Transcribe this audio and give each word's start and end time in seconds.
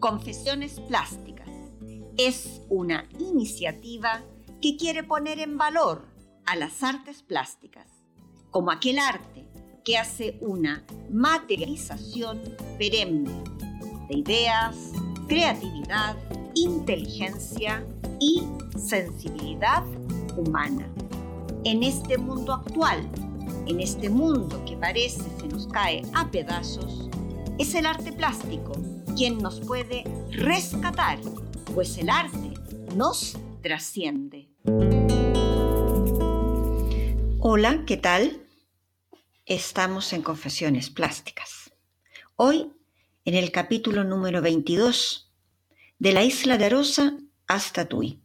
Confesiones 0.00 0.80
Plásticas 0.80 1.50
es 2.16 2.62
una 2.70 3.06
iniciativa 3.18 4.22
que 4.62 4.78
quiere 4.78 5.04
poner 5.04 5.38
en 5.40 5.58
valor 5.58 6.08
a 6.46 6.56
las 6.56 6.82
artes 6.82 7.22
plásticas, 7.22 7.86
como 8.50 8.70
aquel 8.70 8.98
arte 8.98 9.46
que 9.84 9.98
hace 9.98 10.38
una 10.40 10.86
materialización 11.10 12.40
perenne 12.78 13.44
de 14.08 14.18
ideas, 14.18 14.74
creatividad, 15.28 16.16
inteligencia 16.54 17.86
y 18.18 18.42
sensibilidad 18.78 19.84
humana. 20.34 20.88
En 21.64 21.82
este 21.82 22.16
mundo 22.16 22.54
actual, 22.54 23.06
en 23.66 23.80
este 23.80 24.08
mundo 24.08 24.64
que 24.64 24.78
parece 24.78 25.24
se 25.38 25.46
nos 25.48 25.66
cae 25.66 26.02
a 26.14 26.30
pedazos, 26.30 27.10
es 27.58 27.74
el 27.74 27.84
arte 27.84 28.12
plástico 28.12 28.72
quien 29.14 29.38
nos 29.38 29.60
puede 29.60 30.04
rescatar, 30.30 31.18
pues 31.74 31.98
el 31.98 32.08
arte 32.08 32.54
nos 32.94 33.38
trasciende. 33.62 34.48
Hola, 37.40 37.84
¿qué 37.86 37.96
tal? 37.96 38.46
Estamos 39.46 40.12
en 40.12 40.22
Confesiones 40.22 40.90
Plásticas. 40.90 41.72
Hoy, 42.36 42.72
en 43.24 43.34
el 43.34 43.50
capítulo 43.50 44.04
número 44.04 44.42
22, 44.42 45.32
de 45.98 46.12
la 46.12 46.22
isla 46.22 46.56
de 46.56 46.66
Arosa 46.66 47.16
hasta 47.46 47.86
Tui, 47.86 48.20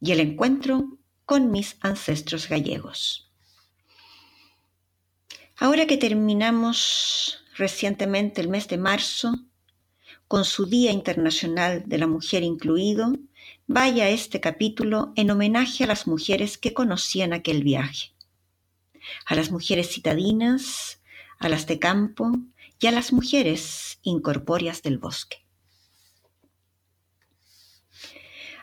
y 0.00 0.12
el 0.12 0.20
encuentro 0.20 0.98
con 1.24 1.50
mis 1.50 1.76
ancestros 1.80 2.48
gallegos. 2.48 3.32
Ahora 5.56 5.86
que 5.86 5.96
terminamos 5.96 7.44
recientemente 7.56 8.40
el 8.40 8.48
mes 8.48 8.66
de 8.68 8.78
marzo, 8.78 9.34
con 10.30 10.44
su 10.44 10.66
Día 10.66 10.92
Internacional 10.92 11.82
de 11.86 11.98
la 11.98 12.06
Mujer 12.06 12.44
incluido, 12.44 13.14
vaya 13.66 14.08
este 14.10 14.38
capítulo 14.38 15.12
en 15.16 15.28
homenaje 15.32 15.82
a 15.82 15.88
las 15.88 16.06
mujeres 16.06 16.56
que 16.56 16.72
conocían 16.72 17.32
aquel 17.32 17.64
viaje. 17.64 18.12
A 19.26 19.34
las 19.34 19.50
mujeres 19.50 19.88
citadinas, 19.88 21.02
a 21.40 21.48
las 21.48 21.66
de 21.66 21.80
campo 21.80 22.30
y 22.78 22.86
a 22.86 22.92
las 22.92 23.12
mujeres 23.12 23.98
incorpóreas 24.04 24.82
del 24.82 24.98
bosque. 24.98 25.44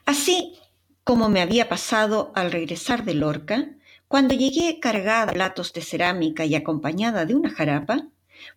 Así 0.06 0.58
como 1.04 1.28
me 1.28 1.42
había 1.42 1.68
pasado 1.68 2.32
al 2.34 2.54
regresar 2.54 3.04
de 3.04 3.14
Lorca, 3.14 3.76
cuando 4.08 4.34
llegué 4.34 4.80
cargada 4.80 5.26
de 5.26 5.34
platos 5.34 5.74
de 5.74 5.82
cerámica 5.82 6.46
y 6.46 6.56
acompañada 6.56 7.26
de 7.26 7.36
una 7.36 7.50
jarapa, 7.50 8.08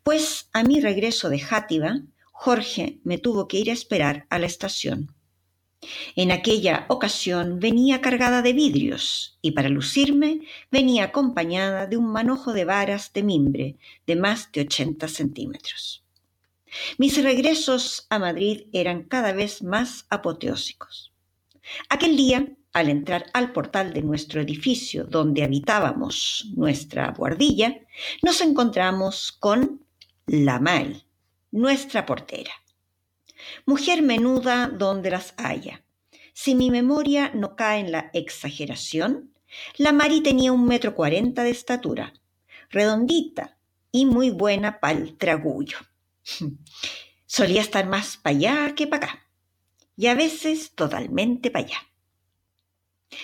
pues 0.04 0.48
a 0.52 0.62
mi 0.62 0.80
regreso 0.80 1.28
de 1.28 1.40
Játiva, 1.40 2.02
Jorge 2.42 3.00
me 3.04 3.18
tuvo 3.18 3.48
que 3.48 3.58
ir 3.58 3.68
a 3.68 3.74
esperar 3.74 4.26
a 4.30 4.38
la 4.38 4.46
estación. 4.46 5.14
En 6.16 6.32
aquella 6.32 6.86
ocasión 6.88 7.60
venía 7.60 8.00
cargada 8.00 8.40
de 8.40 8.54
vidrios 8.54 9.38
y 9.42 9.50
para 9.50 9.68
lucirme 9.68 10.40
venía 10.70 11.04
acompañada 11.04 11.86
de 11.86 11.98
un 11.98 12.10
manojo 12.10 12.54
de 12.54 12.64
varas 12.64 13.12
de 13.12 13.24
mimbre 13.24 13.76
de 14.06 14.16
más 14.16 14.50
de 14.52 14.62
80 14.62 15.06
centímetros. 15.08 16.02
Mis 16.96 17.22
regresos 17.22 18.06
a 18.08 18.18
Madrid 18.18 18.68
eran 18.72 19.02
cada 19.02 19.34
vez 19.34 19.62
más 19.62 20.06
apoteósicos. 20.08 21.12
Aquel 21.90 22.16
día, 22.16 22.48
al 22.72 22.88
entrar 22.88 23.26
al 23.34 23.52
portal 23.52 23.92
de 23.92 24.00
nuestro 24.00 24.40
edificio 24.40 25.04
donde 25.04 25.44
habitábamos 25.44 26.48
nuestra 26.56 27.12
guardilla, 27.12 27.80
nos 28.22 28.40
encontramos 28.40 29.30
con 29.30 29.84
la 30.26 30.58
Mari, 30.58 31.04
nuestra 31.50 32.06
portera. 32.06 32.52
Mujer 33.66 34.02
menuda 34.02 34.68
donde 34.68 35.10
las 35.10 35.34
haya. 35.36 35.82
Si 36.32 36.54
mi 36.54 36.70
memoria 36.70 37.30
no 37.34 37.56
cae 37.56 37.80
en 37.80 37.92
la 37.92 38.10
exageración, 38.12 39.34
la 39.76 39.92
Mari 39.92 40.22
tenía 40.22 40.52
un 40.52 40.66
metro 40.66 40.94
cuarenta 40.94 41.42
de 41.42 41.50
estatura, 41.50 42.12
redondita 42.70 43.58
y 43.90 44.06
muy 44.06 44.30
buena 44.30 44.78
pa'l 44.78 45.16
tragullo. 45.16 45.78
Solía 47.26 47.60
estar 47.60 47.86
más 47.86 48.16
para 48.16 48.36
allá 48.36 48.74
que 48.74 48.86
para 48.86 49.06
acá, 49.06 49.26
y 49.96 50.06
a 50.06 50.14
veces 50.14 50.72
totalmente 50.74 51.50
para 51.50 51.64
allá. 51.64 51.78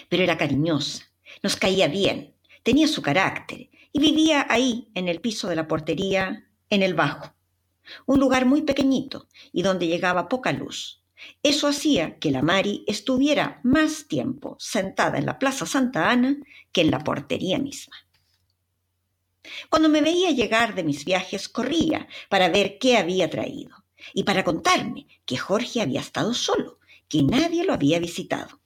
Pero 0.09 0.25
era 0.25 0.37
cariñosa, 0.37 1.05
nos 1.43 1.55
caía 1.55 1.87
bien, 1.87 2.35
tenía 2.65 2.89
su 2.89 3.03
carácter 3.03 3.71
y 3.93 4.01
vivía 4.01 4.47
ahí, 4.51 4.91
en 4.95 5.09
el 5.09 5.21
piso 5.21 5.49
de 5.49 5.57
la 5.57 5.69
portería, 5.69 6.51
en 6.69 6.83
el 6.83 6.95
bajo 6.95 7.36
un 8.07 8.21
lugar 8.21 8.47
muy 8.47 8.63
pequeñito 8.63 9.29
y 9.53 9.63
donde 9.63 9.87
llegaba 9.87 10.29
poca 10.29 10.53
luz. 10.53 11.03
Eso 11.43 11.67
hacía 11.67 12.19
que 12.19 12.31
la 12.31 12.43
Mari 12.43 12.85
estuviera 12.87 13.61
más 13.63 14.07
tiempo 14.07 14.57
sentada 14.61 15.19
en 15.19 15.27
la 15.27 15.39
Plaza 15.39 15.67
Santa 15.67 16.11
Ana 16.11 16.37
que 16.73 16.83
en 16.83 16.91
la 16.91 17.01
portería 17.01 17.59
misma. 17.59 17.97
Cuando 19.71 19.89
me 19.89 20.03
veía 20.03 20.31
llegar 20.31 20.75
de 20.75 20.85
mis 20.85 21.05
viajes, 21.05 21.49
corría 21.49 22.09
para 22.29 22.49
ver 22.49 22.79
qué 22.79 22.97
había 22.97 23.31
traído 23.31 23.85
y 24.13 24.25
para 24.25 24.45
contarme 24.45 25.07
que 25.25 25.37
Jorge 25.37 25.81
había 25.81 26.01
estado 26.01 26.35
solo, 26.35 26.81
que 27.09 27.23
nadie 27.23 27.65
lo 27.65 27.73
había 27.73 27.99
visitado. 27.99 28.61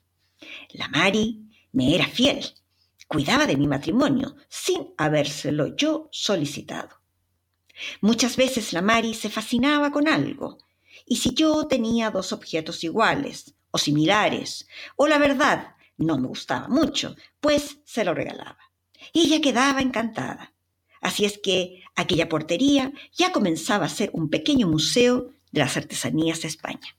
La 0.70 0.88
Mari 0.88 1.42
me 1.72 1.94
era 1.94 2.06
fiel, 2.06 2.44
cuidaba 3.06 3.46
de 3.46 3.56
mi 3.56 3.66
matrimonio 3.66 4.36
sin 4.48 4.94
habérselo 4.96 5.76
yo 5.76 6.08
solicitado. 6.10 6.99
Muchas 8.00 8.36
veces 8.36 8.72
la 8.72 8.82
Mari 8.82 9.14
se 9.14 9.30
fascinaba 9.30 9.90
con 9.90 10.08
algo, 10.08 10.58
y 11.06 11.16
si 11.16 11.34
yo 11.34 11.66
tenía 11.66 12.10
dos 12.10 12.32
objetos 12.32 12.84
iguales 12.84 13.54
o 13.70 13.78
similares, 13.78 14.68
o 14.96 15.06
la 15.06 15.18
verdad 15.18 15.74
no 15.96 16.18
me 16.18 16.28
gustaba 16.28 16.68
mucho, 16.68 17.16
pues 17.40 17.78
se 17.84 18.04
lo 18.04 18.14
regalaba. 18.14 18.58
Y 19.12 19.22
ella 19.22 19.40
quedaba 19.40 19.80
encantada. 19.80 20.54
Así 21.00 21.24
es 21.24 21.38
que 21.38 21.82
aquella 21.96 22.28
portería 22.28 22.92
ya 23.12 23.32
comenzaba 23.32 23.86
a 23.86 23.90
ser 23.90 24.10
un 24.12 24.28
pequeño 24.28 24.68
museo 24.68 25.30
de 25.50 25.60
las 25.60 25.76
artesanías 25.76 26.42
de 26.42 26.48
España. 26.48 26.96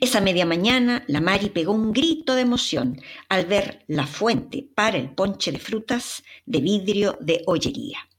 Esa 0.00 0.20
media 0.20 0.44
mañana, 0.44 1.04
la 1.06 1.20
Mari 1.20 1.48
pegó 1.50 1.72
un 1.72 1.92
grito 1.92 2.34
de 2.34 2.42
emoción 2.42 3.00
al 3.28 3.46
ver 3.46 3.84
la 3.86 4.06
fuente 4.06 4.68
para 4.74 4.98
el 4.98 5.14
ponche 5.14 5.52
de 5.52 5.60
frutas 5.60 6.24
de 6.44 6.60
vidrio 6.60 7.16
de 7.20 7.42
ollería 7.46 8.09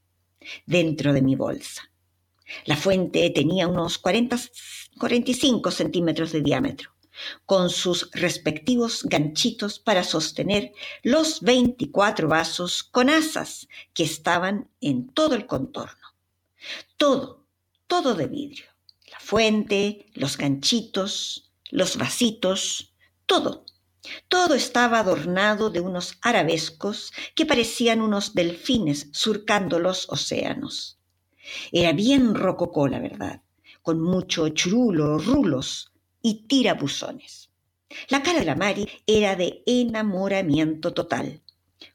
dentro 0.66 1.12
de 1.12 1.22
mi 1.22 1.34
bolsa. 1.36 1.90
La 2.64 2.76
fuente 2.76 3.30
tenía 3.30 3.68
unos 3.68 3.98
40, 3.98 4.38
45 4.98 5.70
centímetros 5.70 6.32
de 6.32 6.42
diámetro, 6.42 6.90
con 7.46 7.70
sus 7.70 8.10
respectivos 8.12 9.04
ganchitos 9.04 9.78
para 9.78 10.04
sostener 10.04 10.72
los 11.02 11.40
24 11.40 12.28
vasos 12.28 12.82
con 12.82 13.08
asas 13.08 13.68
que 13.94 14.04
estaban 14.04 14.68
en 14.80 15.08
todo 15.08 15.34
el 15.34 15.46
contorno. 15.46 16.14
Todo, 16.96 17.46
todo 17.86 18.14
de 18.14 18.26
vidrio. 18.26 18.66
La 19.10 19.20
fuente, 19.20 20.06
los 20.14 20.36
ganchitos, 20.36 21.52
los 21.70 21.96
vasitos, 21.96 22.94
todo 23.26 23.64
todo 24.28 24.54
estaba 24.54 24.98
adornado 24.98 25.70
de 25.70 25.80
unos 25.80 26.18
arabescos 26.22 27.12
que 27.34 27.46
parecían 27.46 28.00
unos 28.00 28.34
delfines 28.34 29.08
surcando 29.12 29.78
los 29.78 30.08
océanos. 30.08 30.98
Era 31.70 31.92
bien 31.92 32.34
rococó, 32.34 32.88
la 32.88 32.98
verdad, 32.98 33.42
con 33.82 34.00
mucho 34.00 34.48
churulo, 34.48 35.18
rulos 35.18 35.92
y 36.20 36.46
tirabuzones. 36.46 37.50
La 38.08 38.22
cara 38.22 38.40
de 38.40 38.46
la 38.46 38.54
Mari 38.54 38.88
era 39.06 39.36
de 39.36 39.62
enamoramiento 39.66 40.92
total. 40.94 41.42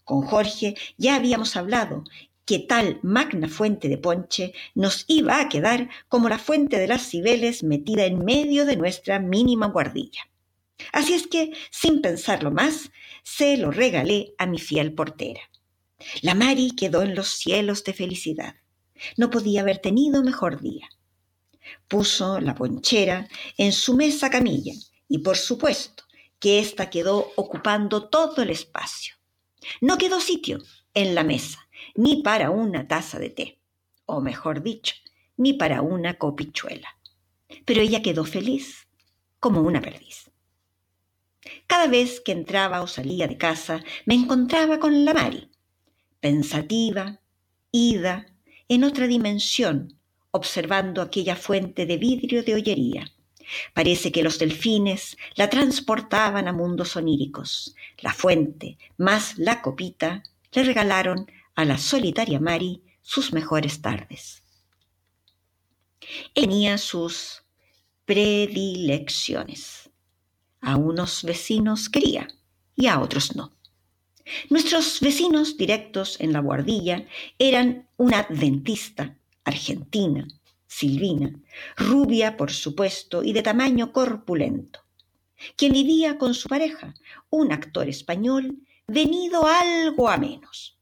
Con 0.04 0.22
Jorge 0.22 0.76
ya 0.98 1.16
habíamos 1.16 1.56
hablado 1.56 2.04
que 2.46 2.60
tal 2.60 3.00
magna 3.04 3.50
fuente 3.50 3.90
de 3.90 3.98
ponche 3.98 4.54
nos 4.74 5.04
iba 5.08 5.42
a 5.42 5.50
quedar 5.50 5.90
como 6.08 6.30
la 6.30 6.38
fuente 6.38 6.78
de 6.80 6.88
las 6.88 7.10
Cibeles 7.10 7.64
metida 7.64 8.06
en 8.06 8.24
medio 8.24 8.66
de 8.66 8.78
nuestra 8.78 9.20
mínima 9.20 9.68
guardilla. 9.68 10.22
Así 10.94 11.14
es 11.14 11.28
que, 11.28 11.52
sin 11.72 12.02
pensarlo 12.02 12.52
más, 12.52 12.92
se 13.24 13.58
lo 13.58 13.72
regalé 13.72 14.34
a 14.38 14.46
mi 14.46 14.60
fiel 14.60 14.94
portera. 14.94 15.42
La 16.22 16.36
Mari 16.36 16.76
quedó 16.76 17.02
en 17.02 17.16
los 17.16 17.30
cielos 17.30 17.84
de 17.84 17.94
felicidad. 17.94 18.56
No 19.16 19.30
podía 19.30 19.62
haber 19.62 19.80
tenido 19.80 20.24
mejor 20.24 20.62
día. 20.62 20.90
Puso 21.88 22.40
la 22.40 22.56
ponchera 22.56 23.28
en 23.58 23.74
su 23.74 23.96
mesa 23.96 24.30
camilla 24.30 24.74
y 25.08 25.20
por 25.20 25.38
supuesto 25.38 26.04
que 26.40 26.60
ésta 26.60 26.90
quedó 26.90 27.32
ocupando 27.36 28.10
todo 28.10 28.42
el 28.42 28.52
espacio. 28.52 29.16
No 29.82 29.98
quedó 29.98 30.20
sitio 30.20 30.60
en 30.94 31.16
la 31.16 31.24
mesa 31.24 31.68
ni 31.96 32.22
para 32.22 32.52
una 32.52 32.88
taza 32.88 33.20
de 33.20 33.30
té, 33.30 33.60
o 34.06 34.22
mejor 34.22 34.62
dicho, 34.62 34.96
ni 35.36 35.54
para 35.54 35.82
una 35.82 36.18
copichuela. 36.18 36.88
Pero 37.66 37.82
ella 37.82 38.02
quedó 38.02 38.24
feliz 38.24 38.88
como 39.40 39.62
una 39.62 39.82
perdiz. 39.82 40.32
Cada 41.68 41.88
vez 41.88 42.20
que 42.20 42.32
entraba 42.32 42.82
o 42.82 42.88
salía 42.88 43.28
de 43.28 43.38
casa, 43.38 43.84
me 44.06 44.16
encontraba 44.16 44.80
con 44.80 45.06
la 45.06 45.14
Mari, 45.14 45.50
pensativa, 46.20 47.20
ida, 47.72 48.26
en 48.70 48.84
otra 48.84 49.08
dimensión, 49.08 50.00
observando 50.32 51.02
aquella 51.02 51.36
fuente 51.36 51.86
de 51.86 51.98
vidrio 51.98 52.44
de 52.44 52.56
hoyería. 52.56 53.12
Parece 53.74 54.12
que 54.12 54.24
los 54.24 54.40
delfines 54.40 55.18
la 55.36 55.50
transportaban 55.50 56.48
a 56.48 56.54
mundos 56.54 56.96
oníricos. 56.96 57.76
La 58.00 58.14
fuente 58.14 58.78
más 58.98 59.38
la 59.38 59.62
copita 59.62 60.24
le 60.52 60.64
regalaron 60.64 61.32
a 61.56 61.66
la 61.66 61.78
solitaria 61.78 62.40
Mari 62.40 62.84
sus 63.02 63.32
mejores 63.32 63.82
tardes. 63.82 64.44
Tenía 66.34 66.78
sus 66.78 67.44
predilecciones. 68.06 69.87
A 70.68 70.76
unos 70.76 71.24
vecinos 71.24 71.88
quería 71.88 72.28
y 72.76 72.88
a 72.88 73.00
otros 73.00 73.38
no. 73.38 73.54
Nuestros 74.50 75.00
vecinos 75.00 75.56
directos 75.56 76.20
en 76.20 76.34
la 76.34 76.42
guardilla 76.42 77.06
eran 77.40 77.88
una 77.96 78.28
dentista 78.30 79.16
argentina, 79.46 80.28
Silvina, 80.68 81.32
rubia 81.78 82.36
por 82.36 82.52
supuesto 82.52 83.24
y 83.24 83.32
de 83.32 83.44
tamaño 83.44 83.94
corpulento, 83.94 84.82
quien 85.56 85.72
vivía 85.72 86.18
con 86.18 86.34
su 86.34 86.50
pareja, 86.50 86.94
un 87.30 87.54
actor 87.54 87.88
español 87.88 88.58
venido 88.88 89.48
algo 89.48 90.10
a 90.10 90.18
menos, 90.18 90.78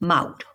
Mauro. 0.00 0.48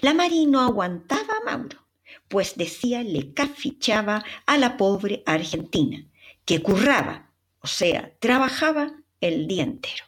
La 0.00 0.14
Mari 0.14 0.46
no 0.46 0.62
aguantaba 0.62 1.34
a 1.40 1.44
Mauro, 1.44 1.86
pues 2.26 2.56
decía 2.56 3.04
le 3.04 3.32
cafichaba 3.34 4.24
a 4.46 4.58
la 4.58 4.76
pobre 4.76 5.22
argentina, 5.26 6.04
que 6.44 6.60
curraba, 6.60 7.25
o 7.66 7.68
sea, 7.68 8.12
trabajaba 8.20 8.92
el 9.20 9.48
día 9.48 9.64
entero. 9.64 10.04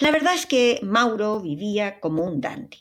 La 0.00 0.10
verdad 0.10 0.32
es 0.32 0.46
que 0.46 0.80
Mauro 0.82 1.38
vivía 1.38 2.00
como 2.00 2.24
un 2.24 2.40
dandy. 2.40 2.78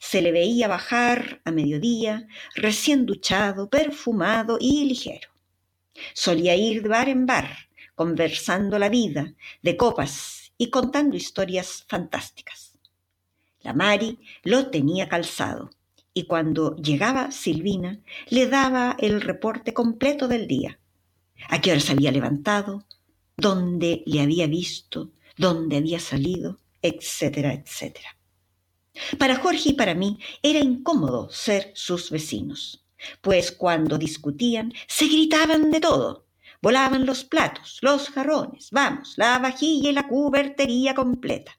Se 0.00 0.20
le 0.20 0.32
veía 0.32 0.66
bajar 0.66 1.40
a 1.44 1.52
mediodía, 1.52 2.26
recién 2.56 3.06
duchado, 3.06 3.70
perfumado 3.70 4.58
y 4.60 4.84
ligero. 4.84 5.28
Solía 6.12 6.56
ir 6.56 6.82
de 6.82 6.88
bar 6.88 7.08
en 7.08 7.24
bar, 7.24 7.56
conversando 7.94 8.80
la 8.80 8.88
vida, 8.88 9.32
de 9.62 9.76
copas 9.76 10.52
y 10.58 10.68
contando 10.70 11.16
historias 11.16 11.84
fantásticas. 11.86 12.76
La 13.60 13.74
Mari 13.74 14.18
lo 14.42 14.70
tenía 14.70 15.08
calzado 15.08 15.70
y 16.12 16.26
cuando 16.26 16.74
llegaba 16.74 17.30
Silvina 17.30 18.00
le 18.28 18.48
daba 18.48 18.96
el 18.98 19.20
reporte 19.20 19.72
completo 19.72 20.26
del 20.26 20.48
día. 20.48 20.80
A 21.48 21.60
qué 21.60 21.70
hora 21.70 21.80
se 21.80 21.92
había 21.92 22.10
levantado, 22.10 22.86
dónde 23.40 24.02
le 24.06 24.20
había 24.20 24.46
visto, 24.46 25.10
dónde 25.36 25.78
había 25.78 25.98
salido, 25.98 26.60
etcétera, 26.82 27.52
etcétera. 27.54 28.16
Para 29.18 29.36
Jorge 29.36 29.70
y 29.70 29.72
para 29.72 29.94
mí 29.94 30.18
era 30.42 30.58
incómodo 30.58 31.30
ser 31.30 31.72
sus 31.74 32.10
vecinos, 32.10 32.84
pues 33.20 33.50
cuando 33.52 33.98
discutían 33.98 34.72
se 34.86 35.06
gritaban 35.06 35.70
de 35.70 35.80
todo. 35.80 36.26
Volaban 36.62 37.06
los 37.06 37.24
platos, 37.24 37.78
los 37.80 38.10
jarrones, 38.10 38.68
vamos, 38.70 39.14
la 39.16 39.38
vajilla 39.38 39.90
y 39.90 39.92
la 39.94 40.06
cubertería 40.06 40.94
completa. 40.94 41.58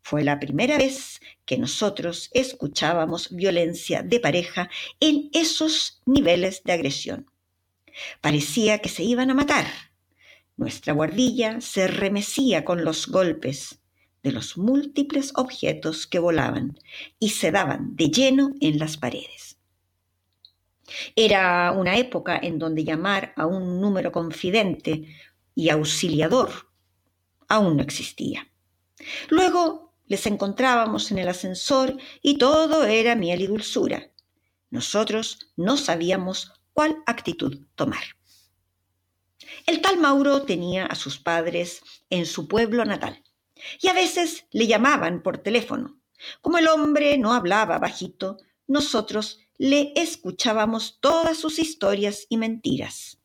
Fue 0.00 0.22
la 0.22 0.38
primera 0.38 0.78
vez 0.78 1.20
que 1.44 1.58
nosotros 1.58 2.30
escuchábamos 2.32 3.34
violencia 3.34 4.02
de 4.02 4.20
pareja 4.20 4.70
en 5.00 5.28
esos 5.32 6.00
niveles 6.06 6.62
de 6.62 6.72
agresión. 6.72 7.30
Parecía 8.20 8.78
que 8.78 8.88
se 8.88 9.02
iban 9.02 9.30
a 9.30 9.34
matar. 9.34 9.66
Nuestra 10.56 10.92
guardilla 10.92 11.60
se 11.60 11.86
remecía 11.88 12.64
con 12.64 12.84
los 12.84 13.08
golpes 13.08 13.80
de 14.22 14.32
los 14.32 14.56
múltiples 14.56 15.32
objetos 15.34 16.06
que 16.06 16.18
volaban 16.18 16.78
y 17.18 17.30
se 17.30 17.50
daban 17.50 17.96
de 17.96 18.08
lleno 18.08 18.52
en 18.60 18.78
las 18.78 18.96
paredes. 18.96 19.58
Era 21.16 21.72
una 21.72 21.96
época 21.96 22.38
en 22.40 22.58
donde 22.58 22.84
llamar 22.84 23.32
a 23.36 23.46
un 23.46 23.80
número 23.80 24.12
confidente 24.12 25.06
y 25.54 25.70
auxiliador 25.70 26.50
aún 27.48 27.76
no 27.76 27.82
existía. 27.82 28.48
Luego 29.28 29.94
les 30.06 30.26
encontrábamos 30.26 31.10
en 31.10 31.18
el 31.18 31.28
ascensor 31.28 31.96
y 32.22 32.38
todo 32.38 32.84
era 32.84 33.14
miel 33.14 33.42
y 33.42 33.46
dulzura. 33.46 34.10
Nosotros 34.70 35.52
no 35.56 35.76
sabíamos 35.76 36.52
cuál 36.72 36.98
actitud 37.06 37.66
tomar. 37.74 38.02
El 39.66 39.80
tal 39.80 39.98
Mauro 39.98 40.42
tenía 40.42 40.86
a 40.86 40.94
sus 40.94 41.18
padres 41.18 41.82
en 42.10 42.26
su 42.26 42.48
pueblo 42.48 42.84
natal 42.84 43.22
y 43.80 43.88
a 43.88 43.92
veces 43.92 44.46
le 44.50 44.66
llamaban 44.66 45.22
por 45.22 45.38
teléfono. 45.38 46.00
Como 46.40 46.58
el 46.58 46.68
hombre 46.68 47.18
no 47.18 47.32
hablaba 47.32 47.78
bajito, 47.78 48.38
nosotros 48.66 49.40
le 49.58 49.92
escuchábamos 49.96 50.98
todas 51.00 51.38
sus 51.38 51.58
historias 51.58 52.26
y 52.28 52.36
mentiras. 52.36 53.18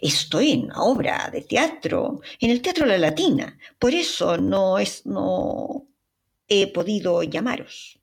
Estoy 0.00 0.52
en 0.52 0.64
una 0.64 0.82
obra 0.82 1.30
de 1.32 1.42
teatro, 1.42 2.20
en 2.38 2.50
el 2.50 2.62
Teatro 2.62 2.86
La 2.86 2.98
Latina, 2.98 3.58
por 3.78 3.92
eso 3.92 4.36
no 4.36 4.78
es 4.78 5.04
no 5.04 5.86
he 6.46 6.72
podido 6.72 7.22
llamaros. 7.22 7.98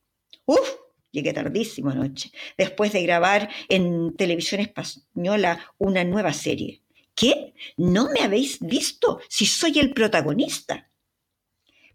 Uf, 0.46 0.76
llegué 1.12 1.34
tardísimo 1.34 1.92
anoche, 1.92 2.32
después 2.58 2.92
de 2.92 3.04
grabar 3.04 3.50
en 3.70 4.16
televisión 4.18 4.62
española 4.62 5.74
una 5.78 6.04
nueva 6.04 6.34
serie. 6.34 6.81
¿Qué? 7.16 7.54
¿No 7.78 8.10
me 8.12 8.22
habéis 8.22 8.60
visto 8.60 9.20
si 9.30 9.46
soy 9.46 9.80
el 9.80 9.94
protagonista? 9.94 10.90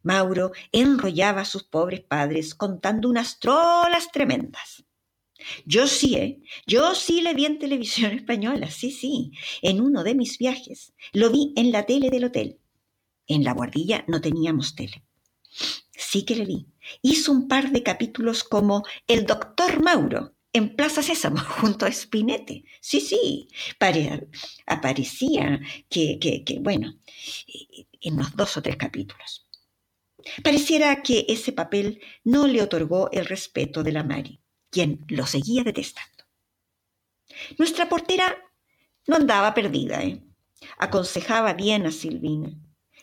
Mauro 0.02 0.52
enrollaba 0.70 1.40
a 1.40 1.44
sus 1.44 1.64
pobres 1.64 2.02
padres 2.02 2.54
contando 2.54 3.08
unas 3.08 3.40
trolas 3.40 4.12
tremendas. 4.12 4.84
Yo 5.64 5.86
sí, 5.86 6.14
¿eh? 6.14 6.40
Yo 6.66 6.94
sí 6.94 7.20
le 7.22 7.34
vi 7.34 7.46
en 7.46 7.58
televisión 7.58 8.12
española, 8.20 8.70
sí, 8.70 8.90
sí, 8.92 9.32
en 9.62 9.80
uno 9.80 10.04
de 10.04 10.14
mis 10.14 10.38
viajes. 10.38 10.94
Lo 11.12 11.30
vi 11.30 11.52
en 11.56 11.72
la 11.72 11.86
tele 11.86 12.10
del 12.10 12.24
hotel. 12.24 12.60
En 13.26 13.42
la 13.42 13.52
guardilla 13.52 14.04
no 14.06 14.20
teníamos 14.20 14.76
tele. 14.76 15.02
Sí 15.90 16.24
que 16.24 16.36
le 16.36 16.44
vi. 16.44 16.66
Hizo 17.02 17.32
un 17.32 17.48
par 17.48 17.72
de 17.72 17.82
capítulos 17.82 18.44
como 18.44 18.84
El 19.08 19.26
doctor 19.26 19.82
Mauro 19.82 20.35
en 20.56 20.74
Plaza 20.74 21.02
Sésamo 21.02 21.38
junto 21.60 21.86
a 21.86 21.92
Spinete. 21.92 22.64
Sí, 22.80 23.00
sí, 23.00 23.48
aparecía 24.66 25.60
que, 25.88 26.18
que, 26.18 26.44
que, 26.44 26.58
bueno, 26.60 26.98
en 28.00 28.16
los 28.16 28.34
dos 28.34 28.56
o 28.56 28.62
tres 28.62 28.76
capítulos. 28.76 29.48
Pareciera 30.42 31.02
que 31.02 31.26
ese 31.28 31.52
papel 31.52 32.00
no 32.24 32.46
le 32.46 32.62
otorgó 32.62 33.10
el 33.12 33.26
respeto 33.26 33.82
de 33.82 33.92
la 33.92 34.02
Mari, 34.02 34.40
quien 34.70 35.04
lo 35.08 35.26
seguía 35.26 35.62
detestando. 35.62 36.24
Nuestra 37.58 37.88
portera 37.88 38.36
no 39.06 39.16
andaba 39.16 39.54
perdida, 39.54 40.02
¿eh? 40.02 40.22
Aconsejaba 40.78 41.52
bien 41.52 41.86
a 41.86 41.92
Silvina 41.92 42.50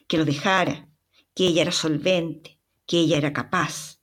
que 0.07 0.17
lo 0.17 0.25
dejara, 0.25 0.89
que 1.33 1.48
ella 1.48 1.62
era 1.62 1.72
solvente, 1.72 2.60
que 2.86 3.00
ella 3.00 3.17
era 3.17 3.31
capaz. 3.31 4.00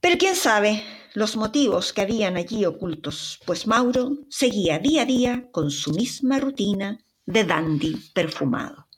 Pero 0.00 0.16
quién 0.16 0.34
sabe 0.34 0.82
los 1.14 1.36
motivos 1.36 1.92
que 1.92 2.02
habían 2.02 2.36
allí 2.36 2.64
ocultos, 2.64 3.40
pues 3.44 3.66
Mauro 3.66 4.18
seguía 4.28 4.78
día 4.78 5.02
a 5.02 5.06
día 5.06 5.48
con 5.50 5.70
su 5.70 5.92
misma 5.92 6.38
rutina 6.38 7.04
de 7.26 7.44
dandy 7.44 7.96
perfumado. 8.14 8.88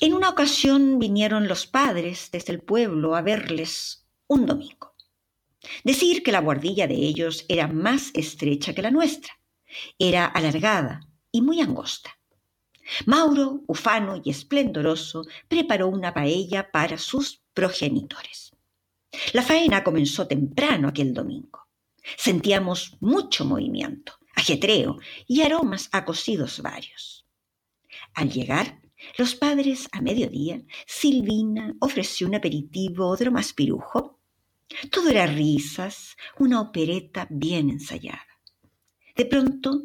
En 0.00 0.14
una 0.14 0.30
ocasión 0.30 0.98
vinieron 0.98 1.46
los 1.46 1.66
padres 1.66 2.30
desde 2.32 2.52
el 2.52 2.60
pueblo 2.60 3.14
a 3.14 3.22
verles 3.22 4.06
un 4.26 4.46
domingo. 4.46 4.94
Decir 5.84 6.22
que 6.22 6.32
la 6.32 6.40
guardilla 6.40 6.86
de 6.86 6.94
ellos 6.94 7.44
era 7.48 7.68
más 7.68 8.10
estrecha 8.14 8.74
que 8.74 8.82
la 8.82 8.90
nuestra. 8.90 9.38
Era 9.98 10.26
alargada 10.26 11.08
y 11.30 11.40
muy 11.40 11.60
angosta. 11.60 12.18
Mauro, 13.06 13.62
ufano 13.68 14.20
y 14.24 14.30
esplendoroso, 14.30 15.24
preparó 15.48 15.88
una 15.88 16.12
paella 16.12 16.70
para 16.72 16.98
sus 16.98 17.42
progenitores. 17.54 18.51
La 19.32 19.42
faena 19.42 19.84
comenzó 19.84 20.26
temprano 20.26 20.88
aquel 20.88 21.12
domingo. 21.12 21.68
Sentíamos 22.16 22.96
mucho 23.00 23.44
movimiento, 23.44 24.14
ajetreo 24.34 24.98
y 25.26 25.42
aromas 25.42 25.88
a 25.92 26.04
cocidos 26.04 26.60
varios. 26.60 27.26
Al 28.14 28.30
llegar, 28.30 28.80
los 29.18 29.34
padres, 29.34 29.88
a 29.92 30.00
mediodía, 30.00 30.62
Silvina 30.86 31.74
ofreció 31.80 32.26
un 32.26 32.34
aperitivo 32.34 33.16
lo 33.18 33.32
más 33.32 33.52
pirujo. 33.52 34.18
Todo 34.90 35.10
era 35.10 35.26
risas, 35.26 36.16
una 36.38 36.60
opereta 36.60 37.26
bien 37.30 37.68
ensayada. 37.68 38.26
De 39.14 39.26
pronto 39.26 39.82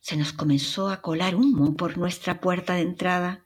se 0.00 0.16
nos 0.16 0.32
comenzó 0.32 0.88
a 0.88 1.02
colar 1.02 1.34
humo 1.34 1.76
por 1.76 1.98
nuestra 1.98 2.40
puerta 2.40 2.74
de 2.74 2.82
entrada. 2.82 3.44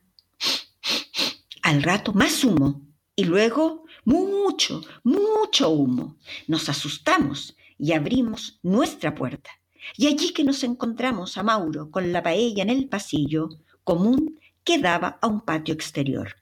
Al 1.63 1.83
rato 1.83 2.13
más 2.13 2.45
humo 2.45 2.90
y 3.17 3.25
luego 3.25 3.85
mucho, 4.05 4.83
mucho 5.03 5.71
humo. 5.71 6.17
Nos 6.47 6.69
asustamos 6.69 7.57
y 7.79 7.93
abrimos 7.93 8.59
nuestra 8.63 9.15
puerta. 9.15 9.51
Y 9.97 10.07
allí 10.07 10.33
que 10.33 10.45
nos 10.45 10.63
encontramos 10.65 11.37
a 11.37 11.43
Mauro 11.43 11.91
con 11.91 12.13
la 12.13 12.23
paella 12.23 12.63
en 12.63 12.71
el 12.71 12.89
pasillo 12.89 13.49
común 13.85 14.41
que 14.65 14.79
daba 14.79 15.19
a 15.21 15.27
un 15.27 15.41
patio 15.41 15.75
exterior. 15.75 16.37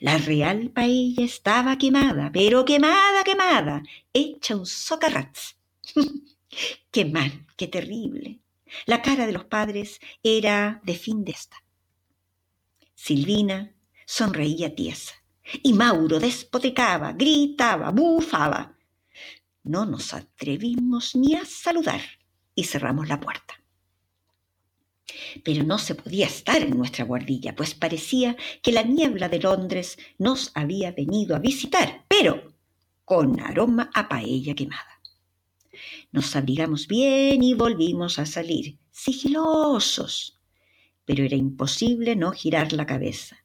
La 0.00 0.16
real 0.18 0.70
paella 0.70 1.24
estaba 1.24 1.76
quemada, 1.76 2.30
pero 2.32 2.64
quemada, 2.64 3.24
quemada, 3.24 3.82
hecha 4.12 4.56
un 4.56 4.66
socarrats. 4.66 5.56
qué 6.90 7.04
mal, 7.04 7.46
qué 7.56 7.66
terrible. 7.66 8.40
La 8.86 9.02
cara 9.02 9.26
de 9.26 9.32
los 9.32 9.44
padres 9.44 10.00
era 10.22 10.80
de 10.84 10.94
fin 10.94 11.24
de 11.24 11.32
esta. 11.32 11.62
Silvina 12.94 13.74
sonreía 14.06 14.74
tiesa 14.74 15.21
y 15.62 15.72
Mauro 15.72 16.18
despoticaba, 16.18 17.12
gritaba, 17.12 17.90
bufaba. 17.90 18.76
No 19.64 19.84
nos 19.84 20.14
atrevimos 20.14 21.14
ni 21.14 21.34
a 21.34 21.44
saludar 21.44 22.00
y 22.54 22.64
cerramos 22.64 23.08
la 23.08 23.20
puerta. 23.20 23.54
Pero 25.44 25.62
no 25.64 25.78
se 25.78 25.94
podía 25.94 26.26
estar 26.26 26.62
en 26.62 26.76
nuestra 26.76 27.04
guardilla, 27.04 27.54
pues 27.54 27.74
parecía 27.74 28.36
que 28.62 28.72
la 28.72 28.82
niebla 28.82 29.28
de 29.28 29.40
Londres 29.40 29.98
nos 30.18 30.50
había 30.54 30.92
venido 30.92 31.36
a 31.36 31.38
visitar, 31.38 32.04
pero 32.08 32.54
con 33.04 33.40
aroma 33.40 33.90
a 33.94 34.08
paella 34.08 34.54
quemada. 34.54 35.00
Nos 36.12 36.34
abrigamos 36.36 36.86
bien 36.86 37.42
y 37.42 37.54
volvimos 37.54 38.18
a 38.18 38.26
salir, 38.26 38.78
sigilosos. 38.90 40.40
Pero 41.04 41.24
era 41.24 41.36
imposible 41.36 42.14
no 42.16 42.32
girar 42.32 42.72
la 42.72 42.86
cabeza 42.86 43.41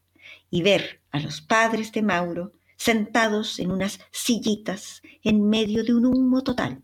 y 0.49 0.61
ver 0.61 1.01
a 1.11 1.19
los 1.19 1.41
padres 1.41 1.91
de 1.91 2.01
Mauro 2.01 2.53
sentados 2.77 3.59
en 3.59 3.71
unas 3.71 3.99
sillitas 4.11 5.01
en 5.23 5.49
medio 5.49 5.83
de 5.83 5.93
un 5.93 6.05
humo 6.05 6.43
total 6.43 6.83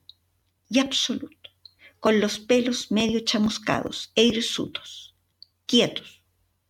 y 0.70 0.80
absoluto, 0.80 1.52
con 2.00 2.20
los 2.20 2.40
pelos 2.40 2.92
medio 2.92 3.20
chamuscados 3.22 4.12
e 4.16 4.24
hirsutos, 4.24 5.16
quietos, 5.66 6.24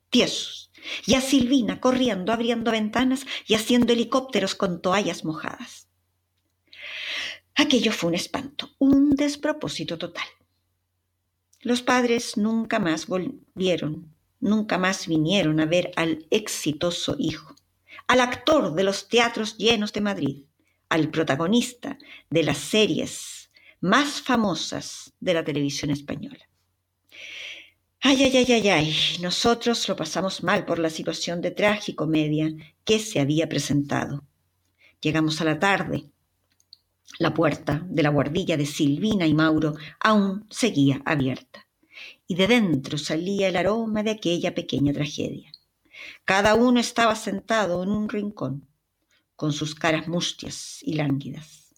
tiesos, 0.09 0.71
y 1.05 1.15
a 1.15 1.21
Silvina 1.21 1.79
corriendo, 1.79 2.33
abriendo 2.33 2.71
ventanas 2.71 3.25
y 3.47 3.55
haciendo 3.55 3.93
helicópteros 3.93 4.53
con 4.53 4.81
toallas 4.81 5.23
mojadas. 5.23 5.87
Aquello 7.55 7.91
fue 7.91 8.09
un 8.09 8.15
espanto, 8.15 8.71
un 8.79 9.11
despropósito 9.11 9.97
total. 9.97 10.25
Los 11.61 11.81
padres 11.81 12.35
nunca 12.35 12.79
más 12.79 13.07
volvieron, 13.07 14.12
nunca 14.43 14.77
más 14.77 15.07
vinieron 15.07 15.59
a 15.59 15.65
ver 15.65 15.91
al 15.95 16.27
exitoso 16.29 17.15
hijo, 17.17 17.55
al 18.07 18.19
actor 18.19 18.75
de 18.75 18.83
los 18.83 19.07
teatros 19.07 19.57
llenos 19.57 19.93
de 19.93 20.01
Madrid, 20.01 20.43
al 20.89 21.09
protagonista 21.09 21.97
de 22.29 22.43
las 22.43 22.57
series 22.57 23.49
más 23.79 24.21
famosas 24.21 25.13
de 25.19 25.33
la 25.33 25.43
televisión 25.43 25.91
española. 25.91 26.49
Ay, 28.01 28.21
ay, 28.23 28.35
ay, 28.35 28.51
ay, 28.51 28.69
ay, 28.69 28.95
nosotros 29.21 29.87
lo 29.87 29.95
pasamos 29.95 30.43
mal 30.43 30.65
por 30.65 30.77
la 30.77 30.89
situación 30.89 31.39
de 31.39 31.51
tragicomedia 31.51 32.51
que 32.83 32.99
se 32.99 33.21
había 33.21 33.47
presentado. 33.47 34.25
Llegamos 34.99 35.39
a 35.39 35.45
la 35.45 35.57
tarde, 35.57 36.11
la 37.17 37.33
puerta 37.33 37.81
de 37.87 38.03
la 38.03 38.09
guardilla 38.09 38.57
de 38.57 38.65
Silvina 38.65 39.25
y 39.25 39.33
Mauro 39.33 39.75
aún 40.01 40.45
seguía 40.49 41.01
abierta, 41.05 41.62
y 42.33 42.35
de 42.35 42.47
dentro 42.47 42.97
salía 42.97 43.47
el 43.47 43.55
aroma 43.55 44.01
de 44.01 44.09
aquella 44.09 44.55
pequeña 44.55 44.91
tragedia. 44.91 45.51
Cada 46.25 46.55
uno 46.55 46.79
estaba 46.79 47.15
sentado 47.15 47.83
en 47.83 47.91
un 47.91 48.09
rincón, 48.09 48.67
con 49.35 49.53
sus 49.53 49.75
caras 49.75 50.07
mustias 50.07 50.79
y 50.81 50.95
lánguidas. 50.95 51.75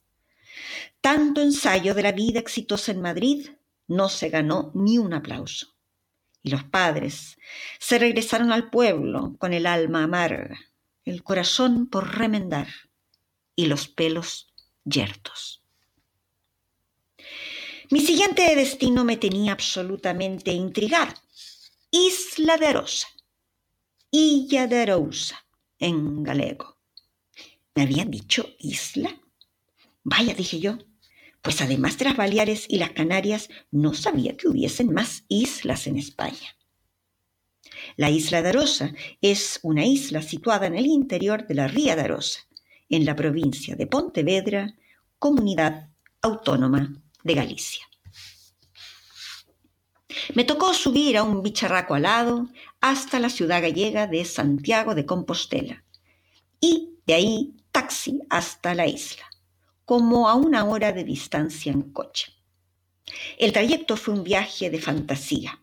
Tanto 1.01 1.41
ensayo 1.41 1.93
de 1.93 2.03
la 2.03 2.13
vida 2.13 2.39
exitosa 2.39 2.93
en 2.93 3.01
Madrid 3.01 3.49
no 3.89 4.07
se 4.07 4.29
ganó 4.29 4.71
ni 4.73 4.97
un 4.97 5.13
aplauso. 5.13 5.75
Y 6.41 6.51
los 6.51 6.63
padres 6.63 7.37
se 7.77 7.99
regresaron 7.99 8.53
al 8.53 8.69
pueblo 8.69 9.35
con 9.37 9.51
el 9.51 9.65
alma 9.65 10.03
amarga, 10.03 10.57
el 11.03 11.21
corazón 11.21 11.87
por 11.87 12.17
remendar 12.17 12.69
y 13.57 13.65
los 13.65 13.89
pelos 13.89 14.53
yertos. 14.85 15.64
Mi 17.91 17.99
siguiente 17.99 18.55
destino 18.55 19.03
me 19.03 19.17
tenía 19.17 19.51
absolutamente 19.51 20.51
intrigado. 20.51 21.13
Isla 21.91 22.57
de 22.57 22.67
Arosa. 22.67 23.07
Illa 24.09 24.65
de 24.65 24.79
Arousa, 24.79 25.45
en 25.77 26.23
galego. 26.23 26.77
¿Me 27.75 27.83
habían 27.83 28.09
dicho 28.09 28.49
isla? 28.59 29.21
Vaya, 30.03 30.33
dije 30.33 30.59
yo, 30.59 30.77
pues 31.41 31.61
además 31.61 31.97
de 31.99 32.05
las 32.05 32.17
Baleares 32.17 32.65
y 32.69 32.77
las 32.77 32.91
Canarias, 32.91 33.49
no 33.69 33.93
sabía 33.93 34.35
que 34.35 34.47
hubiesen 34.47 34.91
más 34.91 35.23
islas 35.27 35.85
en 35.85 35.97
España. 35.97 36.57
La 37.97 38.09
isla 38.09 38.41
de 38.41 38.49
Arosa 38.49 38.93
es 39.21 39.59
una 39.61 39.85
isla 39.85 40.23
situada 40.23 40.65
en 40.65 40.75
el 40.75 40.87
interior 40.87 41.45
de 41.45 41.53
la 41.53 41.67
ría 41.67 41.95
de 41.95 42.03
Arosa, 42.03 42.39
en 42.89 43.05
la 43.05 43.15
provincia 43.15 43.75
de 43.75 43.85
Pontevedra, 43.85 44.75
Comunidad 45.19 45.89
Autónoma 46.21 47.04
de 47.25 47.33
Galicia. 47.33 47.85
Me 50.35 50.45
tocó 50.45 50.73
subir 50.73 51.17
a 51.17 51.23
un 51.23 51.41
bicharraco 51.41 51.95
alado 51.95 52.47
hasta 52.79 53.19
la 53.19 53.29
ciudad 53.29 53.61
gallega 53.61 54.07
de 54.07 54.23
Santiago 54.23 54.95
de 54.95 55.05
Compostela 55.05 55.83
y 56.61 56.99
de 57.05 57.13
ahí 57.15 57.55
taxi 57.71 58.21
hasta 58.29 58.75
la 58.75 58.85
isla, 58.87 59.25
como 59.85 60.29
a 60.29 60.35
una 60.35 60.65
hora 60.65 60.93
de 60.93 61.03
distancia 61.03 61.71
en 61.71 61.81
coche. 61.91 62.31
El 63.37 63.51
trayecto 63.51 63.97
fue 63.97 64.13
un 64.13 64.23
viaje 64.23 64.69
de 64.69 64.79
fantasía, 64.79 65.59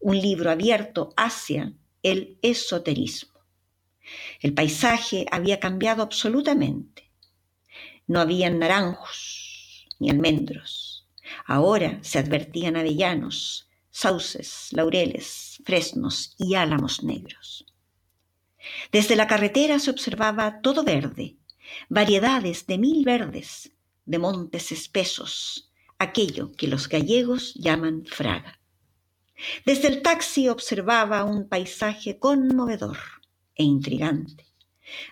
un 0.00 0.18
libro 0.18 0.50
abierto 0.50 1.12
hacia 1.16 1.74
el 2.02 2.38
esoterismo. 2.40 3.40
El 4.40 4.54
paisaje 4.54 5.26
había 5.30 5.60
cambiado 5.60 6.02
absolutamente. 6.02 7.10
No 8.06 8.20
habían 8.20 8.58
naranjos 8.58 9.86
ni 9.98 10.10
almendros. 10.10 10.93
Ahora 11.46 11.98
se 12.02 12.18
advertían 12.18 12.76
avellanos, 12.76 13.68
sauces, 13.90 14.68
laureles, 14.72 15.62
fresnos 15.64 16.34
y 16.38 16.54
álamos 16.54 17.02
negros. 17.02 17.66
Desde 18.92 19.16
la 19.16 19.26
carretera 19.26 19.78
se 19.78 19.90
observaba 19.90 20.60
todo 20.60 20.84
verde, 20.84 21.36
variedades 21.88 22.66
de 22.66 22.78
mil 22.78 23.04
verdes, 23.04 23.70
de 24.06 24.18
montes 24.18 24.72
espesos, 24.72 25.70
aquello 25.98 26.52
que 26.52 26.68
los 26.68 26.88
gallegos 26.88 27.54
llaman 27.54 28.04
fraga. 28.06 28.60
Desde 29.64 29.88
el 29.88 30.02
taxi 30.02 30.48
observaba 30.48 31.24
un 31.24 31.48
paisaje 31.48 32.18
conmovedor 32.18 32.98
e 33.54 33.64
intrigante. 33.64 34.46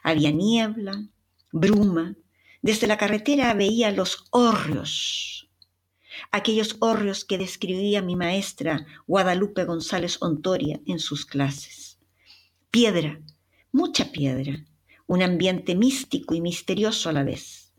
Había 0.02 0.30
niebla, 0.30 1.08
bruma. 1.50 2.16
Desde 2.60 2.86
la 2.86 2.96
carretera 2.96 3.52
veía 3.54 3.90
los 3.90 4.24
hórreos, 4.30 5.41
aquellos 6.30 6.76
hórreos 6.80 7.24
que 7.24 7.38
describía 7.38 8.02
mi 8.02 8.16
maestra 8.16 8.86
Guadalupe 9.06 9.64
González 9.64 10.18
Ontoria 10.20 10.80
en 10.86 10.98
sus 10.98 11.26
clases. 11.26 11.98
Piedra, 12.70 13.20
mucha 13.70 14.12
piedra, 14.12 14.64
un 15.06 15.22
ambiente 15.22 15.74
místico 15.74 16.34
y 16.34 16.40
misterioso 16.40 17.08
a 17.08 17.12
la 17.12 17.24
vez. 17.24 17.72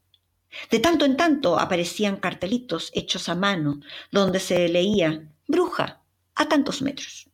De 0.69 0.79
tanto 0.79 1.05
en 1.05 1.17
tanto 1.17 1.59
aparecían 1.59 2.17
cartelitos 2.17 2.91
hechos 2.93 3.27
a 3.29 3.35
mano 3.35 3.79
donde 4.11 4.39
se 4.39 4.69
leía 4.69 5.31
bruja 5.47 6.03
a 6.35 6.47
tantos 6.47 6.81
metros, 6.81 7.29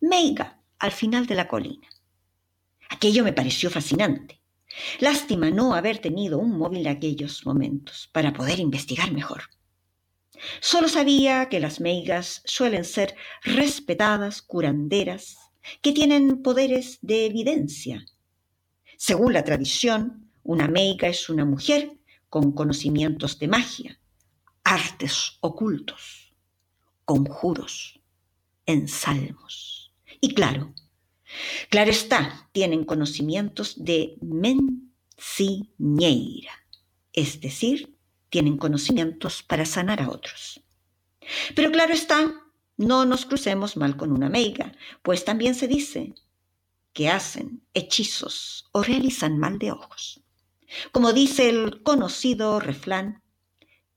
meiga 0.00 0.60
al 0.78 0.92
final 0.92 1.26
de 1.26 1.34
la 1.34 1.48
colina. 1.48 1.88
Aquello 2.88 3.22
me 3.22 3.32
pareció 3.32 3.68
fascinante. 3.70 4.40
Lástima 5.00 5.50
no 5.50 5.74
haber 5.74 5.98
tenido 5.98 6.38
un 6.38 6.56
móvil 6.56 6.86
en 6.86 6.96
aquellos 6.96 7.44
momentos 7.44 8.08
para 8.12 8.32
poder 8.32 8.60
investigar 8.60 9.12
mejor. 9.12 9.42
Solo 10.60 10.88
sabía 10.88 11.48
que 11.48 11.60
las 11.60 11.80
meigas 11.80 12.42
suelen 12.44 12.84
ser 12.84 13.14
respetadas 13.42 14.42
curanderas 14.42 15.36
que 15.82 15.92
tienen 15.92 16.42
poderes 16.42 16.98
de 17.02 17.26
evidencia. 17.26 18.04
Según 18.96 19.32
la 19.32 19.44
tradición, 19.44 20.30
una 20.42 20.68
meiga 20.68 21.08
es 21.08 21.28
una 21.28 21.44
mujer 21.44 21.92
con 22.28 22.52
conocimientos 22.52 23.38
de 23.38 23.48
magia, 23.48 24.00
artes 24.64 25.38
ocultos, 25.40 26.34
conjuros, 27.04 28.00
ensalmos. 28.66 29.94
Y 30.20 30.34
claro, 30.34 30.74
Claro 31.68 31.90
está, 31.90 32.48
tienen 32.52 32.84
conocimientos 32.84 33.84
de 33.84 34.16
menciñeira, 34.22 36.52
es 37.12 37.40
decir, 37.40 37.97
tienen 38.30 38.58
conocimientos 38.58 39.42
para 39.42 39.64
sanar 39.64 40.00
a 40.02 40.10
otros. 40.10 40.60
Pero 41.54 41.70
claro 41.70 41.92
está, 41.92 42.34
no 42.76 43.04
nos 43.04 43.26
crucemos 43.26 43.76
mal 43.76 43.96
con 43.96 44.12
una 44.12 44.28
meiga, 44.28 44.72
pues 45.02 45.24
también 45.24 45.54
se 45.54 45.68
dice 45.68 46.14
que 46.92 47.08
hacen 47.08 47.62
hechizos 47.74 48.68
o 48.72 48.82
realizan 48.82 49.38
mal 49.38 49.58
de 49.58 49.72
ojos. 49.72 50.22
Como 50.92 51.12
dice 51.12 51.48
el 51.48 51.82
conocido 51.82 52.60
refrán, 52.60 53.22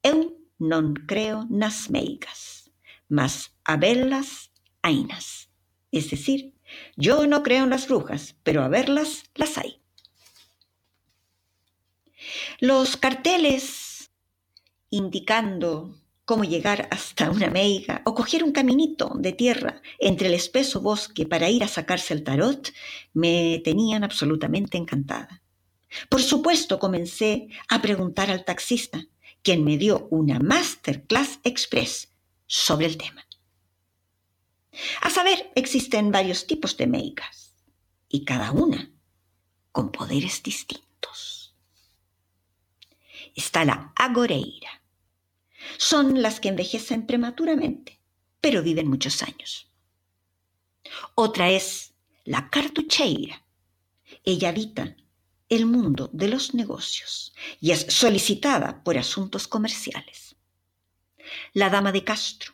eu 0.03 0.37
non 0.57 0.93
creo 1.09 1.45
nas 1.49 1.89
meigas, 1.89 2.71
mas 3.09 3.53
a 3.65 3.75
verlas 3.77 4.53
ainas. 4.81 5.49
Es 5.91 6.09
decir, 6.09 6.53
yo 6.95 7.27
no 7.27 7.43
creo 7.43 7.65
en 7.65 7.69
las 7.69 7.87
brujas, 7.87 8.35
pero 8.43 8.63
a 8.63 8.69
verlas 8.69 9.25
las 9.35 9.57
hay. 9.57 9.81
Los 12.59 12.97
carteles 12.97 13.90
indicando 14.91 15.95
cómo 16.25 16.43
llegar 16.43 16.87
hasta 16.91 17.31
una 17.31 17.49
meiga 17.49 18.03
o 18.05 18.13
coger 18.13 18.43
un 18.43 18.51
caminito 18.51 19.11
de 19.15 19.33
tierra 19.33 19.81
entre 19.99 20.27
el 20.27 20.33
espeso 20.35 20.79
bosque 20.79 21.25
para 21.25 21.49
ir 21.49 21.63
a 21.63 21.67
sacarse 21.67 22.13
el 22.13 22.23
tarot 22.23 22.71
me 23.13 23.61
tenían 23.65 24.03
absolutamente 24.03 24.77
encantada. 24.77 25.41
Por 26.07 26.21
supuesto 26.21 26.79
comencé 26.79 27.49
a 27.67 27.81
preguntar 27.81 28.29
al 28.29 28.45
taxista, 28.45 29.03
quien 29.41 29.63
me 29.63 29.77
dio 29.77 30.07
una 30.11 30.39
masterclass 30.39 31.39
express 31.43 32.13
sobre 32.45 32.85
el 32.85 32.97
tema. 32.97 33.25
A 35.01 35.09
saber, 35.09 35.51
existen 35.55 36.11
varios 36.11 36.47
tipos 36.47 36.77
de 36.77 36.87
meigas 36.87 37.55
y 38.07 38.23
cada 38.23 38.51
una 38.51 38.91
con 39.71 39.91
poderes 39.91 40.43
distintos. 40.43 41.55
Está 43.35 43.65
la 43.65 43.93
agoreira, 43.95 44.80
son 45.77 46.21
las 46.21 46.39
que 46.39 46.49
envejecen 46.49 47.05
prematuramente, 47.05 47.99
pero 48.39 48.63
viven 48.63 48.87
muchos 48.87 49.23
años. 49.23 49.71
Otra 51.15 51.49
es 51.49 51.93
la 52.25 52.49
cartucheira. 52.49 53.45
Ella 54.23 54.49
habita 54.49 54.95
el 55.49 55.65
mundo 55.65 56.09
de 56.13 56.27
los 56.27 56.53
negocios 56.53 57.33
y 57.59 57.71
es 57.71 57.85
solicitada 57.89 58.83
por 58.83 58.97
asuntos 58.97 59.47
comerciales. 59.47 60.35
La 61.53 61.69
dama 61.69 61.91
de 61.91 62.03
Castro. 62.03 62.53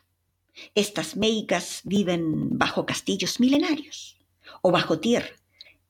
Estas 0.74 1.16
meigas 1.16 1.80
viven 1.84 2.58
bajo 2.58 2.84
castillos 2.84 3.38
milenarios 3.38 4.18
o 4.62 4.72
bajo 4.72 4.98
tierra 4.98 5.36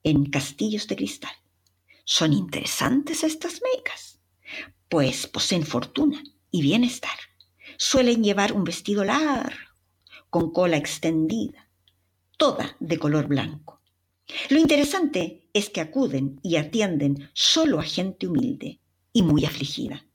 en 0.03 0.25
castillos 0.29 0.87
de 0.87 0.95
cristal. 0.95 1.33
Son 2.05 2.33
interesantes 2.33 3.23
estas 3.23 3.61
meigas, 3.61 4.19
pues 4.87 5.27
poseen 5.27 5.65
fortuna 5.65 6.23
y 6.51 6.61
bienestar. 6.61 7.17
Suelen 7.77 8.23
llevar 8.23 8.53
un 8.53 8.63
vestido 8.63 9.03
largo, 9.03 9.55
con 10.29 10.51
cola 10.51 10.77
extendida, 10.77 11.69
toda 12.37 12.75
de 12.79 12.97
color 12.97 13.27
blanco. 13.27 13.81
Lo 14.49 14.59
interesante 14.59 15.49
es 15.53 15.69
que 15.69 15.81
acuden 15.81 16.39
y 16.43 16.57
atienden 16.57 17.29
solo 17.33 17.79
a 17.79 17.83
gente 17.83 18.27
humilde 18.27 18.79
y 19.11 19.23
muy 19.23 19.45
afligida. 19.45 20.05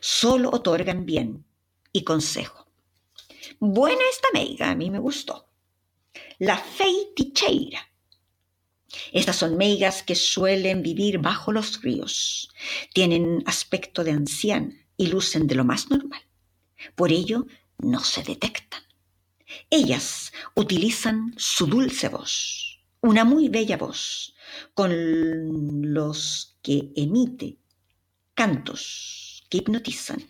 Solo 0.00 0.50
otorgan 0.50 1.04
bien 1.04 1.44
y 1.92 2.04
consejo. 2.04 2.66
Buena 3.58 4.02
esta 4.10 4.28
meiga, 4.32 4.70
a 4.70 4.74
mí 4.74 4.90
me 4.90 4.98
gustó. 4.98 5.48
La 6.38 6.58
feiticheira. 6.58 7.80
Estas 9.12 9.36
son 9.36 9.56
meigas 9.56 10.02
que 10.02 10.14
suelen 10.14 10.82
vivir 10.82 11.18
bajo 11.18 11.52
los 11.52 11.82
ríos. 11.82 12.50
Tienen 12.92 13.42
aspecto 13.46 14.04
de 14.04 14.12
anciana 14.12 14.85
y 14.96 15.06
lucen 15.08 15.46
de 15.46 15.54
lo 15.54 15.64
más 15.64 15.90
normal. 15.90 16.22
Por 16.94 17.12
ello, 17.12 17.46
no 17.78 18.00
se 18.00 18.22
detectan. 18.22 18.82
Ellas 19.70 20.32
utilizan 20.54 21.34
su 21.36 21.66
dulce 21.66 22.08
voz, 22.08 22.80
una 23.00 23.24
muy 23.24 23.48
bella 23.48 23.76
voz, 23.76 24.34
con 24.74 25.94
los 25.94 26.56
que 26.62 26.92
emite 26.96 27.58
cantos 28.34 29.44
que 29.48 29.58
hipnotizan 29.58 30.24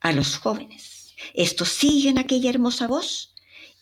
a 0.00 0.12
los 0.12 0.36
jóvenes. 0.36 1.14
Estos 1.34 1.68
siguen 1.68 2.18
aquella 2.18 2.50
hermosa 2.50 2.86
voz 2.86 3.34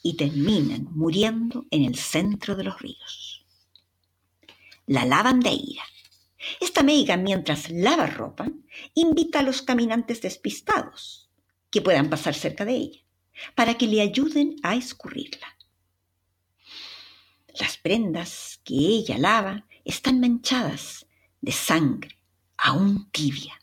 y 0.02 0.14
terminan 0.14 0.88
muriendo 0.92 1.66
en 1.70 1.84
el 1.84 1.96
centro 1.96 2.56
de 2.56 2.64
los 2.64 2.80
ríos. 2.80 3.44
La 4.86 5.04
lavandeira 5.04 5.82
esta 6.60 6.82
meiga, 6.82 7.16
mientras 7.16 7.70
lava 7.70 8.06
ropa, 8.06 8.46
invita 8.94 9.40
a 9.40 9.42
los 9.42 9.62
caminantes 9.62 10.20
despistados 10.20 11.30
que 11.70 11.82
puedan 11.82 12.08
pasar 12.08 12.34
cerca 12.34 12.64
de 12.64 12.74
ella, 12.74 13.00
para 13.54 13.74
que 13.74 13.86
le 13.86 14.00
ayuden 14.00 14.56
a 14.62 14.74
escurrirla. 14.74 15.46
Las 17.60 17.76
prendas 17.76 18.60
que 18.64 18.74
ella 18.74 19.18
lava 19.18 19.66
están 19.84 20.20
manchadas 20.20 21.06
de 21.40 21.52
sangre, 21.52 22.18
aún 22.56 23.10
tibia, 23.10 23.60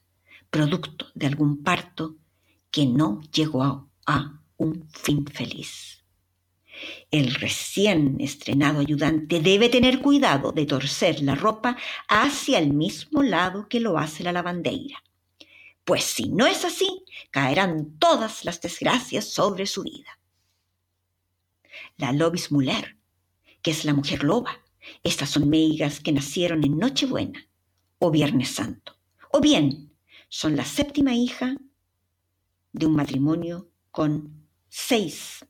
producto 0.49 1.07
de 1.13 1.27
algún 1.27 1.63
parto 1.63 2.17
que 2.71 2.85
no 2.85 3.21
llegó 3.31 3.89
a, 4.05 4.41
un 4.57 4.87
fin 4.89 5.25
feliz. 5.25 6.04
El 7.11 7.33
recién 7.35 8.17
estrenado 8.19 8.79
ayudante 8.79 9.39
debe 9.39 9.69
tener 9.69 10.01
cuidado 10.01 10.51
de 10.51 10.65
torcer 10.65 11.21
la 11.21 11.35
ropa 11.35 11.77
hacia 12.07 12.59
el 12.59 12.73
mismo 12.73 13.23
lado 13.23 13.67
que 13.67 13.79
lo 13.79 13.97
hace 13.97 14.23
la 14.23 14.31
lavandeira, 14.31 15.03
pues 15.83 16.03
si 16.03 16.29
no 16.29 16.47
es 16.47 16.65
así, 16.65 17.03
caerán 17.31 17.97
todas 17.99 18.45
las 18.45 18.61
desgracias 18.61 19.25
sobre 19.25 19.65
su 19.65 19.83
vida. 19.83 20.19
La 21.97 22.11
lobis 22.11 22.51
muller, 22.51 22.97
que 23.61 23.71
es 23.71 23.85
la 23.85 23.93
mujer 23.93 24.23
loba, 24.23 24.59
estas 25.03 25.29
son 25.29 25.49
meigas 25.49 25.99
que 25.99 26.11
nacieron 26.11 26.63
en 26.63 26.77
Nochebuena 26.77 27.47
o 27.99 28.11
Viernes 28.11 28.49
Santo, 28.49 28.97
o 29.31 29.41
bien 29.41 29.93
son 30.27 30.55
la 30.55 30.65
séptima 30.65 31.15
hija 31.15 31.55
de 32.73 32.85
un 32.85 32.95
matrimonio 32.95 33.69
con 33.91 34.47
seis 34.69 35.45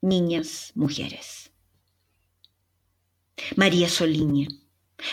niñas, 0.00 0.72
mujeres. 0.74 1.50
María 3.56 3.88
Soliña. 3.88 4.48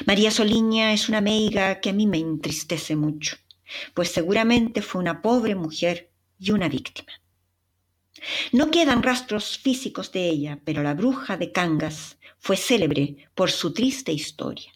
María 0.05 0.31
Soliña 0.31 0.93
es 0.93 1.09
una 1.09 1.21
meiga 1.21 1.79
que 1.79 1.89
a 1.89 1.93
mí 1.93 2.07
me 2.07 2.17
entristece 2.17 2.95
mucho, 2.95 3.37
pues 3.93 4.09
seguramente 4.09 4.81
fue 4.81 5.01
una 5.01 5.21
pobre 5.21 5.55
mujer 5.55 6.11
y 6.39 6.51
una 6.51 6.69
víctima. 6.69 7.11
No 8.51 8.71
quedan 8.71 9.03
rastros 9.03 9.57
físicos 9.57 10.11
de 10.11 10.29
ella, 10.29 10.59
pero 10.63 10.81
la 10.81 10.93
bruja 10.93 11.37
de 11.37 11.51
Cangas 11.51 12.17
fue 12.39 12.57
célebre 12.57 13.27
por 13.35 13.51
su 13.51 13.73
triste 13.73 14.11
historia. 14.11 14.71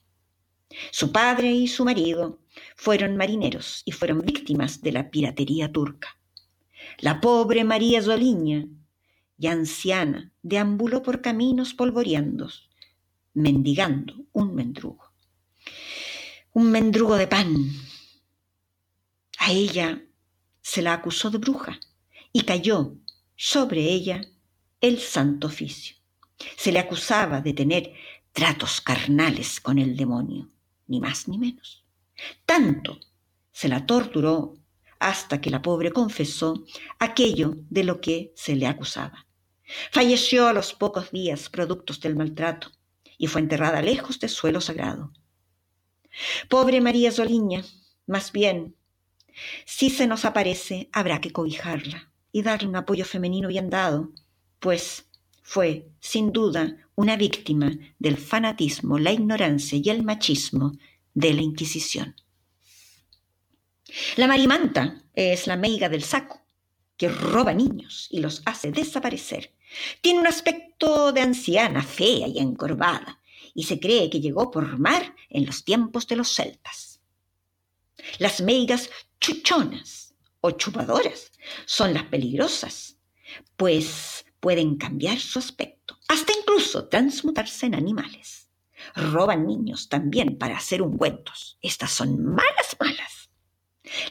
Su 0.91 1.11
padre 1.11 1.51
y 1.51 1.67
su 1.67 1.83
marido 1.85 2.39
fueron 2.75 3.17
marineros 3.17 3.81
y 3.85 3.91
fueron 3.91 4.21
víctimas 4.21 4.81
de 4.81 4.91
la 4.91 5.09
piratería 5.09 5.71
turca. 5.71 6.19
La 6.99 7.21
pobre 7.21 7.63
María 7.63 8.01
Soliña 8.01 8.67
y 9.39 9.47
anciana 9.47 10.31
deambuló 10.43 11.01
por 11.01 11.21
caminos 11.21 11.73
polvorientos, 11.73 12.69
mendigando 13.33 14.25
un 14.33 14.53
mendrugo. 14.53 15.13
Un 16.51 16.69
mendrugo 16.71 17.15
de 17.15 17.27
pan. 17.27 17.55
A 19.39 19.51
ella 19.51 20.03
se 20.61 20.81
la 20.81 20.93
acusó 20.93 21.29
de 21.29 21.37
bruja 21.37 21.79
y 22.33 22.41
cayó 22.41 22.97
sobre 23.37 23.81
ella 23.81 24.21
el 24.81 24.99
santo 24.99 25.47
oficio. 25.47 25.95
Se 26.57 26.73
le 26.73 26.79
acusaba 26.79 27.39
de 27.39 27.53
tener 27.53 27.93
tratos 28.33 28.81
carnales 28.81 29.61
con 29.61 29.79
el 29.79 29.95
demonio, 29.95 30.49
ni 30.87 30.99
más 30.99 31.29
ni 31.29 31.37
menos. 31.37 31.85
Tanto 32.45 32.99
se 33.53 33.69
la 33.69 33.85
torturó 33.85 34.57
hasta 34.99 35.39
que 35.39 35.49
la 35.49 35.61
pobre 35.61 35.91
confesó 35.91 36.65
aquello 36.99 37.55
de 37.69 37.85
lo 37.85 38.01
que 38.01 38.33
se 38.35 38.57
le 38.57 38.67
acusaba. 38.67 39.28
Falleció 39.91 40.47
a 40.47 40.53
los 40.53 40.73
pocos 40.73 41.11
días 41.11 41.49
productos 41.49 41.99
del 41.99 42.15
maltrato 42.15 42.71
y 43.17 43.27
fue 43.27 43.41
enterrada 43.41 43.81
lejos 43.81 44.19
del 44.19 44.29
suelo 44.29 44.61
sagrado. 44.61 45.11
Pobre 46.47 46.81
María 46.81 47.11
Soliña, 47.11 47.63
más 48.07 48.31
bien, 48.31 48.75
si 49.65 49.89
se 49.89 50.07
nos 50.07 50.25
aparece, 50.25 50.89
habrá 50.91 51.21
que 51.21 51.31
cobijarla 51.31 52.11
y 52.31 52.41
darle 52.41 52.67
un 52.67 52.75
apoyo 52.75 53.05
femenino 53.05 53.47
bien 53.47 53.69
dado, 53.69 54.11
pues 54.59 55.05
fue, 55.43 55.89
sin 55.99 56.31
duda, 56.31 56.77
una 56.95 57.15
víctima 57.15 57.71
del 57.99 58.17
fanatismo, 58.17 58.97
la 58.99 59.11
ignorancia 59.11 59.79
y 59.81 59.89
el 59.89 60.03
machismo 60.03 60.73
de 61.13 61.33
la 61.33 61.41
Inquisición. 61.41 62.15
La 64.17 64.27
marimanta 64.27 65.03
es 65.13 65.47
la 65.47 65.57
meiga 65.57 65.89
del 65.89 66.03
saco, 66.03 66.41
que 66.97 67.09
roba 67.09 67.53
niños 67.53 68.07
y 68.11 68.19
los 68.19 68.41
hace 68.45 68.71
desaparecer 68.71 69.53
tiene 70.01 70.19
un 70.19 70.27
aspecto 70.27 71.11
de 71.11 71.21
anciana, 71.21 71.83
fea 71.83 72.27
y 72.27 72.39
encorvada, 72.39 73.21
y 73.53 73.63
se 73.63 73.79
cree 73.79 74.09
que 74.09 74.21
llegó 74.21 74.51
por 74.51 74.79
mar 74.79 75.15
en 75.29 75.45
los 75.45 75.63
tiempos 75.63 76.07
de 76.07 76.15
los 76.15 76.33
celtas. 76.33 77.01
Las 78.17 78.41
meigas 78.41 78.89
chuchonas 79.19 80.13
o 80.41 80.51
chupadoras 80.51 81.31
son 81.65 81.93
las 81.93 82.03
peligrosas, 82.03 82.97
pues 83.57 84.25
pueden 84.39 84.77
cambiar 84.77 85.19
su 85.19 85.39
aspecto, 85.39 85.97
hasta 86.07 86.33
incluso 86.37 86.87
transmutarse 86.87 87.65
en 87.65 87.75
animales. 87.75 88.49
Roban 88.95 89.45
niños 89.45 89.89
también 89.89 90.37
para 90.37 90.57
hacer 90.57 90.81
ungüentos. 90.81 91.57
Estas 91.61 91.91
son 91.91 92.23
malas, 92.23 92.77
malas. 92.79 93.29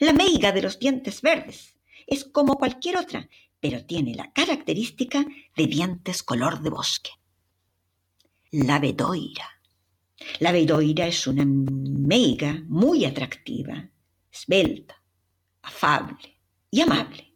La 0.01 0.12
meiga 0.12 0.53
de 0.53 0.62
los 0.62 0.79
dientes 0.79 1.23
verdes 1.23 1.79
es 2.07 2.25
como 2.25 2.59
cualquier 2.59 2.99
otra 2.99 3.29
pero 3.61 3.85
tiene 3.85 4.14
la 4.14 4.33
característica 4.33 5.25
de 5.57 5.66
dientes 5.66 6.23
color 6.23 6.62
de 6.62 6.71
bosque. 6.71 7.11
La 8.51 8.79
bedoira. 8.79 9.49
La 10.40 10.53
bedoira 10.53 11.07
es 11.07 11.27
una 11.27 11.44
meiga 11.44 12.62
muy 12.66 13.05
atractiva, 13.05 13.88
esbelta, 14.33 15.03
afable 15.62 16.40
y 16.71 16.81
amable. 16.81 17.35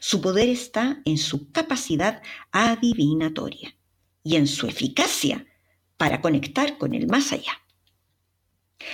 Su 0.00 0.20
poder 0.20 0.48
está 0.48 1.02
en 1.04 1.18
su 1.18 1.50
capacidad 1.50 2.22
adivinatoria 2.52 3.76
y 4.22 4.36
en 4.36 4.46
su 4.46 4.66
eficacia 4.66 5.46
para 5.96 6.20
conectar 6.20 6.78
con 6.78 6.94
el 6.94 7.06
más 7.06 7.32
allá. 7.32 7.52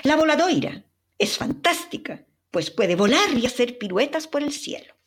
La 0.04 0.16
voladoira 0.16 0.84
es 1.18 1.36
fantástica, 1.36 2.26
pues 2.50 2.70
puede 2.70 2.96
volar 2.96 3.36
y 3.36 3.46
hacer 3.46 3.78
piruetas 3.78 4.26
por 4.26 4.42
el 4.42 4.52
cielo. 4.52 4.97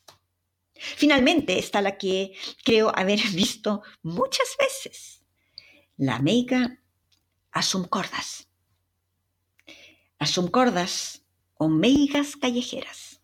Finalmente 0.96 1.58
está 1.58 1.80
la 1.80 1.96
que 1.96 2.32
creo 2.64 2.92
haber 2.94 3.20
visto 3.32 3.82
muchas 4.02 4.56
veces, 4.58 5.22
la 5.96 6.18
meiga 6.18 6.80
asumcordas. 7.50 8.48
Asumcordas 10.18 11.22
o 11.56 11.68
meigas 11.68 12.36
callejeras. 12.36 13.20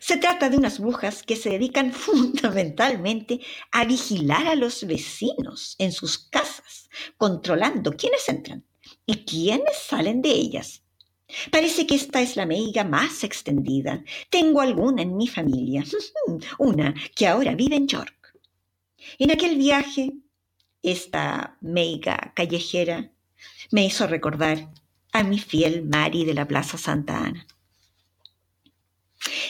Se 0.00 0.16
trata 0.16 0.48
de 0.48 0.56
unas 0.56 0.78
brujas 0.78 1.22
que 1.22 1.36
se 1.36 1.50
dedican 1.50 1.92
fundamentalmente 1.92 3.40
a 3.70 3.84
vigilar 3.84 4.46
a 4.46 4.54
los 4.54 4.86
vecinos 4.86 5.76
en 5.78 5.92
sus 5.92 6.18
casas, 6.18 6.88
controlando 7.16 7.92
quiénes 7.92 8.28
entran 8.28 8.64
y 9.06 9.24
quiénes 9.24 9.76
salen 9.76 10.22
de 10.22 10.30
ellas. 10.30 10.82
Parece 11.50 11.86
que 11.86 11.94
esta 11.94 12.20
es 12.20 12.36
la 12.36 12.46
meiga 12.46 12.84
más 12.84 13.24
extendida. 13.24 14.04
Tengo 14.30 14.60
alguna 14.60 15.02
en 15.02 15.16
mi 15.16 15.28
familia, 15.28 15.84
una 16.58 16.94
que 17.14 17.26
ahora 17.26 17.54
vive 17.54 17.76
en 17.76 17.88
York. 17.88 18.34
En 19.18 19.30
aquel 19.30 19.56
viaje, 19.56 20.12
esta 20.82 21.56
meiga 21.60 22.32
callejera 22.34 23.10
me 23.70 23.84
hizo 23.84 24.06
recordar 24.06 24.68
a 25.12 25.22
mi 25.22 25.38
fiel 25.38 25.84
Mari 25.84 26.24
de 26.24 26.34
la 26.34 26.46
Plaza 26.46 26.78
Santa 26.78 27.18
Ana. 27.18 27.46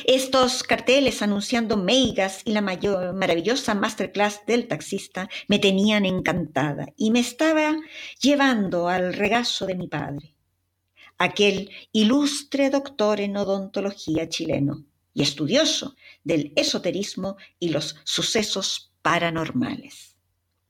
Estos 0.05 0.63
carteles 0.63 1.23
anunciando 1.23 1.77
meigas 1.77 2.43
y 2.45 2.53
la 2.53 2.61
mayor, 2.61 3.15
maravillosa 3.15 3.75
masterclass 3.75 4.45
del 4.47 4.69
taxista 4.69 5.31
me 5.49 5.59
tenían 5.59 6.05
encantada 6.05 6.89
y 6.97 7.11
me 7.11 7.21
estaba 7.21 7.77
llevando 8.21 8.89
al 8.89 9.15
regazo 9.15 9.67
de 9.67 9.75
mi 9.75 9.89
padre, 9.89 10.32
aquel 11.23 11.71
ilustre 11.93 12.69
doctor 12.69 13.21
en 13.21 13.37
odontología 13.37 14.29
chileno 14.29 14.85
y 15.15 15.23
estudioso 15.23 15.95
del 16.25 16.53
esoterismo 16.57 17.37
y 17.61 17.69
los 17.69 17.97
sucesos 18.03 18.93
paranormales. 19.03 20.17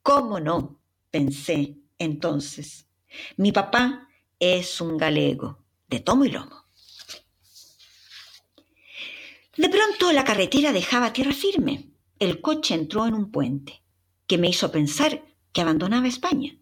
¿Cómo 0.03 0.41
no? 0.41 0.79
pensé 1.11 1.77
entonces. 1.99 2.87
Mi 3.37 3.53
papá 3.53 4.09
es 4.39 4.81
un 4.81 4.97
galego 4.97 5.59
de 5.89 6.01
tomo 6.01 6.25
y 6.25 6.31
lomo. 6.31 6.67
De 9.57 9.69
pronto 9.69 10.13
la 10.13 10.25
carretera 10.25 10.73
dejaba 10.73 11.13
tierra 11.13 11.33
firme. 11.33 11.91
El 12.19 12.41
coche 12.41 12.75
entró 12.75 13.07
en 13.07 13.15
un 13.15 13.31
puente, 13.31 13.83
que 14.27 14.39
me 14.39 14.49
hizo 14.49 14.71
pensar 14.71 15.25
que 15.53 15.61
abandonaba 15.61 16.09
España. 16.09 16.57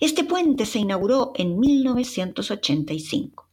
Este 0.00 0.24
puente 0.24 0.66
se 0.66 0.78
inauguró 0.78 1.32
en 1.34 1.58
1985. 1.58 3.48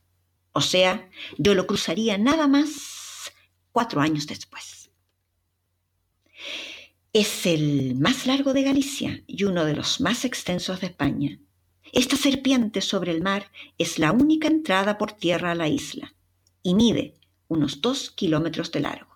O 0.54 0.62
sea, 0.62 1.10
yo 1.38 1.56
lo 1.56 1.66
cruzaría 1.66 2.18
nada 2.18 2.48
más 2.48 3.32
cuatro 3.72 4.02
años 4.02 4.28
después. 4.28 4.92
Es 7.12 7.46
el 7.46 7.96
más 7.96 8.26
largo 8.26 8.54
de 8.54 8.64
Galicia 8.64 9.24
y 9.28 9.44
uno 9.44 9.66
de 9.66 9.76
los 9.76 10.02
más 10.02 10.26
extensos 10.26 10.82
de 10.82 10.88
España. 10.88 11.40
Esta 11.92 12.18
serpiente 12.18 12.82
sobre 12.82 13.12
el 13.12 13.22
mar 13.22 13.52
es 13.78 14.00
la 14.00 14.12
única 14.12 14.48
entrada 14.48 14.98
por 14.98 15.12
tierra 15.12 15.52
a 15.52 15.56
la 15.56 15.68
isla 15.68 16.16
y 16.64 16.74
mide 16.74 17.16
unos 17.48 17.82
dos 17.82 18.10
kilómetros 18.10 18.72
de 18.72 18.80
largo. 18.80 19.14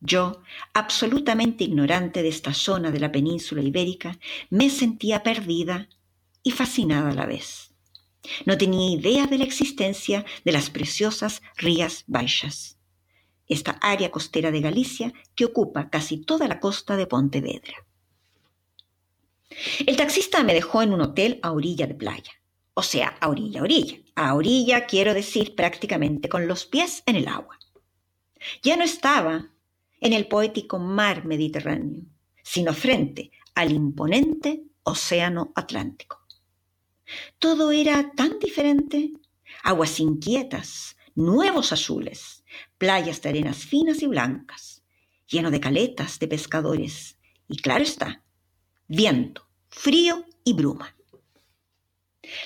Yo, 0.00 0.42
absolutamente 0.74 1.62
ignorante 1.62 2.22
de 2.22 2.28
esta 2.28 2.54
zona 2.54 2.90
de 2.90 2.98
la 2.98 3.12
península 3.12 3.62
ibérica, 3.62 4.18
me 4.50 4.68
sentía 4.68 5.22
perdida 5.22 5.88
y 6.42 6.50
fascinada 6.50 7.10
a 7.10 7.14
la 7.14 7.26
vez. 7.26 7.72
No 8.46 8.56
tenía 8.56 8.96
idea 8.96 9.26
de 9.26 9.38
la 9.38 9.44
existencia 9.44 10.24
de 10.44 10.52
las 10.52 10.70
preciosas 10.70 11.42
Rías 11.56 12.04
Baixas, 12.06 12.78
esta 13.48 13.72
área 13.82 14.10
costera 14.10 14.50
de 14.50 14.60
Galicia 14.60 15.12
que 15.34 15.44
ocupa 15.44 15.90
casi 15.90 16.18
toda 16.18 16.46
la 16.48 16.60
costa 16.60 16.96
de 16.96 17.06
Pontevedra. 17.06 17.74
El 19.86 19.96
taxista 19.96 20.42
me 20.44 20.54
dejó 20.54 20.82
en 20.82 20.92
un 20.92 21.00
hotel 21.00 21.38
a 21.42 21.52
orilla 21.52 21.86
de 21.86 21.94
playa, 21.94 22.32
o 22.74 22.82
sea, 22.82 23.16
a 23.20 23.28
orilla, 23.28 23.60
a 23.60 23.64
orilla. 23.64 23.98
A 24.14 24.34
orilla 24.34 24.86
quiero 24.86 25.14
decir 25.14 25.54
prácticamente 25.54 26.28
con 26.28 26.46
los 26.46 26.64
pies 26.64 27.02
en 27.06 27.16
el 27.16 27.28
agua. 27.28 27.58
Ya 28.62 28.76
no 28.76 28.84
estaba 28.84 29.50
en 30.00 30.12
el 30.12 30.26
poético 30.26 30.78
mar 30.78 31.24
Mediterráneo, 31.24 32.02
sino 32.42 32.72
frente 32.72 33.30
al 33.54 33.72
imponente 33.72 34.64
Océano 34.82 35.52
Atlántico. 35.54 36.21
Todo 37.38 37.72
era 37.72 38.12
tan 38.14 38.38
diferente, 38.38 39.12
aguas 39.62 40.00
inquietas, 40.00 40.96
nuevos 41.14 41.72
azules, 41.72 42.44
playas 42.78 43.20
de 43.22 43.28
arenas 43.28 43.58
finas 43.58 44.02
y 44.02 44.06
blancas, 44.06 44.82
lleno 45.26 45.50
de 45.50 45.60
caletas 45.60 46.18
de 46.18 46.28
pescadores, 46.28 47.18
y 47.48 47.56
claro 47.56 47.82
está, 47.82 48.22
viento, 48.86 49.46
frío 49.68 50.24
y 50.44 50.52
bruma. 50.54 50.96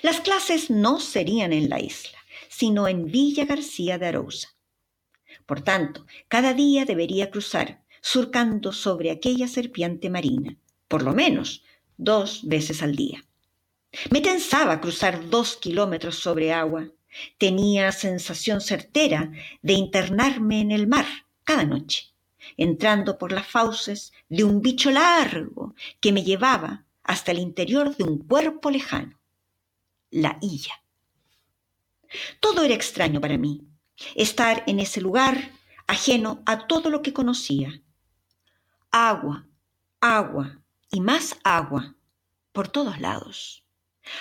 Las 0.03 0.21
clases 0.21 0.71
no 0.71 1.01
serían 1.01 1.53
en 1.53 1.69
la 1.69 1.81
isla, 1.81 2.19
sino 2.49 2.89
en 2.89 3.07
Villa 3.07 3.45
García 3.45 3.99
de 3.99 4.07
Arousa. 4.07 4.57
Por 5.45 5.61
tanto, 5.61 6.07
cada 6.29 6.55
día 6.55 6.85
debería 6.85 7.31
cruzar, 7.31 7.85
surcando 8.01 8.73
sobre 8.73 9.11
aquella 9.11 9.49
serpiente 9.49 10.09
marina, 10.11 10.57
por 10.89 11.03
lo 11.03 11.13
menos 11.13 11.63
dos 11.97 12.47
veces 12.47 12.83
al 12.83 12.97
día. 12.97 13.26
Me 14.11 14.21
tensaba 14.21 14.81
cruzar 14.81 15.29
dos 15.29 15.57
kilómetros 15.57 16.17
sobre 16.17 16.53
agua. 16.53 16.89
Tenía 17.39 17.93
sensación 17.93 18.61
certera 18.61 19.33
de 19.63 19.73
internarme 19.73 20.61
en 20.61 20.71
el 20.71 20.87
mar 20.87 21.07
cada 21.45 21.65
noche, 21.65 22.13
entrando 22.57 23.17
por 23.17 23.33
las 23.33 23.47
fauces 23.47 24.13
de 24.29 24.45
un 24.45 24.61
bicho 24.61 24.91
largo 24.91 25.75
que 26.01 26.13
me 26.13 26.25
llevaba 26.25 26.85
hasta 27.03 27.33
el 27.33 27.39
interior 27.39 27.97
de 27.97 28.05
un 28.05 28.19
cuerpo 28.19 28.71
lejano, 28.71 29.19
la 30.11 30.39
Illa. 30.43 30.83
Todo 32.41 32.63
era 32.63 32.75
extraño 32.75 33.21
para 33.21 33.39
mí, 33.39 33.63
estar 34.15 34.65
en 34.67 34.81
ese 34.81 35.01
lugar 35.01 35.53
ajeno 35.87 36.43
a 36.47 36.67
todo 36.67 36.91
lo 36.91 37.03
que 37.03 37.13
conocía. 37.13 37.81
Agua, 38.91 39.47
agua 40.01 40.61
y 40.91 41.01
más 41.01 41.39
agua 41.45 41.95
por 42.53 42.69
todos 42.69 43.01
lados. 43.01 43.66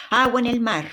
Agua 0.09 0.39
en 0.39 0.45
el 0.47 0.59
mar, 0.59 0.89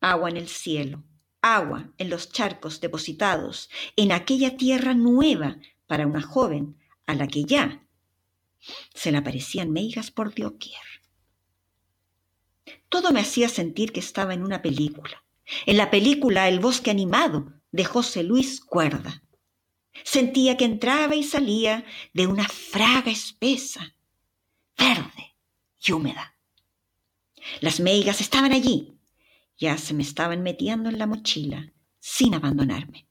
agua 0.00 0.30
en 0.30 0.36
el 0.36 0.48
cielo, 0.48 1.04
agua 1.42 1.90
en 1.98 2.10
los 2.10 2.30
charcos 2.30 2.80
depositados 2.80 3.70
en 3.96 4.12
aquella 4.12 4.56
tierra 4.56 4.94
nueva 4.94 5.58
para 5.86 6.06
una 6.06 6.22
joven 6.22 6.76
a 7.06 7.14
la 7.14 7.26
que 7.26 7.44
ya 7.44 7.86
se 8.94 9.10
le 9.10 9.18
aparecían 9.18 9.70
meigas 9.70 10.10
por 10.10 10.34
doquier. 10.34 10.82
Todo 12.88 13.12
me 13.12 13.20
hacía 13.20 13.48
sentir 13.48 13.92
que 13.92 14.00
estaba 14.00 14.34
en 14.34 14.42
una 14.42 14.62
película. 14.62 15.24
En 15.66 15.76
la 15.76 15.90
película 15.90 16.48
El 16.48 16.60
bosque 16.60 16.90
animado 16.90 17.52
de 17.72 17.84
José 17.84 18.22
Luis 18.22 18.60
Cuerda. 18.60 19.22
Sentía 20.04 20.56
que 20.56 20.64
entraba 20.64 21.14
y 21.14 21.24
salía 21.24 21.84
de 22.12 22.26
una 22.26 22.48
fraga 22.48 23.10
espesa, 23.10 23.94
verde 24.78 25.36
y 25.84 25.92
húmeda. 25.92 26.36
Las 27.60 27.80
meigas 27.80 28.20
estaban 28.20 28.52
allí, 28.52 28.94
ya 29.58 29.76
se 29.76 29.94
me 29.94 30.02
estaban 30.02 30.42
metiendo 30.42 30.88
en 30.88 30.98
la 30.98 31.06
mochila, 31.06 31.72
sin 31.98 32.34
abandonarme. 32.34 33.06